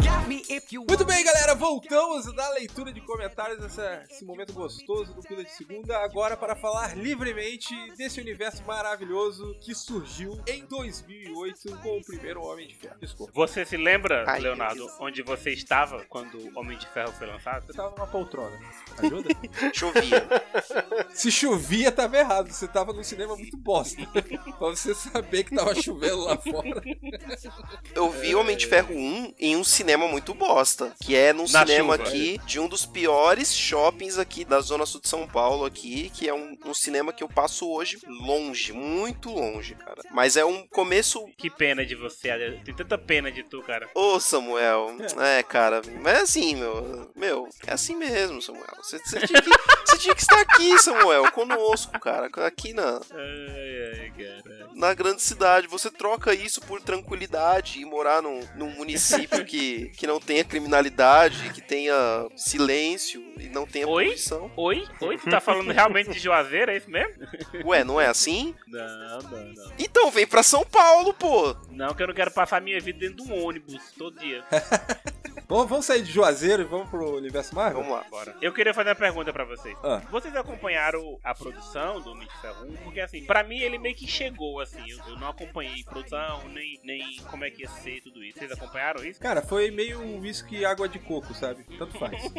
You 0.71 0.85
Muito 0.89 1.05
bem, 1.05 1.25
galera, 1.25 1.55
voltamos 1.55 2.33
da 2.35 2.49
leitura 2.51 2.93
de 2.93 3.01
comentários 3.01 3.59
dessa, 3.59 4.05
esse 4.11 4.25
momento 4.25 4.53
gostoso 4.53 5.13
do 5.13 5.21
Pila 5.23 5.45
de 5.45 5.51
Segunda, 5.51 5.99
agora 5.99 6.37
para 6.37 6.57
falar 6.57 6.97
livremente 6.97 7.75
desse 7.97 8.21
universo 8.21 8.63
maravilhoso 8.65 9.55
que 9.61 9.75
surgiu 9.75 10.41
em 10.47 10.65
2008 10.65 11.79
com 11.79 11.99
o 11.99 12.05
primeiro 12.05 12.43
Homem 12.43 12.67
de 12.67 12.75
Ferro. 12.75 12.97
Desculpa. 13.01 13.33
Você 13.35 13.65
se 13.65 13.77
lembra, 13.77 14.25
Ai, 14.27 14.41
Leonardo, 14.41 14.87
Deus. 14.87 14.93
onde 15.01 15.23
você 15.23 15.51
estava 15.51 16.05
quando 16.07 16.39
o 16.39 16.59
Homem 16.59 16.79
de 16.79 16.87
Ferro 16.89 17.13
foi 17.13 17.27
lançado? 17.27 17.67
Você 17.67 17.75
tava 17.75 17.91
numa 17.91 18.07
poltrona. 18.07 18.59
Ajuda? 18.99 19.29
Chovia. 19.75 20.27
Se 21.13 21.31
chovia, 21.31 21.93
tava 21.93 22.17
errado. 22.17 22.51
Você 22.51 22.67
tava 22.67 22.93
num 22.93 23.03
cinema 23.03 23.37
muito 23.37 23.57
bosta. 23.57 23.84
pra 24.59 24.69
você 24.69 24.95
saber 24.95 25.45
que 25.45 25.55
tava 25.55 25.75
chovendo 25.75 26.21
lá 26.25 26.37
fora. 26.37 26.83
Eu 27.95 28.11
vi 28.11 28.35
Homem 28.35 28.57
de 28.57 28.67
Ferro 28.67 28.95
1 28.95 29.35
em 29.39 29.57
um 29.57 29.65
cinema 29.65 30.09
muito 30.09 30.35
bosta, 30.35 30.95
que 31.01 31.15
é 31.15 31.33
num 31.33 31.45
Na 31.51 31.67
cinema 31.67 31.97
chuva. 31.97 32.09
aqui 32.09 32.41
de 32.47 32.59
um 32.61 32.69
dos 32.69 32.85
piores 32.87 33.55
shoppings 33.55 34.19
aqui 34.19 34.45
da 34.45 34.61
zona 34.61 34.87
sul 34.87 35.01
de 35.01 35.09
São 35.09 35.27
Paulo 35.27 35.65
aqui, 35.65 36.11
que 36.11 36.29
é 36.29 36.35
um, 36.35 36.57
um 36.65 36.75
cinema 36.75 37.13
que 37.13 37.23
eu 37.23 37.29
passo 37.29 37.69
hoje 37.69 37.99
longe, 38.07 38.73
muito 38.73 39.31
longe, 39.31 39.75
cara. 39.75 40.03
Mas 40.11 40.37
é 40.37 40.45
um 40.45 40.67
começo 40.67 41.27
Que 41.37 41.51
pena 41.51 41.85
de 41.85 41.95
você. 41.95 42.61
Tem 42.65 42.75
tanta 42.75 42.97
pena 42.99 43.31
de 43.31 43.43
tu, 43.43 43.63
cara. 43.63 43.89
Ô, 43.95 44.19
Samuel. 44.19 44.97
É, 45.21 45.43
cara. 45.43 45.83
Mas 46.01 46.15
é 46.15 46.21
assim, 46.23 46.55
meu. 46.57 47.11
Meu, 47.15 47.49
é 47.67 47.73
assim 47.73 47.95
mesmo, 47.97 48.41
Samuel. 48.41 48.65
Você, 48.83 48.99
você 48.99 49.21
tinha, 49.27 49.41
que, 49.41 49.99
tinha 49.99 50.15
que 50.15 50.21
estar 50.23 50.41
aqui, 50.41 50.79
Samuel, 50.79 51.31
conosco, 51.33 51.99
cara. 52.01 52.31
Aqui 52.47 52.73
na, 52.73 53.01
Ai, 53.13 53.74
ai, 53.75 54.13
na 54.75 54.93
grande 54.95 55.23
cidade. 55.23 55.67
Você 55.69 55.91
troca 55.91 56.35
isso 56.35 56.61
por 56.61 56.81
tranquilidade 56.81 57.81
e 57.81 57.85
morar 57.85 58.23
num, 58.23 58.41
num 58.57 58.71
município 58.71 59.45
que, 59.45 59.91
que 59.91 60.07
não 60.07 60.21
tenha 60.21 60.45
criminalidade, 60.45 61.51
que 61.51 61.61
tenha 61.61 61.95
silêncio 62.37 63.23
e 63.39 63.49
não 63.49 63.67
tenha 63.67 63.87
Oi? 63.87 64.05
poluição. 64.05 64.51
Oi? 64.57 64.87
Oi? 65.01 65.19
Tu 65.19 65.31
tá 65.31 65.41
falando 65.41 65.71
realmente 65.71 66.11
de 66.11 66.19
Juazeiro, 66.19 66.71
é 66.71 66.77
isso 66.77 66.91
mesmo? 66.91 67.15
Ué, 67.65 67.85
não 67.85 68.01
é 68.01 68.07
assim? 68.07 68.55
Não, 68.67 69.19
não, 69.19 69.45
não. 69.55 69.73
Então 69.79 70.11
vem 70.11 70.27
pra 70.27 70.43
São 70.43 70.65
Paulo, 70.65 71.15
pô. 71.15 71.57
Não, 71.71 71.95
que 71.95 72.03
eu 72.03 72.07
não 72.07 72.15
quero 72.15 72.31
passar 72.31 72.61
minha 72.61 72.81
vida 72.81 72.99
dentro 72.99 73.25
de 73.25 73.33
um 73.33 73.45
ônibus 73.45 73.79
todo 73.97 74.19
dia. 74.19 74.45
Vamos, 75.47 75.69
vamos 75.69 75.85
sair 75.85 76.03
de 76.03 76.11
Juazeiro 76.11 76.63
e 76.63 76.65
vamos 76.65 76.89
pro 76.89 77.17
universo 77.17 77.55
Marvel? 77.55 77.83
Vamos 77.83 77.97
lá. 77.97 78.05
Bora. 78.11 78.35
Eu 78.41 78.53
queria 78.53 78.73
fazer 78.73 78.89
uma 78.91 78.95
pergunta 78.95 79.33
pra 79.33 79.45
vocês. 79.45 79.77
Ah. 79.83 80.01
Vocês 80.11 80.35
acompanharam 80.35 81.19
a 81.23 81.35
produção 81.35 82.01
do 82.01 82.13
Homem 82.13 82.27
de 82.27 82.41
Ferro 82.41 82.67
1? 82.67 82.77
Porque 82.79 83.01
assim, 83.01 83.25
pra 83.25 83.45
mim 83.45 83.59
ele 83.59 83.79
meio 83.79 83.95
que 83.95 84.07
chegou, 84.07 84.61
assim. 84.61 84.81
Eu, 84.89 84.99
eu 85.09 85.19
não 85.19 85.29
acompanhei 85.29 85.85
produção, 85.85 86.49
nem, 86.49 86.81
nem 86.83 87.17
como 87.31 87.45
é 87.45 87.51
que 87.51 87.63
ia 87.63 87.69
ser 87.69 88.01
tudo 88.01 88.25
isso. 88.25 88.39
Vocês 88.39 88.53
acompanharam 88.53 89.05
isso? 89.05 89.21
Cara, 89.21 89.43
foi 89.43 89.71
meio 89.71 90.01
uísque 90.21 90.57
e 90.57 90.65
água 90.65 90.89
de 90.89 90.99
coco, 90.99 91.35
sabe? 91.35 91.65
Tanto 91.79 91.99
faz. 91.99 92.23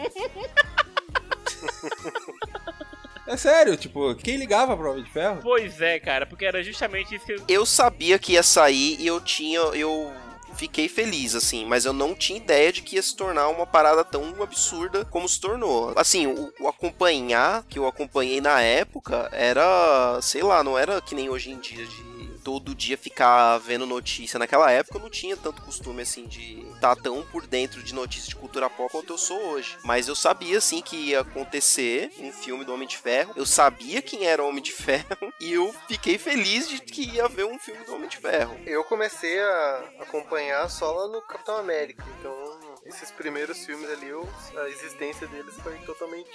É 3.28 3.36
sério, 3.36 3.76
tipo, 3.76 4.14
quem 4.16 4.38
ligava 4.38 4.78
pro 4.78 4.92
Homem 4.92 5.04
de 5.04 5.10
Ferro? 5.10 5.40
Pois 5.42 5.82
é, 5.82 6.00
cara, 6.00 6.28
porque 6.28 6.46
era 6.46 6.64
justamente 6.64 7.16
isso 7.16 7.26
que 7.26 7.34
eu. 7.34 7.44
Eu 7.48 7.66
sabia 7.66 8.20
que 8.20 8.34
ia 8.34 8.44
sair 8.44 8.98
e 9.00 9.08
eu 9.08 9.20
tinha. 9.20 9.60
Eu 9.60 10.14
fiquei 10.56 10.88
feliz, 10.88 11.36
assim, 11.36 11.66
mas 11.66 11.86
eu 11.86 11.94
não 11.94 12.16
tinha 12.16 12.38
ideia 12.38 12.72
de 12.72 12.82
que 12.82 12.96
ia 12.96 13.02
se 13.02 13.16
tornar 13.16 13.50
uma 13.50 13.66
parada 13.66 14.04
tão 14.04 14.42
absurda 14.42 15.06
como 15.06 15.28
se 15.28 15.40
tornou. 15.40 15.94
Assim, 15.96 16.28
o, 16.28 16.52
o 16.60 16.68
acompanhar, 16.68 17.64
que 17.70 17.80
eu 17.80 17.88
acompanhei 17.88 18.42
na 18.42 18.62
época, 18.62 19.30
era. 19.32 20.20
sei 20.22 20.44
lá, 20.44 20.64
não 20.64 20.78
era 20.78 21.02
que 21.02 21.16
nem 21.16 21.30
hoje 21.30 21.52
em 21.52 21.60
dia 21.60 21.86
de. 21.86 22.15
Todo 22.46 22.76
dia 22.76 22.96
ficar 22.96 23.58
vendo 23.58 23.88
notícia. 23.88 24.38
Naquela 24.38 24.72
época 24.72 25.00
eu 25.00 25.02
não 25.02 25.10
tinha 25.10 25.36
tanto 25.36 25.64
costume 25.64 26.04
assim 26.04 26.28
de 26.28 26.62
estar 26.76 26.96
tão 26.96 27.24
por 27.24 27.48
dentro 27.48 27.82
de 27.82 27.92
notícias 27.92 28.28
de 28.28 28.36
cultura 28.36 28.70
pop 28.70 28.92
quanto 28.92 29.14
eu 29.14 29.18
sou 29.18 29.50
hoje. 29.50 29.76
Mas 29.84 30.08
eu 30.08 30.16
sabia 30.16 30.60
assim 30.60 30.80
que 30.80 30.96
ia 30.96 31.22
acontecer 31.22 32.12
um 32.20 32.32
filme 32.32 32.64
do 32.64 32.72
Homem 32.72 32.88
de 32.88 33.00
Ferro. 33.00 33.34
Eu 33.36 33.48
sabia 33.48 34.00
quem 34.00 34.28
era 34.28 34.44
o 34.44 34.48
Homem 34.48 34.62
de 34.62 34.72
Ferro 34.78 35.34
e 35.42 35.54
eu 35.54 35.74
fiquei 35.88 36.20
feliz 36.20 36.70
de 36.70 36.80
que 36.82 37.16
ia 37.16 37.26
haver 37.26 37.48
um 37.48 37.58
filme 37.58 37.84
do 37.84 37.96
Homem 37.96 38.08
de 38.08 38.18
Ferro. 38.18 38.56
Eu 38.64 38.84
comecei 38.84 39.42
a 39.42 39.84
acompanhar 40.02 40.70
só 40.70 40.92
lá 40.92 41.08
no 41.08 41.24
Capitão 41.24 41.58
América, 41.58 42.06
então 42.20 42.45
esses 42.86 43.12
primeiros 43.12 43.66
filmes 43.66 43.90
ali, 43.90 44.08
eu- 44.10 44.28
a 44.58 44.70
existência 44.70 45.28
deles 45.28 45.56
foi 45.62 45.78
totalmente 45.80 46.30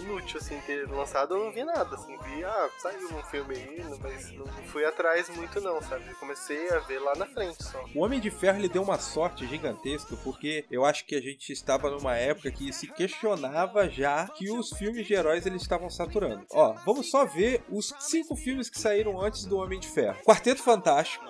inútil, 0.00 0.38
assim, 0.38 0.60
ter 0.66 0.86
lançado 0.90 1.34
eu 1.34 1.44
não 1.44 1.52
vi 1.52 1.64
nada, 1.64 1.94
assim, 1.96 2.16
vi, 2.24 2.44
ah, 2.44 2.68
saiu 2.78 3.08
um 3.16 3.22
filme 3.24 3.54
aí, 3.56 3.84
mas 4.00 4.30
não 4.32 4.46
fui 4.68 4.84
atrás 4.84 5.28
muito 5.30 5.60
não, 5.60 5.80
sabe, 5.82 6.08
eu 6.08 6.16
comecei 6.16 6.68
a 6.70 6.78
ver 6.80 6.98
lá 6.98 7.14
na 7.16 7.26
frente 7.26 7.62
só. 7.64 7.82
O 7.94 8.04
Homem 8.04 8.20
de 8.20 8.30
Ferro 8.30 8.58
ele 8.58 8.68
deu 8.68 8.82
uma 8.82 8.98
sorte 8.98 9.46
gigantesca 9.46 10.16
porque 10.22 10.64
eu 10.70 10.84
acho 10.84 11.04
que 11.06 11.14
a 11.14 11.20
gente 11.20 11.52
estava 11.52 11.90
numa 11.90 12.16
época 12.16 12.50
que 12.50 12.72
se 12.72 12.86
questionava 12.86 13.88
já 13.88 14.26
que 14.28 14.50
os 14.50 14.70
filmes 14.70 15.06
de 15.06 15.14
heróis 15.14 15.46
eles 15.46 15.62
estavam 15.62 15.88
saturando. 15.90 16.44
Ó, 16.52 16.72
vamos 16.84 17.10
só 17.10 17.24
ver 17.24 17.62
os 17.70 17.94
cinco 17.98 18.36
filmes 18.36 18.68
que 18.68 18.78
saíram 18.78 19.20
antes 19.20 19.44
do 19.44 19.56
Homem 19.58 19.80
de 19.80 19.88
Ferro: 19.88 20.22
Quarteto 20.24 20.62
Fantástico. 20.62 21.24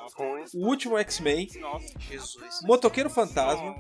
O 0.54 0.66
Último 0.66 0.98
X-Men, 0.98 1.48
Nossa. 1.60 1.86
Jesus. 2.00 2.60
Motoqueiro 2.62 3.08
Fantasma, 3.10 3.76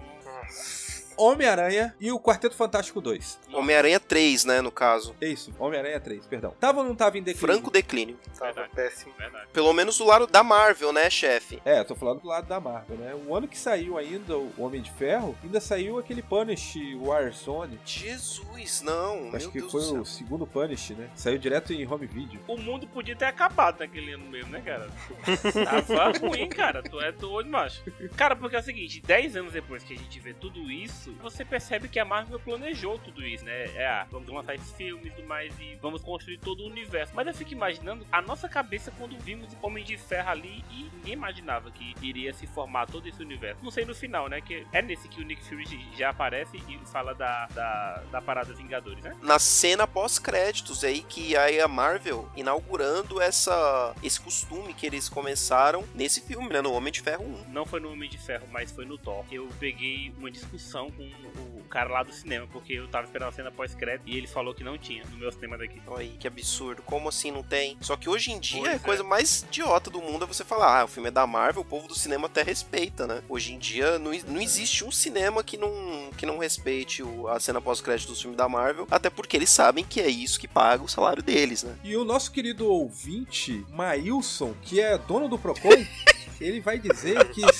Bye. 0.48 0.87
Homem-Aranha 1.18 1.94
e 2.00 2.10
o 2.12 2.20
Quarteto 2.20 2.54
Fantástico 2.54 3.00
2. 3.00 3.40
Homem-Aranha 3.52 3.98
3, 4.00 4.44
né, 4.44 4.60
no 4.60 4.70
caso. 4.70 5.14
É 5.20 5.26
isso, 5.28 5.52
Homem-Aranha 5.58 6.00
3, 6.00 6.26
perdão. 6.26 6.54
Tava 6.60 6.80
ou 6.80 6.86
não 6.86 6.94
tava 6.94 7.18
em 7.18 7.22
declínio? 7.22 7.54
Franco 7.54 7.70
declínio. 7.70 8.18
Tava 8.38 8.52
Verdade. 8.52 8.70
péssimo. 8.74 9.12
Verdade. 9.18 9.46
Pelo 9.52 9.72
menos 9.72 9.98
do 9.98 10.04
lado 10.04 10.26
da 10.26 10.42
Marvel, 10.42 10.92
né, 10.92 11.10
chefe? 11.10 11.60
É, 11.64 11.82
tô 11.84 11.94
falando 11.94 12.20
do 12.20 12.28
lado 12.28 12.46
da 12.46 12.60
Marvel, 12.60 12.96
né? 12.96 13.14
O 13.26 13.34
ano 13.34 13.48
que 13.48 13.58
saiu 13.58 13.98
ainda 13.98 14.36
o 14.36 14.52
Homem 14.58 14.80
de 14.80 14.90
Ferro, 14.92 15.36
ainda 15.42 15.60
saiu 15.60 15.98
aquele 15.98 16.22
Punish 16.22 16.74
Warzone. 17.00 17.78
Jesus, 17.84 18.82
não. 18.82 19.28
Acho 19.34 19.46
meu 19.46 19.50
que 19.52 19.60
Deus 19.60 19.72
foi 19.72 19.80
do 19.80 19.86
céu. 19.88 20.00
o 20.02 20.06
segundo 20.06 20.46
Punish, 20.46 20.90
né? 20.90 21.08
Saiu 21.14 21.38
direto 21.38 21.72
em 21.72 21.86
home 21.86 22.06
video. 22.06 22.40
O 22.46 22.56
mundo 22.56 22.86
podia 22.86 23.16
ter 23.16 23.24
acabado 23.26 23.80
naquele 23.80 24.12
ano 24.12 24.26
mesmo, 24.26 24.50
né, 24.50 24.60
cara? 24.60 24.88
Tava 25.64 26.18
ruim, 26.18 26.48
cara. 26.48 26.82
Tu 26.82 27.00
é 27.00 27.12
doido, 27.12 27.48
macho. 27.50 27.82
Cara, 28.16 28.36
porque 28.36 28.56
é 28.56 28.60
o 28.60 28.62
seguinte, 28.62 29.00
10 29.00 29.36
anos 29.36 29.52
depois 29.52 29.82
que 29.82 29.94
a 29.94 29.96
gente 29.96 30.20
vê 30.20 30.32
tudo 30.34 30.70
isso, 30.70 31.07
você 31.14 31.44
percebe 31.44 31.88
que 31.88 31.98
a 31.98 32.04
Marvel 32.04 32.38
planejou 32.40 32.98
tudo 32.98 33.24
isso, 33.26 33.44
né? 33.44 33.64
É, 33.74 33.86
ah, 33.86 34.06
vamos 34.10 34.28
lançar 34.28 34.54
esses 34.54 34.72
filmes 34.72 35.06
e 35.06 35.10
tudo 35.10 35.26
mais 35.26 35.52
e 35.60 35.76
vamos 35.76 36.02
construir 36.02 36.38
todo 36.38 36.62
o 36.62 36.66
universo. 36.66 37.12
Mas 37.14 37.26
eu 37.26 37.34
fico 37.34 37.52
imaginando 37.52 38.06
a 38.10 38.22
nossa 38.22 38.48
cabeça 38.48 38.92
quando 38.96 39.18
vimos 39.18 39.56
Homem 39.62 39.84
de 39.84 39.96
Ferro 39.96 40.30
ali 40.30 40.64
e 40.70 40.90
ninguém 40.94 41.12
imaginava 41.12 41.70
que 41.70 41.94
iria 42.02 42.32
se 42.32 42.46
formar 42.46 42.86
todo 42.86 43.08
esse 43.08 43.22
universo. 43.22 43.62
Não 43.62 43.70
sei 43.70 43.84
no 43.84 43.94
final, 43.94 44.28
né? 44.28 44.40
Que 44.40 44.66
é 44.72 44.82
nesse 44.82 45.08
que 45.08 45.20
o 45.20 45.24
Nick 45.24 45.44
Fury 45.44 45.86
já 45.96 46.10
aparece 46.10 46.56
e 46.56 46.78
fala 46.86 47.14
da, 47.14 47.46
da, 47.46 48.02
da 48.10 48.22
parada 48.22 48.52
Vingadores, 48.54 49.02
né? 49.02 49.16
Na 49.22 49.38
cena 49.38 49.86
pós-créditos 49.86 50.84
aí 50.84 51.02
que 51.02 51.36
aí 51.36 51.60
a 51.60 51.68
Marvel 51.68 52.28
inaugurando 52.36 53.20
essa 53.20 53.94
esse 54.02 54.20
costume 54.20 54.74
que 54.74 54.86
eles 54.86 55.08
começaram 55.08 55.84
nesse 55.94 56.20
filme, 56.20 56.48
né, 56.48 56.60
no 56.60 56.72
Homem 56.72 56.92
de 56.92 57.00
Ferro 57.00 57.24
1. 57.24 57.52
não 57.52 57.66
foi 57.66 57.80
no 57.80 57.92
Homem 57.92 58.08
de 58.08 58.18
Ferro, 58.18 58.46
mas 58.50 58.70
foi 58.70 58.84
no 58.84 58.96
Thor. 58.98 59.24
Eu 59.30 59.48
peguei 59.58 60.12
uma 60.18 60.30
discussão 60.30 60.90
com 60.98 61.60
o 61.60 61.64
cara 61.68 61.90
lá 61.90 62.02
do 62.02 62.12
cinema, 62.12 62.46
porque 62.50 62.72
eu 62.72 62.88
tava 62.88 63.04
esperando 63.04 63.28
a 63.28 63.32
cena 63.32 63.50
pós-crédito 63.50 64.08
e 64.08 64.16
ele 64.16 64.26
falou 64.26 64.54
que 64.54 64.64
não 64.64 64.76
tinha 64.78 65.04
no 65.04 65.18
meu 65.18 65.30
cinema 65.30 65.56
daqui. 65.58 65.80
Olha 65.86 66.00
aí, 66.02 66.16
que 66.18 66.26
absurdo. 66.26 66.82
Como 66.82 67.08
assim 67.08 67.30
não 67.30 67.42
tem? 67.42 67.76
Só 67.80 67.96
que 67.96 68.08
hoje 68.08 68.32
em 68.32 68.38
dia 68.40 68.60
Pois 68.62 68.72
a 68.72 68.76
é. 68.76 68.78
coisa 68.78 69.04
mais 69.04 69.42
idiota 69.42 69.90
do 69.90 70.00
mundo 70.00 70.24
é 70.24 70.26
você 70.26 70.44
falar, 70.44 70.80
ah, 70.80 70.84
o 70.84 70.88
filme 70.88 71.08
é 71.08 71.12
da 71.12 71.26
Marvel, 71.26 71.62
o 71.62 71.64
povo 71.64 71.86
do 71.86 71.94
cinema 71.94 72.26
até 72.26 72.42
respeita, 72.42 73.06
né? 73.06 73.22
Hoje 73.28 73.52
em 73.52 73.58
dia 73.58 73.98
não, 73.98 74.12
não 74.28 74.40
existe 74.40 74.84
um 74.84 74.90
cinema 74.90 75.42
que 75.44 75.56
não, 75.56 76.10
que 76.16 76.24
não 76.26 76.38
respeite 76.38 77.02
o- 77.02 77.28
a 77.28 77.38
cena 77.38 77.60
pós-crédito 77.60 78.08
do 78.12 78.16
filme 78.18 78.36
da 78.36 78.48
Marvel, 78.48 78.86
até 78.90 79.10
porque 79.10 79.36
eles 79.36 79.50
sabem 79.50 79.84
que 79.84 80.00
é 80.00 80.08
isso 80.08 80.40
que 80.40 80.48
paga 80.48 80.82
o 80.82 80.88
salário 80.88 81.22
deles, 81.22 81.62
né? 81.62 81.76
E 81.84 81.96
o 81.96 82.04
nosso 82.04 82.32
querido 82.32 82.66
ouvinte, 82.66 83.64
Maílson, 83.70 84.54
que 84.62 84.80
é 84.80 84.96
dono 84.96 85.28
do 85.28 85.38
Procon, 85.38 85.68
ele 86.40 86.60
vai 86.60 86.78
dizer 86.78 87.28
que 87.30 87.42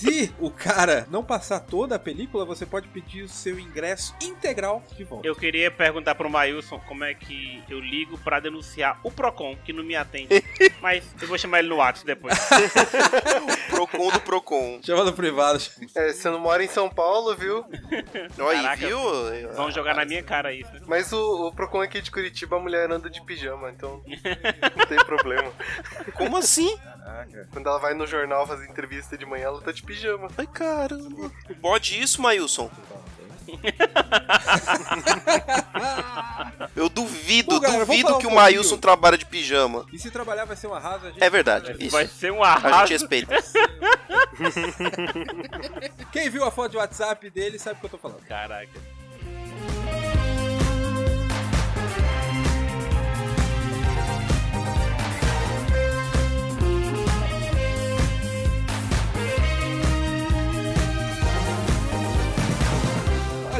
se 0.00 0.34
o 0.38 0.50
cara 0.50 1.06
não 1.10 1.22
passar 1.22 1.60
toda 1.60 1.96
a 1.96 1.98
película, 1.98 2.44
você 2.44 2.64
pode 2.64 2.88
pedir 2.88 3.22
o 3.22 3.28
seu 3.28 3.58
ingresso 3.58 4.14
integral 4.22 4.82
de 4.96 5.04
volta. 5.04 5.26
Eu 5.26 5.36
queria 5.36 5.70
perguntar 5.70 6.14
pro 6.14 6.30
Mailson 6.30 6.78
como 6.88 7.04
é 7.04 7.14
que 7.14 7.62
eu 7.68 7.78
ligo 7.78 8.16
pra 8.18 8.40
denunciar 8.40 8.98
o 9.04 9.10
Procon, 9.10 9.56
que 9.64 9.72
não 9.72 9.84
me 9.84 9.94
atende. 9.94 10.28
Mas 10.80 11.04
eu 11.20 11.28
vou 11.28 11.36
chamar 11.36 11.58
ele 11.58 11.68
no 11.68 11.76
WhatsApp 11.76 12.06
depois. 12.06 12.34
Procon 13.68 14.10
do 14.10 14.20
Procon. 14.20 14.80
Chama 14.82 15.04
no 15.04 15.12
privado. 15.12 15.60
É, 15.94 16.12
você 16.12 16.30
não 16.30 16.38
mora 16.40 16.64
em 16.64 16.68
São 16.68 16.88
Paulo, 16.88 17.36
viu? 17.36 17.64
Olha 18.38 18.74
viu? 18.76 18.98
Vão 19.54 19.70
jogar 19.70 19.94
na 19.94 20.04
minha 20.04 20.22
cara 20.22 20.52
isso. 20.52 20.72
né? 20.72 20.80
Mas 20.86 21.12
o, 21.12 21.48
o 21.48 21.52
Procon 21.52 21.82
aqui 21.82 22.00
de 22.00 22.10
Curitiba, 22.10 22.56
a 22.56 22.60
mulher 22.60 22.90
anda 22.90 23.10
de 23.10 23.20
pijama, 23.22 23.70
então 23.70 24.02
não 24.76 24.86
tem 24.86 24.98
problema. 25.04 25.52
Como 26.14 26.36
assim? 26.36 26.74
Caraca. 27.10 27.48
Quando 27.52 27.66
ela 27.68 27.78
vai 27.78 27.92
no 27.94 28.06
jornal 28.06 28.46
fazer 28.46 28.68
entrevista 28.68 29.18
de 29.18 29.26
manhã, 29.26 29.46
ela 29.46 29.60
tá 29.60 29.72
de 29.72 29.82
pijama. 29.82 30.28
Ai, 30.38 30.46
caramba. 30.46 31.32
Bode 31.60 32.00
isso, 32.00 32.22
Mailson. 32.22 32.70
Eu 36.76 36.88
duvido, 36.88 37.56
Bom, 37.56 37.60
galera, 37.60 37.84
duvido 37.84 38.16
que 38.18 38.26
um 38.28 38.30
o 38.30 38.34
Mailson 38.36 38.78
trabalha 38.78 39.18
de 39.18 39.26
pijama. 39.26 39.84
E 39.92 39.98
se 39.98 40.08
trabalhar 40.08 40.44
vai 40.44 40.56
ser 40.56 40.68
um 40.68 40.74
arraso, 40.74 41.06
a 41.06 41.10
gente... 41.10 41.20
É 41.22 41.28
verdade, 41.28 41.74
isso. 41.80 41.90
Vai 41.90 42.06
ser 42.06 42.30
um 42.30 42.44
A 42.44 42.52
arraso. 42.52 42.86
gente 42.86 43.00
respeita. 43.00 43.34
Quem 46.12 46.30
viu 46.30 46.44
a 46.44 46.50
foto 46.52 46.70
de 46.70 46.76
WhatsApp 46.76 47.28
dele 47.30 47.58
sabe 47.58 47.78
o 47.78 47.80
que 47.80 47.86
eu 47.86 47.90
tô 47.90 47.98
falando. 47.98 48.24
Caraca. 48.26 48.70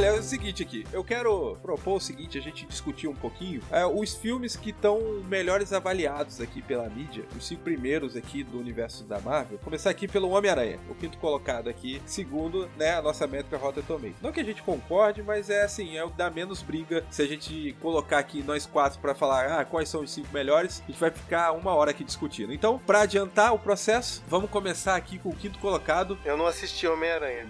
Olha, 0.00 0.06
é 0.06 0.12
o 0.18 0.22
seguinte 0.22 0.62
aqui, 0.62 0.86
eu 0.94 1.04
quero 1.04 1.58
propor 1.60 1.96
o 1.96 2.00
seguinte, 2.00 2.38
a 2.38 2.40
gente 2.40 2.64
discutir 2.64 3.06
um 3.06 3.14
pouquinho 3.14 3.60
é, 3.70 3.84
os 3.84 4.14
filmes 4.14 4.56
que 4.56 4.70
estão 4.70 4.98
melhores 5.28 5.74
avaliados 5.74 6.40
aqui 6.40 6.62
pela 6.62 6.88
mídia, 6.88 7.26
os 7.36 7.46
cinco 7.46 7.64
primeiros 7.64 8.16
aqui 8.16 8.42
do 8.42 8.58
universo 8.58 9.04
da 9.04 9.20
Marvel. 9.20 9.58
Começar 9.58 9.90
aqui 9.90 10.08
pelo 10.08 10.30
Homem-Aranha, 10.30 10.80
o 10.88 10.94
quinto 10.94 11.18
colocado 11.18 11.68
aqui, 11.68 12.00
segundo, 12.06 12.66
né, 12.78 12.94
a 12.94 13.02
nossa 13.02 13.26
métrica 13.26 13.58
Rotten 13.58 13.82
Tomatoes. 13.82 14.14
Não 14.22 14.32
que 14.32 14.40
a 14.40 14.44
gente 14.44 14.62
concorde, 14.62 15.22
mas 15.22 15.50
é 15.50 15.64
assim, 15.64 15.98
é 15.98 16.02
o 16.02 16.08
que 16.08 16.16
dá 16.16 16.30
menos 16.30 16.62
briga 16.62 17.04
se 17.10 17.20
a 17.20 17.26
gente 17.26 17.76
colocar 17.78 18.20
aqui 18.20 18.42
nós 18.42 18.64
quatro 18.64 18.98
pra 19.00 19.14
falar, 19.14 19.60
ah, 19.60 19.66
quais 19.66 19.90
são 19.90 20.00
os 20.00 20.10
cinco 20.10 20.32
melhores, 20.32 20.82
a 20.82 20.90
gente 20.90 20.98
vai 20.98 21.10
ficar 21.10 21.52
uma 21.52 21.74
hora 21.74 21.90
aqui 21.90 22.04
discutindo. 22.04 22.54
Então, 22.54 22.78
pra 22.86 23.02
adiantar 23.02 23.52
o 23.52 23.58
processo, 23.58 24.22
vamos 24.26 24.48
começar 24.48 24.96
aqui 24.96 25.18
com 25.18 25.28
o 25.28 25.36
quinto 25.36 25.58
colocado, 25.58 26.18
Eu 26.24 26.38
não 26.38 26.46
assisti 26.46 26.86
Homem-Aranha. 26.86 27.46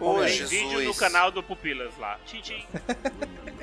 Ô, 0.00 0.20
Tem 0.20 0.28
Jesus. 0.28 0.50
vídeo 0.50 0.80
no 0.84 0.94
canal 0.94 1.32
do 1.32 1.42
Pupilas 1.72 1.96
lá. 1.98 2.18
Tchim, 2.26 2.40
tchim. 2.42 2.66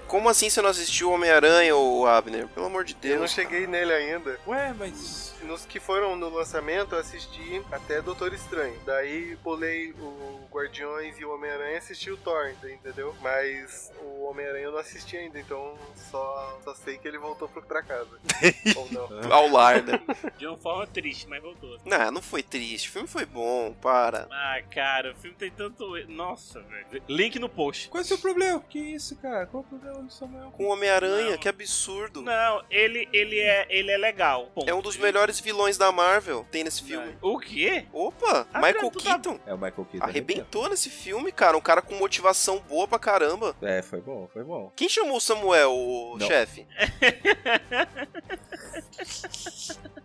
Como 0.10 0.28
assim 0.28 0.50
você 0.50 0.60
não 0.60 0.70
assistiu 0.72 1.12
Homem-Aranha, 1.12 1.76
ô 1.76 2.08
Abner? 2.08 2.48
Pelo 2.48 2.66
amor 2.66 2.84
de 2.84 2.94
Eu 3.04 3.12
não 3.12 3.20
Deus. 3.20 3.32
cheguei 3.32 3.68
nele 3.68 3.94
ainda. 3.94 4.40
Ué, 4.48 4.74
mas 4.74 5.36
Nos 5.44 5.66
que 5.66 5.80
foram 5.80 6.16
no 6.16 6.30
lançamento, 6.30 6.96
eu 6.96 7.00
assisti 7.00 7.62
até 7.72 8.02
Doutor 8.02 8.34
Estranho. 8.34 8.76
Daí 8.86 9.38
pulei 9.44 9.92
o 9.94 10.48
Guardiões 10.52 11.18
e 11.20 11.24
o 11.26 11.34
Homem-Aranha 11.34 11.76
e 11.76 11.78
assisti 11.78 12.10
o 12.12 12.18
Thor, 12.18 12.52
entendeu? 12.64 13.16
Mas 13.22 13.92
o 14.02 14.24
Homem-Aranha 14.26 14.66
eu 14.66 14.72
não 14.72 14.80
assisti 14.80 15.16
ainda, 15.16 15.40
então 15.40 15.78
só, 15.96 16.60
só 16.64 16.74
sei 16.74 16.98
que 16.98 17.08
ele 17.08 17.20
voltou 17.20 17.48
pra 17.48 17.84
casa. 17.84 18.20
Ou 18.76 18.88
não. 18.92 19.32
Ao 19.32 19.48
lar, 19.48 19.84
né? 19.84 20.02
De 20.38 20.48
uma 20.48 20.58
forma 20.58 20.88
triste, 20.88 21.28
mas 21.28 21.42
voltou. 21.42 21.78
Não, 21.86 22.12
não 22.12 22.22
foi 22.22 22.42
triste. 22.42 22.90
O 22.90 22.92
filme 22.94 23.08
foi 23.08 23.26
bom, 23.26 23.74
para. 23.80 24.28
Ah, 24.32 24.60
cara, 24.72 25.12
o 25.14 25.16
filme 25.16 25.38
tem 25.38 25.52
tanto. 25.52 25.86
Nossa, 26.08 26.62
velho. 26.62 27.04
Link 27.08 27.38
no 27.38 27.48
post. 27.48 27.90
qual 27.90 28.02
é 28.02 28.04
o 28.04 28.08
seu 28.08 28.18
problema? 28.18 28.60
Que 28.70 28.80
isso, 28.80 29.16
cara? 29.18 29.46
Qual 29.46 29.64
é 29.64 29.66
o 29.66 29.70
problema 29.70 29.99
do 30.04 30.12
Samuel? 30.12 30.52
Com 30.52 30.66
o 30.66 30.70
Homem-Aranha, 30.70 31.38
que 31.38 31.48
absurdo. 31.50 32.22
Não, 32.22 32.64
ele, 32.70 33.08
ele, 33.14 33.40
é, 33.40 33.66
ele 33.70 33.92
é 33.92 33.98
legal. 33.98 34.48
ponto. 34.54 34.70
É 34.70 34.74
um 34.74 34.82
dos 34.82 34.98
melhores 34.98 35.40
vilões 35.40 35.78
da 35.78 35.92
Marvel. 35.92 36.46
Tem 36.52 36.64
nesse 36.64 36.84
filme. 36.84 37.16
O 37.22 37.38
quê? 37.40 37.86
Opa, 37.94 38.48
Ah, 38.54 38.58
Michael 38.60 38.76
cara, 38.76 38.92
tu 38.92 38.98
tá- 39.04 39.12
Keaton. 39.12 39.40
É 39.46 39.54
o 39.54 39.58
Michael 39.58 39.86
Keaton. 39.92 40.06
Arrebentou 40.06 40.70
nesse 40.70 40.90
filme, 40.90 41.32
cara. 41.32 41.58
Um 41.58 41.62
cara 41.62 41.82
com 41.82 41.96
motivação 41.96 42.60
boa 42.68 42.88
pra 42.88 43.00
caramba. 43.00 43.56
É, 43.62 43.82
foi 43.82 44.02
bom, 44.02 44.28
foi 44.34 44.44
bom. 44.44 44.72
Quem 44.76 44.90
chamou 44.90 45.18
o 45.18 45.22
Samuel, 45.22 45.72
o 45.72 46.18
Não. 46.20 46.28
chefe? 46.28 46.66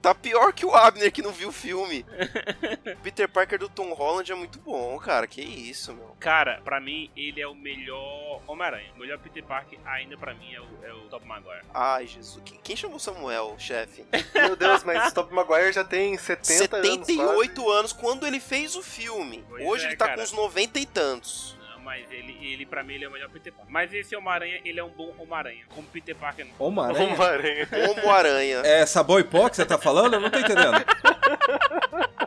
tá 0.00 0.14
pior 0.14 0.52
que 0.52 0.66
o 0.66 0.74
Abner 0.74 1.12
que 1.12 1.22
não 1.22 1.32
viu 1.32 1.48
o 1.48 1.52
filme. 1.52 2.04
Peter 3.02 3.28
Parker 3.28 3.58
do 3.58 3.68
Tom 3.68 3.92
Holland 3.94 4.30
é 4.30 4.34
muito 4.34 4.58
bom, 4.58 4.98
cara. 4.98 5.26
Que 5.26 5.40
isso, 5.40 5.92
meu. 5.94 6.16
Cara, 6.20 6.60
pra 6.64 6.80
mim, 6.80 7.10
ele 7.16 7.40
é 7.40 7.46
o 7.46 7.54
melhor 7.54 8.42
Homem-Aranha. 8.46 8.92
O 8.94 8.98
melhor 8.98 9.18
Peter 9.18 9.44
Parker, 9.44 9.78
ainda 9.84 10.16
pra 10.16 10.34
mim, 10.34 10.52
é 10.54 10.60
o, 10.60 10.68
é 10.84 10.92
o 10.92 11.00
Top 11.08 11.26
Maguire. 11.26 11.64
Ai, 11.72 12.06
Jesus. 12.06 12.42
Quem, 12.44 12.58
quem 12.62 12.76
chamou 12.76 12.96
o 12.96 13.00
Samuel, 13.00 13.54
chefe? 13.58 14.04
Meu 14.34 14.56
Deus, 14.56 14.84
mas 14.84 15.12
Top 15.14 15.32
Maguire 15.32 15.72
já 15.72 15.84
tem 15.84 16.16
70 16.16 16.76
anos. 16.76 17.06
78 17.06 17.70
anos 17.70 17.92
quando 17.92 18.26
ele 18.26 18.40
fez 18.40 18.76
o 18.76 18.82
filme. 18.82 19.44
Pois 19.48 19.66
Hoje 19.66 19.84
é, 19.84 19.88
ele 19.88 19.96
tá 19.96 20.06
cara. 20.06 20.18
com 20.18 20.22
uns 20.24 20.32
90 20.32 20.78
e 20.78 20.86
tantos. 20.86 21.56
Mas 21.84 22.10
ele, 22.10 22.38
ele, 22.40 22.64
pra 22.64 22.82
mim, 22.82 22.94
ele 22.94 23.04
é 23.04 23.08
o 23.08 23.12
melhor 23.12 23.28
Peter 23.28 23.52
Parker. 23.52 23.70
Mas 23.70 23.92
esse 23.92 24.16
Homem-Aranha, 24.16 24.58
ele 24.64 24.80
é 24.80 24.84
um 24.84 24.88
bom 24.88 25.12
Homem-Aranha. 25.18 25.66
Como 25.74 25.86
Peter 25.88 26.16
Parker, 26.16 26.46
não. 26.46 26.66
Homem-Aranha? 26.66 27.12
Homem-Aranha. 27.12 27.68
Homo-Aranha. 27.90 28.62
É 28.64 28.86
sabor 28.86 29.20
e 29.20 29.24
pó 29.24 29.50
que 29.50 29.56
você 29.56 29.66
tá 29.66 29.76
falando? 29.76 30.14
Eu 30.14 30.20
não 30.20 30.30
tô 30.30 30.38
entendendo. 30.38 30.74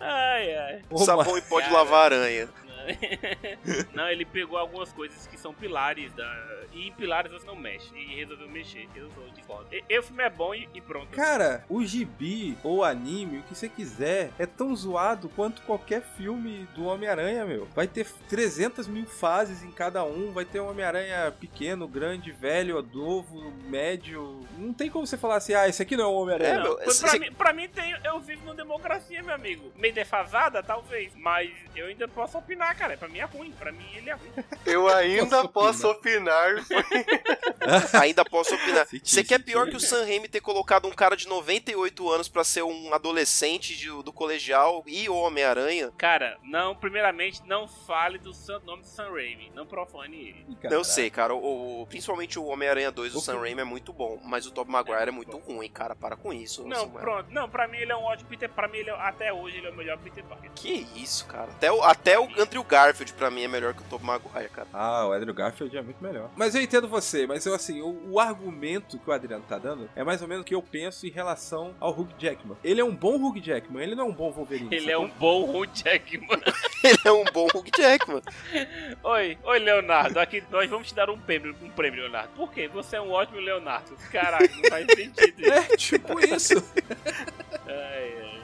Ai, 0.00 0.54
ai. 0.54 0.82
Sabão 0.98 1.36
e 1.36 1.42
pó 1.42 1.60
de 1.60 1.70
lavar 1.70 2.12
aranha. 2.12 2.48
Não, 3.92 4.08
ele 4.08 4.24
pegou 4.24 4.58
algumas 4.58 4.92
coisas 4.92 5.26
que 5.26 5.38
são 5.38 5.52
pilares 5.54 6.12
da. 6.12 6.28
E 6.72 6.88
em 6.88 6.92
pilares 6.92 7.30
você 7.32 7.46
não 7.46 7.56
mexe. 7.56 7.94
E 7.96 8.16
resolveu 8.16 8.48
mexer. 8.48 8.88
Eu 8.94 9.10
sou 9.12 9.28
de 9.30 9.42
foda. 9.42 9.66
E, 9.74 9.82
e 9.88 9.98
o 9.98 10.02
filme 10.02 10.22
é 10.22 10.30
bom 10.30 10.54
e, 10.54 10.68
e 10.74 10.80
pronto. 10.80 11.08
Cara, 11.10 11.64
o 11.68 11.84
gibi 11.84 12.56
ou 12.62 12.84
anime, 12.84 13.38
o 13.38 13.42
que 13.42 13.54
você 13.54 13.68
quiser, 13.68 14.30
é 14.38 14.46
tão 14.46 14.74
zoado 14.76 15.28
quanto 15.30 15.62
qualquer 15.62 16.02
filme 16.02 16.66
do 16.74 16.84
Homem-Aranha, 16.84 17.44
meu. 17.44 17.66
Vai 17.74 17.86
ter 17.86 18.06
300 18.28 18.86
mil 18.86 19.06
fases 19.06 19.62
em 19.62 19.70
cada 19.70 20.04
um, 20.04 20.30
vai 20.32 20.44
ter 20.44 20.60
um 20.60 20.68
Homem-Aranha 20.68 21.32
pequeno, 21.32 21.88
grande, 21.88 22.30
velho, 22.32 22.80
novo, 22.92 23.50
médio. 23.64 24.46
Não 24.56 24.72
tem 24.72 24.90
como 24.90 25.06
você 25.06 25.16
falar 25.16 25.36
assim, 25.36 25.54
ah, 25.54 25.68
esse 25.68 25.82
aqui 25.82 25.96
não 25.96 26.04
é 26.04 26.08
um 26.08 26.14
Homem-Aranha. 26.14 26.54
É, 26.60 26.74
pra, 26.74 26.84
esse- 26.86 27.18
mim, 27.18 27.32
pra 27.32 27.52
mim 27.52 27.68
tem, 27.68 27.96
eu 28.04 28.20
vivo 28.20 28.44
numa 28.44 28.54
democracia, 28.54 29.22
meu 29.22 29.34
amigo. 29.34 29.72
Meio 29.76 29.94
defasada, 29.94 30.62
talvez. 30.62 31.12
Mas 31.16 31.50
eu 31.74 31.86
ainda 31.86 32.06
posso 32.06 32.36
opinar 32.38 32.76
cara, 32.78 32.96
pra 32.96 33.08
mim 33.08 33.18
é 33.18 33.24
ruim. 33.24 33.50
Pra 33.52 33.72
mim 33.72 33.86
ele 33.94 34.08
é 34.10 34.14
ruim. 34.14 34.30
Eu 34.64 34.88
ainda 34.88 35.46
Posso 35.48 35.82
posso 35.82 35.90
opinar. 35.90 36.54
Ainda 38.00 38.24
posso 38.24 38.54
opinar. 38.54 38.86
Você 39.02 39.22
quer 39.24 39.42
pior 39.42 39.68
que 39.68 39.76
o 39.76 39.80
Sam 39.80 40.04
Raimi 40.04 40.28
ter 40.28 40.40
colocado 40.40 40.86
um 40.86 40.90
cara 40.92 41.16
de 41.16 41.26
98 41.28 42.10
anos 42.10 42.28
pra 42.28 42.44
ser 42.44 42.62
um 42.62 42.94
adolescente 42.94 43.76
de- 43.76 43.88
do 44.02 44.12
colegial 44.12 44.82
e 44.86 45.08
o 45.08 45.14
Homem-Aranha? 45.16 45.92
Cara, 45.98 46.38
não, 46.42 46.74
primeiramente, 46.74 47.42
não 47.46 47.66
fale 47.68 48.18
do 48.18 48.32
Sam- 48.32 48.60
nome 48.64 48.82
do 48.82 48.88
Sam 48.88 49.10
Raimi. 49.10 49.50
Não 49.54 49.66
profane 49.66 50.16
ele. 50.16 50.46
Ih, 50.48 50.56
Eu 50.70 50.84
sei, 50.84 51.10
cara. 51.10 51.34
O, 51.34 51.82
o- 51.82 51.86
principalmente 51.86 52.38
o 52.38 52.44
Homem-Aranha 52.46 52.90
2 52.90 53.12
do 53.12 53.18
O 53.18 53.22
Sam 53.22 53.34
que- 53.34 53.40
Raimi 53.40 53.60
é 53.60 53.64
muito 53.64 53.92
bom, 53.92 54.18
mas 54.24 54.46
o 54.46 54.50
Tobey 54.50 54.72
Maguire 54.72 55.08
é 55.08 55.10
muito 55.10 55.36
ruim, 55.38 55.68
cara. 55.68 55.94
Para 55.94 56.16
com 56.16 56.32
isso. 56.32 56.66
Não, 56.66 56.80
Samuel. 56.82 57.00
pronto. 57.00 57.30
Não, 57.30 57.48
pra 57.48 57.66
mim 57.68 57.78
ele 57.78 57.92
é 57.92 57.96
um 57.96 58.02
ótimo 58.04 58.28
Peter. 58.30 58.48
Pra 58.48 58.68
mim, 58.68 58.78
ele 58.78 58.90
é- 58.90 58.94
até 59.00 59.32
hoje, 59.32 59.58
ele 59.58 59.66
é 59.66 59.70
o 59.70 59.74
melhor 59.76 59.98
Peter 59.98 60.24
Parker. 60.24 60.50
Que 60.54 60.86
isso, 60.94 61.26
cara. 61.26 61.50
Até 61.50 61.70
o, 61.72 61.82
até 61.82 62.18
o 62.18 62.24
Andrew 62.40 62.64
Garfield 62.68 63.12
pra 63.14 63.30
mim 63.30 63.42
é 63.42 63.48
melhor 63.48 63.74
que 63.74 63.80
o 63.80 63.84
Tobey 63.86 64.06
Maguire, 64.06 64.48
cara. 64.50 64.68
Ah, 64.72 65.06
o 65.06 65.12
Andrew 65.12 65.34
Garfield 65.34 65.76
é 65.76 65.82
muito 65.82 66.02
melhor. 66.02 66.30
Mas 66.36 66.54
eu 66.54 66.62
entendo 66.62 66.86
você, 66.86 67.26
mas 67.26 67.44
eu 67.46 67.54
assim, 67.54 67.80
o, 67.80 68.12
o 68.12 68.20
argumento 68.20 68.98
que 68.98 69.08
o 69.08 69.12
Adriano 69.12 69.44
tá 69.48 69.58
dando 69.58 69.88
é 69.96 70.04
mais 70.04 70.22
ou 70.22 70.28
menos 70.28 70.42
o 70.42 70.44
que 70.44 70.54
eu 70.54 70.62
penso 70.62 71.06
em 71.06 71.10
relação 71.10 71.74
ao 71.80 71.90
Hugh 71.90 72.10
Jackman. 72.18 72.56
Ele 72.62 72.80
é 72.80 72.84
um 72.84 72.94
bom 72.94 73.16
Hugh 73.16 73.40
Jackman, 73.42 73.82
ele 73.82 73.94
não 73.94 74.06
é 74.06 74.08
um 74.08 74.12
bom 74.12 74.30
Wolverine. 74.30 74.74
Ele 74.74 74.90
é 74.90 74.98
um 74.98 75.08
bom 75.08 75.44
Hugh 75.50 75.68
Jackman. 75.72 76.40
Ele 76.84 76.98
é 77.04 77.10
um 77.10 77.24
bom 77.24 77.48
Hugh 77.52 77.68
Jackman. 77.76 78.22
Oi, 79.02 79.38
oi, 79.42 79.58
Leonardo. 79.58 80.20
Aqui 80.20 80.44
nós 80.48 80.70
vamos 80.70 80.86
te 80.86 80.94
dar 80.94 81.10
um 81.10 81.18
prêmio, 81.18 81.52
um 81.60 81.70
prêmio, 81.70 82.02
Leonardo. 82.02 82.30
Por 82.36 82.52
quê? 82.52 82.68
Você 82.68 82.94
é 82.94 83.00
um 83.00 83.10
ótimo 83.10 83.40
Leonardo. 83.40 83.96
Caraca, 84.12 84.48
não 84.54 84.70
faz 84.70 84.86
sentido 84.94 85.40
isso. 85.42 85.52
É, 85.52 85.76
tipo 85.76 86.20
isso. 86.24 86.54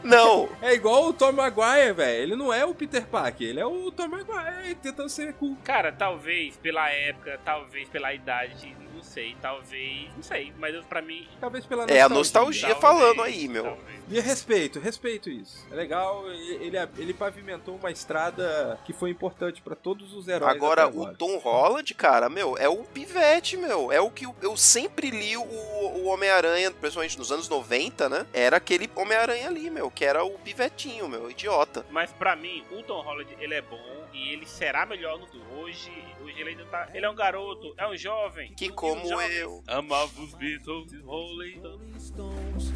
Não, 0.04 0.48
É 0.60 0.74
igual 0.74 1.06
o 1.06 1.12
Tom 1.12 1.32
Maguire, 1.32 1.92
velho. 1.94 2.22
Ele 2.22 2.36
não 2.36 2.52
é 2.52 2.64
o 2.64 2.74
Peter 2.74 3.06
Parker, 3.06 3.48
ele 3.48 3.60
é 3.60 3.66
o 3.66 3.90
Tom 3.90 4.08
Maguire 4.08 4.74
tentando 4.76 5.08
ser 5.08 5.32
cool. 5.34 5.56
Cara, 5.64 5.90
talvez 5.90 6.56
pela 6.58 6.90
época, 6.90 7.40
talvez 7.44 7.88
pela 7.88 8.12
idade, 8.12 8.76
sei, 9.04 9.36
talvez, 9.40 10.10
não 10.16 10.22
sei, 10.22 10.52
mas 10.58 10.84
pra 10.86 11.00
mim. 11.00 11.28
Talvez 11.40 11.64
pela 11.64 11.84
É 11.84 12.00
a 12.00 12.08
nostalgia. 12.08 12.68
nostalgia 12.68 12.74
talvez, 12.74 12.80
falando 13.14 13.22
aí, 13.22 13.48
meu. 13.48 13.64
talvez. 13.64 14.00
E 14.10 14.20
respeito, 14.20 14.78
respeito 14.80 15.30
isso. 15.30 15.64
É 15.70 15.74
legal, 15.74 16.28
ele, 16.30 16.76
ele 16.98 17.14
pavimentou 17.14 17.76
uma 17.76 17.90
estrada 17.90 18.78
que 18.84 18.92
foi 18.92 19.10
importante 19.10 19.62
pra 19.62 19.74
todos 19.74 20.12
os 20.14 20.28
heróis. 20.28 20.54
Agora, 20.54 20.88
o 20.88 21.14
Tom 21.14 21.38
Holland, 21.38 21.94
cara, 21.94 22.28
meu, 22.28 22.56
é 22.58 22.68
o 22.68 22.78
pivete, 22.84 23.56
meu. 23.56 23.90
É 23.92 24.00
o 24.00 24.10
que 24.10 24.26
eu, 24.42 24.56
sempre 24.56 25.10
li 25.10 25.36
o, 25.36 25.42
o 25.42 26.06
Homem-Aranha, 26.06 26.70
principalmente 26.70 27.18
nos 27.18 27.30
anos 27.32 27.48
90, 27.48 28.08
né? 28.08 28.26
Era 28.32 28.56
aquele 28.56 28.90
Homem-Aranha 28.94 29.48
ali, 29.48 29.70
meu, 29.70 29.90
que 29.90 30.04
era 30.04 30.24
o 30.24 30.38
pivetinho, 30.38 31.08
meu, 31.08 31.30
idiota. 31.30 31.84
Mas 31.90 32.10
pra 32.12 32.34
mim, 32.36 32.64
o 32.70 32.82
Tom 32.82 33.00
Holland, 33.02 33.36
ele 33.38 33.54
é 33.54 33.62
bom 33.62 33.78
e 34.12 34.32
ele 34.32 34.46
será 34.46 34.86
melhor 34.86 35.18
no. 35.18 35.24
Hoje, 35.58 35.90
hoje 36.22 36.40
ele 36.40 36.50
ainda 36.50 36.64
tá. 36.66 36.88
Ele 36.94 37.04
é 37.06 37.10
um 37.10 37.14
garoto, 37.14 37.74
é 37.76 37.86
um 37.88 37.96
jovem. 37.96 38.52
Que 38.54 38.68
como 38.94 39.20
eu. 39.22 39.62
Amavam 39.66 40.24
os 40.24 40.34
Beatles 40.34 40.92
e 40.92 40.98
Rolling 40.98 41.60
Stones 41.98 42.72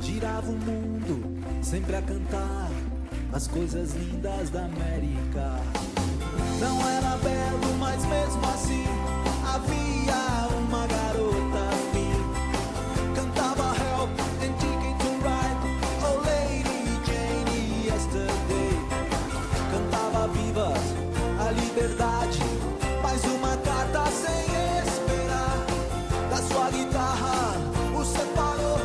girava 0.00 0.50
o 0.50 0.54
mundo 0.54 1.42
sempre 1.62 1.96
a 1.96 2.02
cantar 2.02 2.70
as 3.32 3.46
coisas 3.46 3.92
lindas 3.94 4.50
da 4.50 4.64
América. 4.64 5.60
Não 6.60 6.88
era 6.88 7.16
belo, 7.18 7.74
mas 7.78 8.04
mesmo 8.06 8.46
assim 8.46 8.84
havia 9.46 10.56
uma 10.56 10.86
garota 10.86 11.58
assim. 11.72 13.14
Cantava 13.14 13.74
Help 13.76 14.10
and 14.42 14.52
Ticket 14.58 14.98
to 14.98 15.10
Ride, 15.22 15.62
Oh 16.02 16.18
Lady 16.24 16.98
Jane 17.06 17.86
Yesterday. 17.86 18.72
Cantava 19.70 20.28
vivas 20.28 20.94
a 21.40 21.50
liberdade, 21.50 22.40
mais 23.02 23.22
uma 23.24 23.56
esperar 23.68 23.77
sua 26.68 26.70
guitarra 26.70 27.54
o 27.94 28.04
separou. 28.04 28.78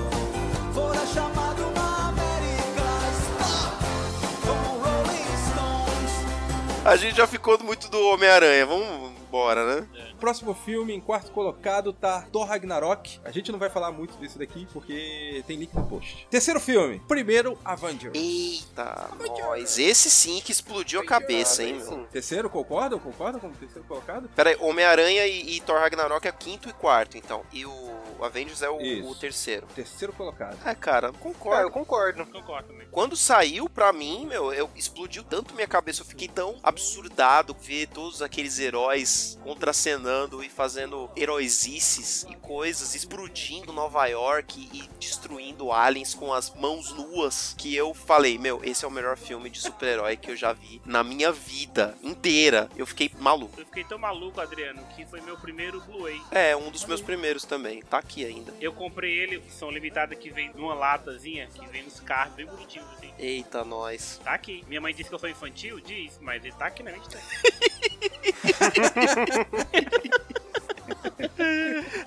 Fora 0.73 1.05
chamado 1.05 1.71
na 1.71 2.07
América. 2.09 2.83
Stop! 3.21 4.47
Rolling 4.47 5.27
Stones. 5.47 6.85
A 6.85 6.95
gente 6.95 7.17
já 7.17 7.27
ficou 7.27 7.61
muito 7.63 7.89
do 7.89 7.99
Homem-Aranha, 8.09 8.65
vamos 8.65 9.11
embora, 9.27 9.65
né? 9.65 9.87
Próximo 10.23 10.53
filme, 10.53 10.93
em 10.93 11.01
quarto 11.01 11.31
colocado, 11.33 11.91
tá 11.91 12.21
Thor 12.31 12.47
Ragnarok. 12.47 13.19
A 13.25 13.29
gente 13.31 13.51
não 13.51 13.59
vai 13.59 13.69
falar 13.69 13.91
muito 13.91 14.15
desse 14.15 14.39
daqui, 14.39 14.65
porque 14.71 15.43
tem 15.45 15.57
link 15.57 15.73
no 15.75 15.85
post. 15.85 16.25
Terceiro 16.31 16.61
filme, 16.61 17.01
primeiro, 17.09 17.59
Avengers. 17.65 18.13
Eita, 18.17 19.09
nós. 19.19 19.77
Esse 19.77 20.09
sim 20.09 20.39
que 20.39 20.53
explodiu 20.53 21.01
a 21.01 21.05
cabeça, 21.05 21.61
hein, 21.61 21.73
meu. 21.73 22.05
Terceiro, 22.05 22.49
concordam? 22.49 22.99
Concordam 22.99 23.41
como 23.41 23.53
terceiro 23.55 23.85
colocado? 23.85 24.29
Pera 24.33 24.51
aí, 24.51 24.57
Homem-Aranha 24.61 25.27
e, 25.27 25.57
e 25.57 25.59
Thor 25.59 25.77
Ragnarok 25.77 26.25
é 26.25 26.31
quinto 26.31 26.69
e 26.69 26.73
quarto, 26.73 27.17
então. 27.17 27.41
E 27.51 27.65
o 27.65 27.73
Avengers 28.21 28.61
é 28.61 28.69
o, 28.69 28.77
o 29.09 29.15
terceiro. 29.15 29.67
Terceiro 29.75 30.13
colocado. 30.13 30.57
É, 30.65 30.73
cara, 30.73 31.09
É, 31.09 31.11
concordo. 31.11 31.63
eu 31.63 31.69
concordo. 31.69 32.25
Concordo 32.27 32.69
também. 32.69 32.87
Quando 32.89 33.17
saiu 33.17 33.67
pra 33.67 33.91
mim, 33.91 34.25
meu, 34.25 34.53
eu 34.53 34.69
explodiu 34.73 35.21
tanto 35.25 35.53
minha 35.53 35.67
cabeça, 35.67 36.01
eu 36.01 36.05
fiquei 36.05 36.29
tão 36.29 36.55
absurdado 36.63 37.53
ver 37.59 37.87
todos 37.87 38.21
aqueles 38.21 38.57
heróis 38.57 39.37
contracenando 39.43 40.12
e 40.43 40.49
fazendo 40.49 41.09
heroisices 41.15 42.25
e 42.29 42.35
coisas, 42.35 42.93
explodindo 42.93 43.73
Nova 43.73 44.05
York 44.05 44.69
e 44.71 44.87
destruindo 44.99 45.71
aliens 45.71 46.13
com 46.13 46.31
as 46.31 46.53
mãos 46.53 46.91
nuas, 46.93 47.55
que 47.57 47.75
eu 47.75 47.93
falei, 47.93 48.37
meu, 48.37 48.63
esse 48.63 48.85
é 48.85 48.87
o 48.87 48.91
melhor 48.91 49.17
filme 49.17 49.49
de 49.49 49.59
super-herói 49.59 50.15
que 50.15 50.31
eu 50.31 50.35
já 50.35 50.53
vi 50.53 50.81
na 50.85 51.03
minha 51.03 51.31
vida 51.31 51.97
inteira. 52.03 52.69
Eu 52.75 52.85
fiquei 52.85 53.11
maluco. 53.19 53.59
Eu 53.59 53.65
fiquei 53.65 53.83
tão 53.83 53.97
maluco, 53.97 54.39
Adriano, 54.39 54.83
que 54.95 55.05
foi 55.05 55.19
meu 55.21 55.37
primeiro 55.37 55.81
Blu-ray. 55.81 56.21
É, 56.31 56.55
um 56.55 56.69
dos 56.69 56.85
meus 56.85 57.01
primeiros 57.01 57.43
também. 57.43 57.81
Tá 57.81 57.97
aqui 57.97 58.25
ainda. 58.25 58.53
Eu 58.61 58.73
comprei 58.73 59.17
ele, 59.17 59.35
edição 59.35 59.71
limitada 59.71 60.15
que 60.15 60.29
vem 60.29 60.51
numa 60.53 60.73
latazinha, 60.73 61.47
que 61.53 61.65
vem 61.67 61.83
nos 61.83 61.99
carros 61.99 62.33
bem 62.35 62.45
bonitinhos 62.45 62.87
assim. 62.93 63.11
Eita, 63.17 63.63
nós. 63.63 64.19
Tá 64.23 64.33
aqui. 64.33 64.63
Minha 64.67 64.81
mãe 64.81 64.93
disse 64.93 65.09
que 65.09 65.15
eu 65.15 65.19
sou 65.19 65.29
infantil, 65.29 65.79
diz, 65.79 66.19
mas 66.21 66.43
ele 66.43 66.53
tá 66.53 66.67
aqui 66.67 66.83
na 66.83 66.91
minha. 66.91 67.03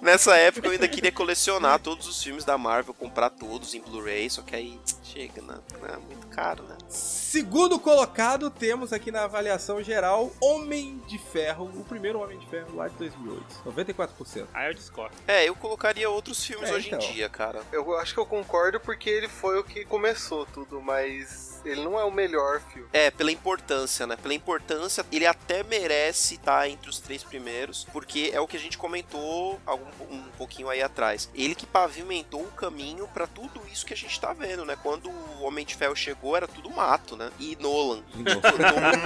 Nessa 0.01 0.37
época 0.37 0.69
eu 0.69 0.73
ainda 0.73 0.89
queria 0.89 1.13
colecionar 1.13 1.79
todos 1.79 2.07
os 2.07 2.23
filmes 2.23 2.45
da 2.45 2.57
Marvel, 2.57 2.95
comprar 2.95 3.31
todos 3.31 3.75
em 3.75 3.81
Blu-ray, 3.81 4.29
só 4.31 4.43
que 4.43 4.55
aí 4.55 4.79
chega, 5.03 5.43
né? 5.43 5.59
É 5.89 5.97
muito 5.97 6.27
caro, 6.29 6.63
né? 6.65 6.77
Segundo 6.89 7.79
colocado, 7.79 8.51
temos 8.51 8.93
aqui 8.93 9.11
na 9.11 9.25
avaliação 9.25 9.83
geral 9.83 10.33
Homem 10.41 10.99
de 11.07 11.19
Ferro, 11.19 11.71
o 11.75 11.85
primeiro 11.85 12.21
Homem 12.21 12.39
de 12.39 12.47
Ferro 12.47 12.77
lá 12.77 12.89
de 12.89 12.95
2008. 12.95 13.45
94%. 13.67 14.47
Aí 14.55 14.69
eu 14.71 14.75
discordo. 14.75 15.15
É, 15.27 15.49
eu 15.49 15.55
colocaria 15.55 16.09
outros 16.09 16.45
filmes 16.45 16.71
É, 16.71 16.75
hoje 16.75 16.89
então. 16.89 17.01
em 17.01 17.13
dia, 17.13 17.29
cara. 17.29 17.63
Eu 17.73 17.97
acho 17.99 18.15
que 18.15 18.21
eu 18.21 18.27
concordo 18.27 18.79
porque 18.81 19.09
ele 19.11 19.29
foi 19.29 19.59
o 19.59 19.65
que 19.65 19.85
começou 19.85 20.47
tudo, 20.47 20.81
mas 20.81 21.46
ele 21.67 21.83
não 21.83 21.99
é 21.99 22.05
o 22.05 22.11
melhor 22.11 22.61
filme. 22.73 22.89
É, 22.93 23.11
pela 23.11 23.31
importância, 23.31 24.07
né? 24.07 24.17
Pela 24.17 24.35
importância, 24.35 25.05
ele 25.11 25.27
até 25.27 25.63
merece 25.63 26.35
estar 26.35 26.69
entre 26.69 26.89
os 26.89 26.99
três 27.01 27.23
primeiros, 27.23 27.87
porque 27.93 28.31
é 28.33 28.41
o 28.41 28.47
que 28.47 28.57
a 28.57 28.61
gente 28.61 28.79
comentou 28.79 29.61
algum, 29.67 29.87
um 30.11 30.23
pouquinho 30.37 30.69
aí 30.69 30.83
atrás. 30.83 31.29
Ele 31.35 31.55
que 31.55 31.67
pavimentou 31.67 32.43
o 32.43 32.53
caminho 32.53 33.09
pra 33.09 33.27
tudo 33.27 33.61
isso 33.73 33.85
que 33.85 33.93
a 33.93 33.97
gente 33.97 34.19
tá 34.21 34.33
vendo, 34.33 34.65
né? 34.65 34.77
Quando 34.83 35.11
o 35.11 35.43
Homem 35.43 35.65
de 35.65 35.75
Ferro 35.75 35.97
chegou, 35.97 36.37
era 36.37 36.47
tudo 36.47 36.71
mato, 36.71 37.17
né? 37.17 37.31
E 37.39 37.57
Nolan. 37.57 38.03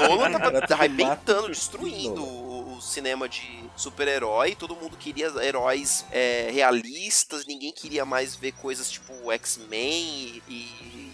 O 0.00 0.08
Nolan 0.08 0.32
tava 0.38 0.74
arrebentando, 0.74 1.48
destruindo 1.48 2.22
o, 2.22 2.76
o 2.76 2.82
cinema 2.82 3.28
de 3.28 3.64
super-herói. 3.76 4.54
Todo 4.54 4.76
mundo 4.76 4.96
queria 4.96 5.28
heróis 5.42 6.04
é, 6.10 6.50
realistas, 6.52 7.46
ninguém 7.46 7.72
queria 7.72 8.04
mais 8.04 8.34
ver 8.34 8.52
coisas 8.52 8.90
tipo 8.90 9.30
X-Men 9.32 10.02
e, 10.02 10.42
e 10.48 11.09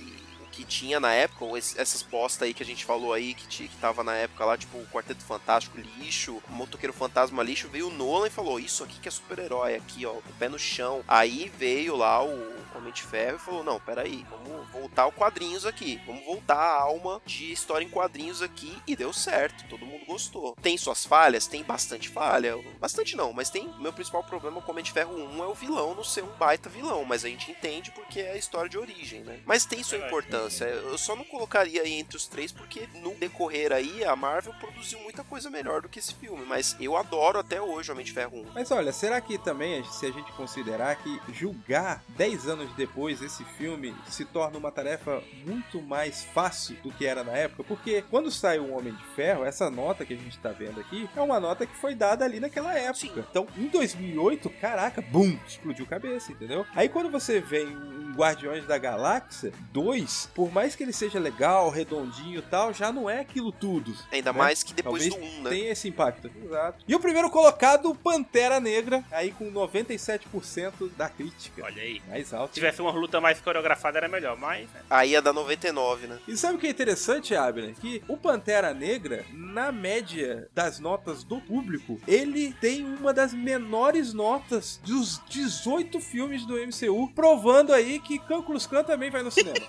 que 0.57 0.65
tinha 0.65 0.99
na 0.99 1.13
época, 1.13 1.45
ou 1.45 1.57
esse- 1.59 1.79
essas 1.79 2.03
bosta 2.03 2.47
aí 2.47 2.55
que 2.55 2.63
a 2.63 2.67
gente 2.67 2.85
falou 2.85 3.13
aí, 3.13 3.35
que, 3.35 3.47
tinha, 3.47 3.69
que 3.69 3.77
tava 3.77 4.03
na 4.03 4.15
época 4.15 4.45
lá, 4.45 4.57
tipo 4.57 4.79
o 4.79 4.87
Quarteto 4.87 5.23
Fantástico 5.23 5.77
lixo, 5.99 6.43
o 6.49 6.53
Motoqueiro 6.53 6.95
Fantasma 6.95 7.43
lixo, 7.43 7.69
veio 7.69 7.89
o 7.89 7.93
Nolan 7.93 8.27
e 8.27 8.31
falou: 8.31 8.59
Isso 8.59 8.83
aqui 8.83 8.99
que 8.99 9.09
é 9.09 9.11
super-herói, 9.11 9.75
aqui 9.75 10.07
ó, 10.07 10.13
com 10.13 10.31
o 10.31 10.35
pé 10.39 10.49
no 10.49 10.59
chão. 10.59 11.05
Aí 11.07 11.53
veio 11.59 11.95
lá 11.95 12.25
o 12.25 12.57
Homem 12.75 12.93
de 12.93 13.03
Ferro 13.03 13.37
e 13.37 13.41
falou: 13.41 13.63
Não, 13.63 13.79
peraí, 13.79 14.25
vamos 14.31 14.67
voltar 14.71 15.03
ao 15.03 15.13
quadrinhos 15.13 15.67
aqui, 15.67 16.01
vamos 16.07 16.25
voltar 16.25 16.57
a 16.57 16.81
alma 16.83 17.21
de 17.27 17.53
história 17.53 17.85
em 17.85 17.89
quadrinhos 17.91 18.41
aqui, 18.41 18.77
e 18.87 18.97
deu 18.97 19.13
certo, 19.13 19.69
todo 19.69 19.85
mundo 19.85 20.07
gostou. 20.07 20.57
Tem 20.63 20.79
suas 20.79 21.05
falhas? 21.05 21.47
Tem 21.47 21.63
bastante 21.63 22.09
falha, 22.09 22.57
bastante 22.81 23.15
não, 23.17 23.33
mas 23.33 23.51
tem. 23.51 23.69
Meu 23.79 23.93
principal 23.93 24.25
problema 24.25 24.61
com 24.63 24.69
o 24.69 24.71
Homem 24.73 24.85
de 24.85 24.93
Ferro 24.93 25.15
1 25.15 25.43
é 25.43 25.47
o 25.47 25.55
vilão 25.55 25.95
não 25.95 26.05
ser 26.05 26.23
um 26.25 26.33
baita 26.39 26.69
vilão, 26.71 27.05
mas 27.05 27.25
a 27.25 27.29
gente 27.29 27.51
entende 27.51 27.91
porque 27.91 28.21
é 28.21 28.33
a 28.33 28.37
história 28.37 28.69
de 28.71 28.79
origem, 28.79 29.21
né? 29.21 29.41
Mas 29.45 29.65
tem 29.67 29.83
sua 29.83 29.99
importância 29.99 30.46
importância. 30.47 30.65
Eu 30.65 30.99
só 30.99 31.17
não 31.17 31.25
colocaria 31.25 31.83
aí 31.83 31.95
entre 31.95 32.17
os 32.17 32.27
três 32.27 32.53
porque 32.53 32.89
no 33.03 33.15
decorrer 33.15 33.73
aí 33.73 34.05
a 34.05 34.15
Marvel 34.15 34.55
produziu 34.55 34.99
muita 35.01 35.25
coisa 35.25 35.51
melhor 35.51 35.83
do 35.83 35.89
que 35.89 35.99
esse 35.99 36.15
filme. 36.15 36.45
Mas 36.47 36.77
eu 36.81 36.97
adoro 36.97 37.39
até 37.39 37.61
hoje 37.61 37.91
o 37.91 37.93
Homem 37.93 38.05
de 38.05 38.13
Ferro 38.13 38.39
1. 38.39 38.53
Mas 38.55 38.71
olha, 38.71 38.93
será 38.93 39.21
que 39.21 39.39
também, 39.39 39.85
se 39.85 40.07
a 40.07 40.11
gente 40.11 40.33
considerar 40.33 40.97
que 40.97 41.21
julgar 41.33 42.03
10 42.11 42.49
anos 42.49 42.75
depois 42.75 43.21
esse 43.23 43.45
filme 43.45 43.95
se 44.09 44.25
torna 44.25 44.59
uma 44.59 44.71
tarefa 44.71 45.23
muito 45.45 45.83
mais 45.83 46.25
fácil 46.25 46.77
do 46.83 46.93
que 46.93 47.07
era 47.07 47.25
na 47.25 47.33
época? 47.33 47.65
Porque 47.65 48.03
quando 48.11 48.31
saiu 48.31 48.65
o 48.65 48.77
Homem 48.77 48.95
de 48.95 49.05
Ferro, 49.15 49.45
essa 49.45 49.71
nota 49.71 50.05
que 50.05 50.15
a 50.15 50.17
gente 50.17 50.39
tá 50.39 50.51
vendo 50.51 50.81
aqui 50.81 51.09
é 51.17 51.21
uma 51.21 51.41
nota 51.41 51.67
que 51.67 51.77
foi 51.77 51.95
dada 51.95 52.25
ali 52.25 52.41
naquela 52.41 52.77
época. 52.79 52.95
Sim. 52.97 53.25
Então, 53.31 53.47
em 53.57 53.69
2008, 53.69 54.49
caraca, 54.61 55.03
bum, 55.03 55.39
explodiu 55.47 55.87
cabeça, 55.87 56.33
entendeu? 56.33 56.67
Aí 56.75 56.89
quando 56.89 57.11
você 57.11 57.41
vem 57.41 57.67
um 57.67 58.06
Guardiões 58.17 58.67
da 58.67 58.79
Galáxia 58.79 59.53
2, 59.73 60.31
por 60.35 60.51
mais 60.51 60.75
que 60.75 60.83
ele 60.83 60.93
seja 60.93 61.19
legal, 61.19 61.71
redondinho 61.71 62.39
e 62.39 62.43
tal, 62.43 62.73
já 62.73 62.91
não 62.91 63.09
é 63.09 63.21
aquilo 63.21 63.53
tudo. 63.53 63.95
Ainda 64.11 64.33
né? 64.33 64.39
mais 64.39 64.63
que 64.63 64.73
depois 64.73 65.09
Talvez 65.09 65.33
do 65.33 65.39
1, 65.39 65.43
né? 65.43 65.51
Tem 65.51 65.69
esse 65.69 65.89
impacto. 65.89 66.31
Exato. 66.45 66.85
E 66.87 66.95
o 66.95 67.01
primeiro 67.01 67.31
colocado, 67.31 67.95
Pantera 67.95 68.59
Negra, 68.59 69.05
aí 69.11 69.31
com 69.31 69.51
97% 69.53 70.91
da 70.97 71.09
crítica. 71.09 71.63
Olha 71.65 71.83
aí. 71.83 72.01
Mais 72.09 72.33
alto. 72.33 72.49
Se 72.49 72.55
tivesse 72.55 72.81
uma 72.81 72.91
luta 72.91 73.21
mais 73.21 73.41
coreografada 73.41 73.99
era 73.99 74.09
melhor, 74.09 74.37
mas. 74.37 74.69
né? 74.71 74.81
Aí 74.89 75.11
ia 75.11 75.23
dar 75.23 75.33
99, 75.33 76.07
né? 76.07 76.19
E 76.27 76.37
sabe 76.37 76.57
o 76.57 76.59
que 76.59 76.67
é 76.67 76.71
interessante, 76.71 77.35
Abner? 77.35 77.75
Que 77.75 78.03
o 78.09 78.17
Pantera 78.17 78.73
Negra, 78.73 79.25
na 79.33 79.71
média 79.71 80.49
das 80.55 80.79
notas 80.79 81.23
do 81.23 81.41
público, 81.41 82.01
ele 82.07 82.53
tem 82.55 82.85
uma 82.85 83.13
das 83.13 83.33
menores 83.33 84.13
notas 84.13 84.81
dos 84.85 85.21
18 85.29 86.01
filmes 86.01 86.47
do 86.47 86.55
MCU, 86.55 87.11
provando 87.15 87.73
aí 87.73 87.99
que 88.07 88.19
Cânculos 88.19 88.67
Khan 88.67 88.85
também 88.85 89.11
vai 89.11 89.23
no 89.23 89.31
cinema. 89.31 89.57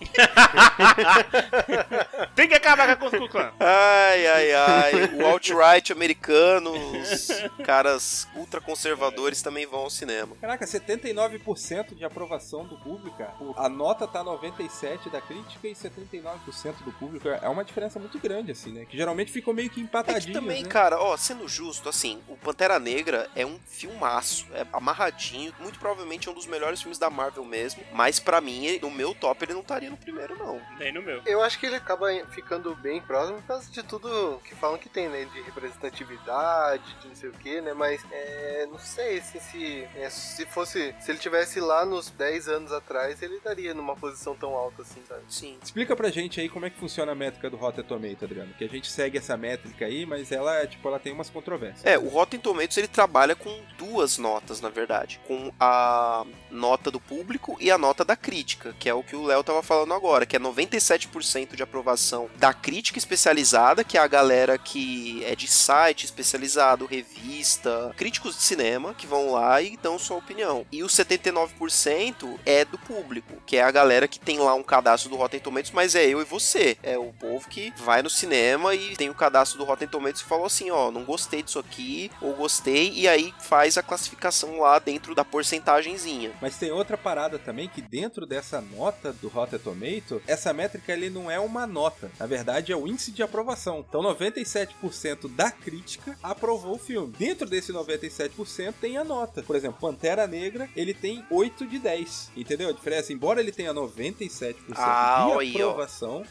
Tem 2.35 2.47
que 2.47 2.53
acabar 2.53 2.85
com 2.97 3.05
a 3.05 3.09
Ku 3.09 3.17
Klux 3.17 3.31
Klan. 3.31 3.51
Ai, 3.59 4.27
ai, 4.27 4.53
ai. 4.53 4.93
O 5.15 5.25
alt-right 5.25 5.91
americano, 5.91 6.71
os 7.01 7.27
caras 7.65 8.27
ultraconservadores 8.35 9.41
também 9.41 9.65
vão 9.65 9.79
ao 9.81 9.89
cinema. 9.89 10.35
Caraca, 10.39 10.65
79% 10.65 11.95
de 11.95 12.05
aprovação 12.05 12.65
do 12.65 12.77
público. 12.77 13.17
A 13.57 13.67
nota 13.69 14.07
tá 14.07 14.23
97 14.23 15.09
da 15.09 15.19
crítica 15.21 15.67
e 15.67 15.73
79% 15.73 16.83
do 16.83 16.91
público. 16.93 17.27
É 17.27 17.49
uma 17.49 17.63
diferença 17.63 17.99
muito 17.99 18.19
grande, 18.19 18.51
assim, 18.51 18.71
né? 18.71 18.85
Que 18.85 18.95
geralmente 18.97 19.31
ficou 19.31 19.53
meio 19.53 19.69
que 19.69 19.79
É 19.79 19.83
empatadinho, 19.83 20.33
também, 20.33 20.63
né? 20.63 20.69
cara, 20.69 20.99
ó, 20.99 21.15
sendo 21.17 21.47
justo, 21.47 21.89
assim, 21.89 22.21
o 22.27 22.35
Pantera 22.37 22.77
Negra 22.79 23.29
é 23.35 23.45
um 23.45 23.59
filmaço, 23.65 24.45
é 24.53 24.65
amarradinho, 24.73 25.53
muito 25.59 25.79
provavelmente 25.79 26.27
é 26.27 26.31
um 26.31 26.35
dos 26.35 26.45
melhores 26.45 26.81
filmes 26.81 26.97
da 26.99 27.09
Marvel 27.09 27.43
mesmo, 27.43 27.81
mas 27.93 28.19
pra 28.27 28.41
mim, 28.41 28.77
no 28.81 28.91
meu 28.91 29.15
top, 29.15 29.45
ele 29.45 29.53
não 29.53 29.61
estaria 29.61 29.89
no 29.89 29.95
primeiro, 29.95 30.37
não. 30.37 30.61
Nem 30.77 30.91
no 30.91 31.01
meu. 31.01 31.21
Eu 31.25 31.41
acho 31.41 31.57
que 31.57 31.65
ele 31.65 31.77
acaba 31.77 32.07
ficando 32.25 32.75
bem 32.75 32.99
próximo 32.99 33.37
por 33.37 33.47
causa 33.47 33.71
de 33.71 33.81
tudo 33.81 34.41
que 34.43 34.53
falam 34.53 34.77
que 34.77 34.89
tem, 34.89 35.07
né? 35.07 35.23
De 35.33 35.41
representatividade, 35.43 36.83
de 36.99 37.07
não 37.07 37.15
sei 37.15 37.29
o 37.29 37.31
que, 37.31 37.61
né? 37.61 37.71
Mas 37.71 38.03
é, 38.11 38.67
não 38.69 38.77
sei 38.77 39.21
se, 39.21 39.39
se, 39.39 39.87
é, 39.95 40.09
se 40.09 40.45
fosse. 40.45 40.93
Se 40.99 41.09
ele 41.09 41.19
tivesse 41.19 41.61
lá 41.61 41.85
nos 41.85 42.09
10 42.09 42.49
anos 42.49 42.73
atrás, 42.73 43.21
ele 43.21 43.35
estaria 43.35 43.73
numa 43.73 43.95
posição 43.95 44.35
tão 44.35 44.55
alta 44.55 44.81
assim, 44.81 45.01
sabe? 45.07 45.21
Sim. 45.29 45.57
Explica 45.63 45.95
pra 45.95 46.09
gente 46.09 46.41
aí 46.41 46.49
como 46.49 46.65
é 46.65 46.69
que 46.69 46.77
funciona 46.77 47.13
a 47.13 47.15
métrica 47.15 47.49
do 47.49 47.55
Rotten 47.55 47.85
Tomato, 47.85 48.25
Adriano. 48.25 48.53
Que 48.55 48.65
a 48.65 48.69
gente 48.69 48.91
segue 48.91 49.17
essa 49.17 49.37
métrica 49.37 49.85
aí, 49.85 50.05
mas 50.05 50.33
ela, 50.33 50.67
tipo, 50.67 50.85
ela 50.85 50.99
tem 50.99 51.13
umas 51.13 51.29
controvérsias. 51.29 51.85
É, 51.85 51.97
o 51.97 52.09
Rotten 52.09 52.41
Tomatoes 52.41 52.75
ele 52.75 52.89
trabalha 52.89 53.37
com 53.37 53.57
duas 53.77 54.17
notas, 54.17 54.59
na 54.59 54.67
verdade. 54.67 55.21
Com 55.25 55.49
a 55.57 56.25
nota 56.51 56.91
do 56.91 56.99
público 56.99 57.55
e 57.61 57.71
a 57.71 57.77
nota 57.77 58.03
da 58.03 58.16
crítica, 58.17 58.75
que 58.79 58.89
é 58.89 58.93
o 58.93 59.03
que 59.03 59.15
o 59.15 59.23
Léo 59.23 59.43
tava 59.43 59.63
falando 59.63 59.93
agora, 59.93 60.25
que 60.25 60.35
é 60.35 60.39
97% 60.39 61.55
de 61.55 61.63
aprovação 61.63 62.29
da 62.35 62.53
crítica 62.53 62.97
especializada, 62.97 63.83
que 63.83 63.97
é 63.97 64.01
a 64.01 64.07
galera 64.07 64.57
que 64.57 65.23
é 65.23 65.35
de 65.35 65.47
site 65.47 66.05
especializado, 66.05 66.85
revista, 66.85 67.93
críticos 67.95 68.35
de 68.35 68.41
cinema, 68.41 68.93
que 68.93 69.07
vão 69.07 69.31
lá 69.31 69.61
e 69.61 69.77
dão 69.77 69.99
sua 69.99 70.17
opinião. 70.17 70.65
E 70.71 70.83
o 70.83 70.87
79% 70.87 72.39
é 72.45 72.65
do 72.65 72.77
público, 72.77 73.41
que 73.45 73.57
é 73.57 73.63
a 73.63 73.71
galera 73.71 74.07
que 74.07 74.19
tem 74.19 74.39
lá 74.39 74.53
um 74.53 74.63
cadastro 74.63 75.09
do 75.09 75.15
Rotten 75.15 75.39
Tomatoes, 75.39 75.71
mas 75.71 75.95
é 75.95 76.05
eu 76.05 76.21
e 76.21 76.25
você. 76.25 76.77
É 76.81 76.97
o 76.97 77.13
povo 77.13 77.47
que 77.47 77.73
vai 77.77 78.01
no 78.01 78.09
cinema 78.09 78.73
e 78.75 78.95
tem 78.95 79.09
o 79.09 79.15
cadastro 79.15 79.57
do 79.57 79.65
Rotten 79.65 79.87
Tomatoes 79.87 80.21
e 80.21 80.25
falou 80.25 80.45
assim, 80.45 80.71
ó, 80.71 80.91
não 80.91 81.03
gostei 81.03 81.43
disso 81.43 81.59
aqui, 81.59 82.11
ou 82.21 82.33
gostei, 82.33 82.91
e 82.93 83.07
aí 83.07 83.33
faz 83.39 83.77
a 83.77 83.83
classificação 83.83 84.59
lá 84.59 84.79
dentro 84.79 85.13
da 85.13 85.23
porcentagenzinha. 85.23 86.31
Mas 86.41 86.57
tem 86.57 86.71
outra 86.71 86.97
parada 86.97 87.37
também 87.37 87.67
que 87.67 87.81
dentro 87.81 88.06
dessa 88.25 88.61
nota 88.61 89.11
do 89.13 89.27
Rotten 89.27 89.59
Tomato, 89.59 90.21
essa 90.27 90.53
métrica 90.53 90.91
ele 90.93 91.09
não 91.09 91.29
é 91.29 91.39
uma 91.39 91.65
nota. 91.67 92.09
Na 92.19 92.25
verdade, 92.25 92.71
é 92.71 92.75
o 92.75 92.87
índice 92.87 93.11
de 93.11 93.21
aprovação. 93.23 93.83
Então, 93.87 94.01
97% 94.01 95.27
da 95.35 95.51
crítica 95.51 96.17
aprovou 96.21 96.75
o 96.75 96.79
filme. 96.79 97.13
Dentro 97.17 97.47
desse 97.49 97.71
97% 97.73 98.73
tem 98.79 98.97
a 98.97 99.03
nota. 99.03 99.43
Por 99.43 99.55
exemplo, 99.55 99.79
Pantera 99.79 100.25
Negra, 100.27 100.69
ele 100.75 100.93
tem 100.93 101.25
8 101.29 101.65
de 101.67 101.79
10. 101.79 102.31
Entendeu 102.35 102.69
a 102.69 102.73
diferença? 102.73 103.11
Embora 103.13 103.39
ele 103.39 103.51
tenha 103.51 103.73
97% 103.73 104.55
Ah, 104.75 105.27
de 105.43 105.49
aprovação, 105.57 106.23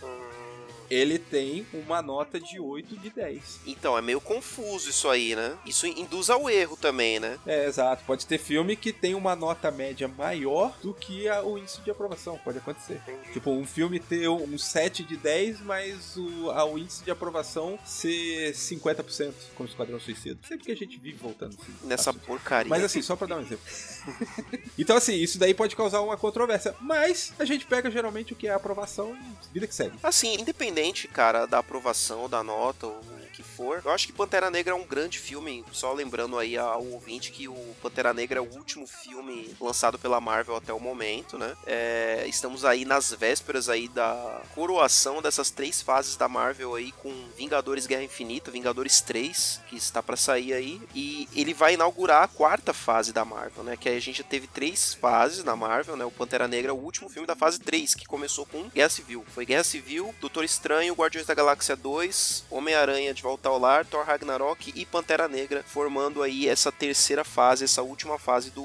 ele 0.90 1.18
tem 1.18 1.66
uma 1.72 2.00
nota 2.02 2.38
de 2.40 2.58
8 2.60 2.96
de 2.96 3.10
10. 3.10 3.60
Então, 3.66 3.96
é 3.96 4.02
meio 4.02 4.20
confuso 4.20 4.90
isso 4.90 5.08
aí, 5.08 5.34
né? 5.34 5.56
Isso 5.64 5.86
induz 5.86 6.30
ao 6.30 6.48
erro 6.50 6.76
também, 6.76 7.18
né? 7.20 7.38
É, 7.46 7.66
exato. 7.66 8.04
Pode 8.04 8.26
ter 8.26 8.38
filme 8.38 8.76
que 8.76 8.92
tem 8.92 9.14
uma 9.14 9.34
nota 9.36 9.70
média 9.70 10.08
maior 10.08 10.76
do 10.82 10.92
que 10.94 11.28
a- 11.28 11.42
o 11.42 11.58
índice 11.58 11.80
de 11.82 11.90
aprovação. 11.90 12.38
Pode 12.44 12.58
acontecer. 12.58 13.00
Tipo, 13.32 13.50
um 13.50 13.66
filme 13.66 13.98
ter 14.00 14.28
um 14.28 14.56
7 14.58 15.02
de 15.02 15.16
10, 15.16 15.60
mas 15.60 16.16
o, 16.16 16.50
a- 16.50 16.64
o 16.64 16.78
índice 16.78 17.02
de 17.04 17.10
aprovação 17.10 17.78
ser 17.84 18.52
50%, 18.54 19.32
como 19.54 19.68
Esquadrão 19.68 19.98
Suicida. 20.00 20.38
Sempre 20.46 20.66
que 20.66 20.72
a 20.72 20.76
gente 20.76 20.98
vive 20.98 21.16
voltando 21.18 21.56
assim. 21.60 21.72
Nessa 21.84 22.10
assunto. 22.10 22.24
porcaria. 22.26 22.68
Mas 22.70 22.82
assim, 22.84 23.02
só 23.02 23.16
pra 23.16 23.26
dar 23.26 23.36
um 23.36 23.40
exemplo. 23.40 23.64
então, 24.78 24.96
assim, 24.96 25.14
isso 25.14 25.38
daí 25.38 25.54
pode 25.54 25.74
causar 25.76 26.00
uma 26.00 26.16
controvérsia. 26.16 26.74
Mas 26.80 27.32
a 27.38 27.44
gente 27.44 27.66
pega 27.66 27.90
geralmente 27.90 28.32
o 28.32 28.36
que 28.36 28.46
é 28.48 28.52
aprovação 28.52 29.16
e 29.50 29.52
vida 29.54 29.66
que 29.66 29.74
segue. 29.74 29.96
Assim, 30.02 30.34
independente, 30.34 30.75
cara, 31.12 31.46
da 31.46 31.58
aprovação, 31.58 32.28
da 32.28 32.42
nota, 32.42 32.86
ou 32.86 32.92
o 32.92 33.30
que 33.32 33.42
for, 33.42 33.82
eu 33.84 33.90
acho 33.90 34.06
que 34.06 34.12
Pantera 34.12 34.50
Negra 34.50 34.72
é 34.72 34.76
um 34.76 34.84
grande 34.84 35.18
filme. 35.18 35.64
Só 35.72 35.92
lembrando 35.92 36.38
aí 36.38 36.56
ao 36.56 36.84
ouvinte 36.84 37.30
que 37.30 37.48
o 37.48 37.76
Pantera 37.82 38.14
Negra 38.14 38.38
é 38.38 38.42
o 38.42 38.50
último 38.50 38.86
filme 38.86 39.54
lançado 39.60 39.98
pela 39.98 40.20
Marvel 40.20 40.56
até 40.56 40.72
o 40.72 40.80
momento, 40.80 41.38
né? 41.38 41.54
É, 41.66 42.24
estamos 42.28 42.64
aí 42.64 42.84
nas 42.84 43.12
vésperas 43.12 43.68
aí 43.68 43.88
da 43.88 44.42
coroação 44.54 45.20
dessas 45.20 45.50
três 45.50 45.82
fases 45.82 46.16
da 46.16 46.28
Marvel 46.28 46.74
aí 46.74 46.92
com 46.92 47.12
Vingadores 47.36 47.86
Guerra 47.86 48.04
Infinita, 48.04 48.50
Vingadores 48.50 49.00
3, 49.00 49.60
que 49.68 49.76
está 49.76 50.02
pra 50.02 50.16
sair 50.16 50.52
aí, 50.52 50.80
e 50.94 51.28
ele 51.34 51.52
vai 51.52 51.74
inaugurar 51.74 52.22
a 52.22 52.28
quarta 52.28 52.72
fase 52.72 53.12
da 53.12 53.24
Marvel, 53.24 53.64
né? 53.64 53.76
Que 53.76 53.88
aí 53.88 53.96
a 53.96 54.00
gente 54.00 54.22
teve 54.22 54.46
três 54.46 54.94
fases 54.94 55.44
na 55.44 55.56
Marvel, 55.56 55.96
né? 55.96 56.04
O 56.04 56.10
Pantera 56.10 56.48
Negra 56.48 56.70
é 56.70 56.74
o 56.74 56.78
último 56.78 57.08
filme 57.08 57.26
da 57.26 57.36
fase 57.36 57.60
3, 57.60 57.94
que 57.94 58.06
começou 58.06 58.46
com 58.46 58.68
Guerra 58.68 58.88
Civil. 58.88 59.24
Foi 59.34 59.44
Guerra 59.44 59.64
Civil, 59.64 60.14
Doutor 60.20 60.44
Estranho, 60.44 60.65
Guardiões 60.66 61.26
da 61.26 61.34
Galáxia 61.34 61.76
2, 61.76 62.44
Homem-Aranha 62.50 63.14
de 63.14 63.22
Volta 63.22 63.48
ao 63.48 63.58
Lar, 63.58 63.86
Thor 63.86 64.04
Ragnarok 64.04 64.72
e 64.74 64.84
Pantera 64.84 65.28
Negra, 65.28 65.62
formando 65.64 66.22
aí 66.22 66.48
essa 66.48 66.72
terceira 66.72 67.22
fase, 67.24 67.64
essa 67.64 67.82
última 67.82 68.18
fase 68.18 68.50
do 68.50 68.64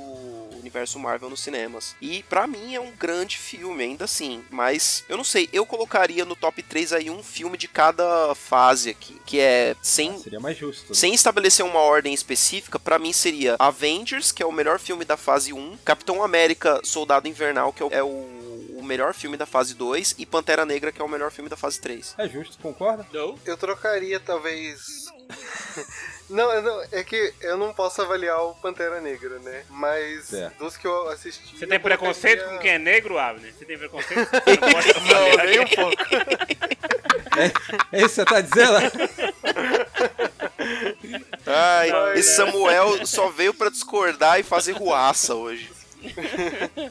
universo 0.59 0.97
Marvel 0.97 1.29
nos 1.29 1.41
cinemas. 1.41 1.95
E 2.01 2.23
pra 2.23 2.47
mim 2.47 2.73
é 2.73 2.79
um 2.79 2.91
grande 2.91 3.37
filme, 3.37 3.83
ainda 3.83 4.05
assim. 4.05 4.43
Mas 4.49 5.03
eu 5.07 5.15
não 5.15 5.23
sei, 5.23 5.47
eu 5.53 5.65
colocaria 5.65 6.25
no 6.25 6.35
top 6.35 6.63
3 6.63 6.93
aí 6.93 7.09
um 7.09 7.21
filme 7.21 7.57
de 7.57 7.67
cada 7.67 8.33
fase 8.33 8.89
aqui, 8.89 9.19
que 9.25 9.39
é 9.39 9.75
sem 9.81 10.17
Seria 10.19 10.39
mais 10.39 10.57
justo. 10.57 10.89
né? 10.89 10.95
sem 10.95 11.13
estabelecer 11.13 11.63
uma 11.63 11.79
ordem 11.81 12.13
específica, 12.13 12.79
pra 12.79 12.97
mim 12.97 13.13
seria 13.13 13.55
Avengers, 13.59 14.31
que 14.31 14.41
é 14.41 14.45
o 14.45 14.51
melhor 14.51 14.79
filme 14.79 15.05
da 15.05 15.17
fase 15.17 15.53
1, 15.53 15.77
Capitão 15.85 16.23
América 16.23 16.79
Soldado 16.83 17.27
Invernal, 17.27 17.71
que 17.71 17.83
é 17.83 17.85
o, 17.85 17.89
é 17.91 18.03
o 18.03 18.40
melhor 18.91 19.13
filme 19.13 19.37
da 19.37 19.45
fase 19.45 19.73
2, 19.73 20.15
e 20.17 20.25
Pantera 20.25 20.65
Negra, 20.65 20.91
que 20.91 21.01
é 21.01 21.05
o 21.05 21.07
melhor 21.07 21.31
filme 21.31 21.49
da 21.49 21.55
fase 21.55 21.79
3. 21.79 22.13
É 22.17 22.27
justo, 22.27 22.57
concorda? 22.61 23.05
Não? 23.13 23.39
Eu 23.45 23.55
trocaria 23.55 24.19
talvez. 24.19 25.05
não, 26.29 26.61
não, 26.61 26.83
é 26.91 27.01
que 27.01 27.33
eu 27.39 27.55
não 27.57 27.73
posso 27.73 28.01
avaliar 28.01 28.37
o 28.43 28.53
Pantera 28.55 28.99
Negra, 28.99 29.39
né? 29.39 29.63
Mas 29.69 30.25
Certo. 30.25 30.57
dos 30.57 30.75
que 30.75 30.85
eu 30.85 31.07
assisti. 31.07 31.57
Você 31.57 31.65
tem 31.65 31.79
preconceito 31.79 32.39
colocaria- 32.39 32.57
com 32.57 32.61
quem 32.61 32.71
é 32.71 32.77
negro, 32.77 33.17
Abner? 33.17 33.53
Você 33.57 33.63
tem 33.63 33.77
preconceito? 33.77 34.29
Você 34.29 34.59
não 34.59 34.71
gosta 34.73 34.93
de 34.93 35.13
Não, 35.13 35.45
nem 35.45 35.59
um 35.61 35.67
pouco. 35.67 36.03
É 37.93 37.97
isso 37.99 38.09
que 38.09 38.09
você 38.09 38.25
tá 38.25 38.41
dizendo? 38.41 38.73
Ai, 41.47 41.89
Ai, 41.91 42.19
esse 42.19 42.29
né? 42.29 42.35
Samuel 42.51 43.05
só 43.07 43.29
veio 43.29 43.53
pra 43.53 43.69
discordar 43.69 44.37
e 44.39 44.43
fazer 44.43 44.73
ruaça 44.73 45.33
hoje. 45.33 45.71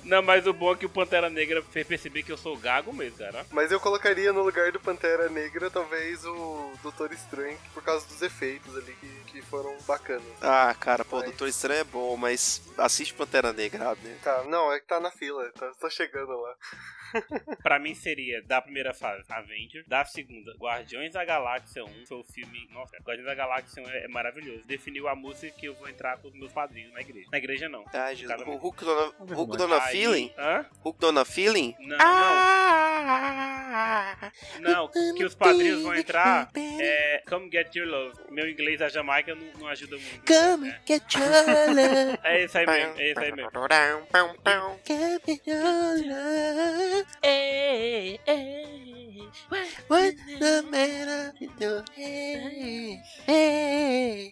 Não, 0.04 0.22
mas 0.22 0.46
o 0.46 0.52
bom 0.52 0.72
é 0.72 0.76
que 0.76 0.86
o 0.86 0.90
Pantera 0.90 1.28
Negra 1.28 1.62
fez 1.62 1.86
perceber 1.86 2.22
que 2.22 2.32
eu 2.32 2.36
sou 2.36 2.56
gago 2.56 2.92
mesmo, 2.92 3.18
cara. 3.18 3.46
Mas 3.50 3.70
eu 3.72 3.80
colocaria 3.80 4.32
no 4.32 4.42
lugar 4.42 4.70
do 4.72 4.80
Pantera 4.80 5.28
Negra, 5.28 5.70
talvez, 5.70 6.24
o 6.24 6.72
Doutor 6.82 7.12
Estranho, 7.12 7.58
por 7.74 7.82
causa 7.82 8.06
dos 8.06 8.22
efeitos 8.22 8.76
ali 8.76 8.94
que, 9.00 9.10
que 9.30 9.40
foram 9.42 9.76
bacanas. 9.86 10.22
Ah, 10.42 10.74
cara, 10.78 11.04
pô, 11.04 11.16
Mas- 11.16 11.26
Doutor 11.26 11.48
Estranho 11.48 11.80
é 11.80 11.84
bom, 11.84 12.16
mas 12.16 12.62
assiste 12.78 13.14
Pantera 13.14 13.52
Negra, 13.52 13.94
né? 13.96 14.16
Tá, 14.22 14.44
não, 14.44 14.72
é 14.72 14.80
que 14.80 14.86
tá 14.86 14.98
na 15.00 15.10
fila, 15.10 15.50
tá, 15.52 15.70
tô 15.80 15.88
chegando 15.90 16.32
lá. 16.40 16.54
Pra 17.60 17.78
mim 17.80 17.92
seria, 17.92 18.40
da 18.44 18.62
primeira 18.62 18.94
fase, 18.94 19.24
Avenger. 19.28 19.82
Da 19.88 20.04
segunda, 20.04 20.54
Guardiões 20.56 21.12
da 21.12 21.24
Galáxia 21.24 21.84
1. 21.84 22.06
Foi 22.06 22.18
o 22.18 22.22
filme. 22.22 22.68
Nossa, 22.70 22.96
Guardiões 22.98 23.26
da 23.26 23.34
Galáxia 23.34 23.82
1 23.82 23.88
é, 23.90 24.04
é 24.04 24.08
maravilhoso. 24.08 24.62
Definiu 24.64 25.08
a 25.08 25.16
música 25.16 25.50
que 25.58 25.66
eu 25.66 25.74
vou 25.74 25.88
entrar 25.88 26.18
com 26.18 26.28
os 26.28 26.34
meus 26.34 26.52
padrinhos 26.52 26.92
na 26.92 27.00
igreja. 27.00 27.28
Na 27.32 27.38
igreja 27.38 27.68
não. 27.68 27.84
Ah, 27.92 28.14
Jesus. 28.14 28.40
O. 28.46 28.56
Hulk 28.58 28.84
Dona, 28.84 29.12
Hulk 29.34 29.56
Dona 29.56 29.82
Aí- 29.82 29.90
Feeling? 29.90 30.32
Hã? 30.38 30.64
Hulk 30.84 31.00
Dona 31.00 31.24
Feeling? 31.24 31.74
Não, 31.80 31.98
não. 31.98 32.60
Não, 34.60 34.88
que 35.16 35.24
os 35.24 35.34
padrinhos 35.34 35.82
vão 35.82 35.94
entrar 35.94 36.48
é 36.54 37.22
Come 37.28 37.50
Get 37.50 37.74
Your 37.74 37.88
Love. 37.88 38.18
Meu 38.30 38.48
inglês 38.48 38.78
da 38.78 38.88
Jamaica 39.20 39.34
não, 39.34 39.60
não 39.60 39.68
ajuda 39.68 39.96
muito. 39.96 40.20
Come 40.26 40.68
É. 40.70 40.80
get 40.86 41.14
your 41.14 41.26
love. 41.28 42.18
É 42.24 42.44
isso 42.44 42.58
aí 42.58 42.66
mesmo, 42.66 42.94
é 43.00 43.10
isso 43.10 43.20
aí 43.20 43.32
mesmo. 43.32 43.50
Come 43.52 43.68
get 44.86 45.46
your 45.46 45.60
love. 46.06 47.06
What 49.88 50.16
the 50.38 50.62
matter 50.62 51.32
with 51.40 51.50
your. 51.60 51.84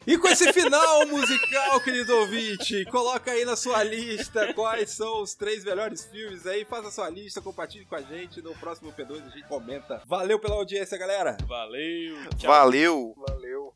E 0.07 0.18
com 0.18 0.28
esse 0.28 0.53
final 0.53 1.07
musical, 1.07 1.80
querido 1.84 2.16
ouvinte, 2.16 2.84
coloca 2.86 3.30
aí 3.30 3.45
na 3.45 3.57
sua 3.57 3.82
lista 3.84 4.53
quais 4.55 4.91
são 4.91 5.22
os 5.22 5.34
três 5.34 5.64
melhores 5.64 6.05
filmes 6.07 6.47
aí, 6.47 6.64
faça 6.64 6.89
a 6.89 6.91
sua 6.91 7.09
lista, 7.11 7.41
compartilhe 7.41 7.84
com 7.84 7.95
a 7.95 8.03
gente, 8.03 8.43
no 8.43 8.55
próximo 8.57 8.93
P2 8.93 9.26
a 9.26 9.30
gente 9.30 9.47
comenta. 9.49 10.03
Valeu 10.07 10.39
pela 10.39 10.57
audiência, 10.57 10.99
galera! 10.99 11.36
Valeu. 11.47 12.16
Tchau. 12.36 12.51
Valeu. 12.51 13.14
Valeu. 13.16 13.74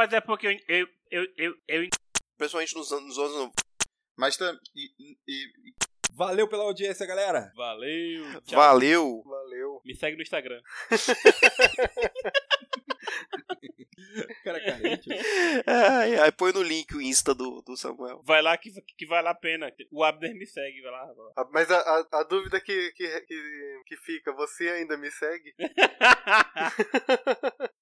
Mas 0.00 0.12
é 0.14 0.20
porque 0.20 0.46
eu, 0.46 0.52
eu, 0.66 0.86
eu, 1.10 1.26
eu, 1.36 1.54
eu 1.68 1.88
Principalmente 2.38 2.74
nos 2.74 2.90
anos, 2.90 3.16
nos 3.16 3.18
anos 3.18 3.52
Mas 4.16 4.34
tam- 4.38 4.58
e- 4.74 4.90
e- 4.98 5.18
e- 5.28 5.74
Valeu 6.14 6.48
pela 6.48 6.64
audiência, 6.64 7.06
galera! 7.06 7.52
Valeu. 7.54 8.40
Tchau. 8.42 8.58
Valeu. 8.58 9.22
Valeu. 9.24 9.80
Me 9.84 9.94
segue 9.94 10.16
no 10.16 10.22
Instagram. 10.22 10.60
Cara 14.44 14.60
carente. 14.64 15.08
Ai, 15.66 16.16
ai, 16.18 16.32
põe 16.32 16.52
no 16.52 16.62
link 16.62 16.94
o 16.94 17.00
Insta 17.02 17.34
do, 17.34 17.62
do 17.62 17.76
Samuel. 17.76 18.20
Vai 18.24 18.42
lá 18.42 18.56
que, 18.58 18.70
que 18.98 19.06
vale 19.06 19.28
a 19.28 19.34
pena. 19.34 19.70
O 19.92 20.02
Abner 20.02 20.34
me 20.34 20.46
segue, 20.46 20.80
vai 20.82 20.90
lá. 20.90 21.04
vai 21.06 21.16
lá. 21.26 21.32
Ah, 21.36 21.48
Mas 21.52 21.70
a, 21.70 21.78
a, 21.78 22.06
a 22.20 22.22
dúvida 22.24 22.60
que, 22.60 22.90
que, 22.92 23.20
que, 23.22 23.82
que 23.86 23.96
fica, 23.98 24.32
você 24.32 24.68
ainda 24.70 24.96
me 24.96 25.10
segue? 25.10 25.54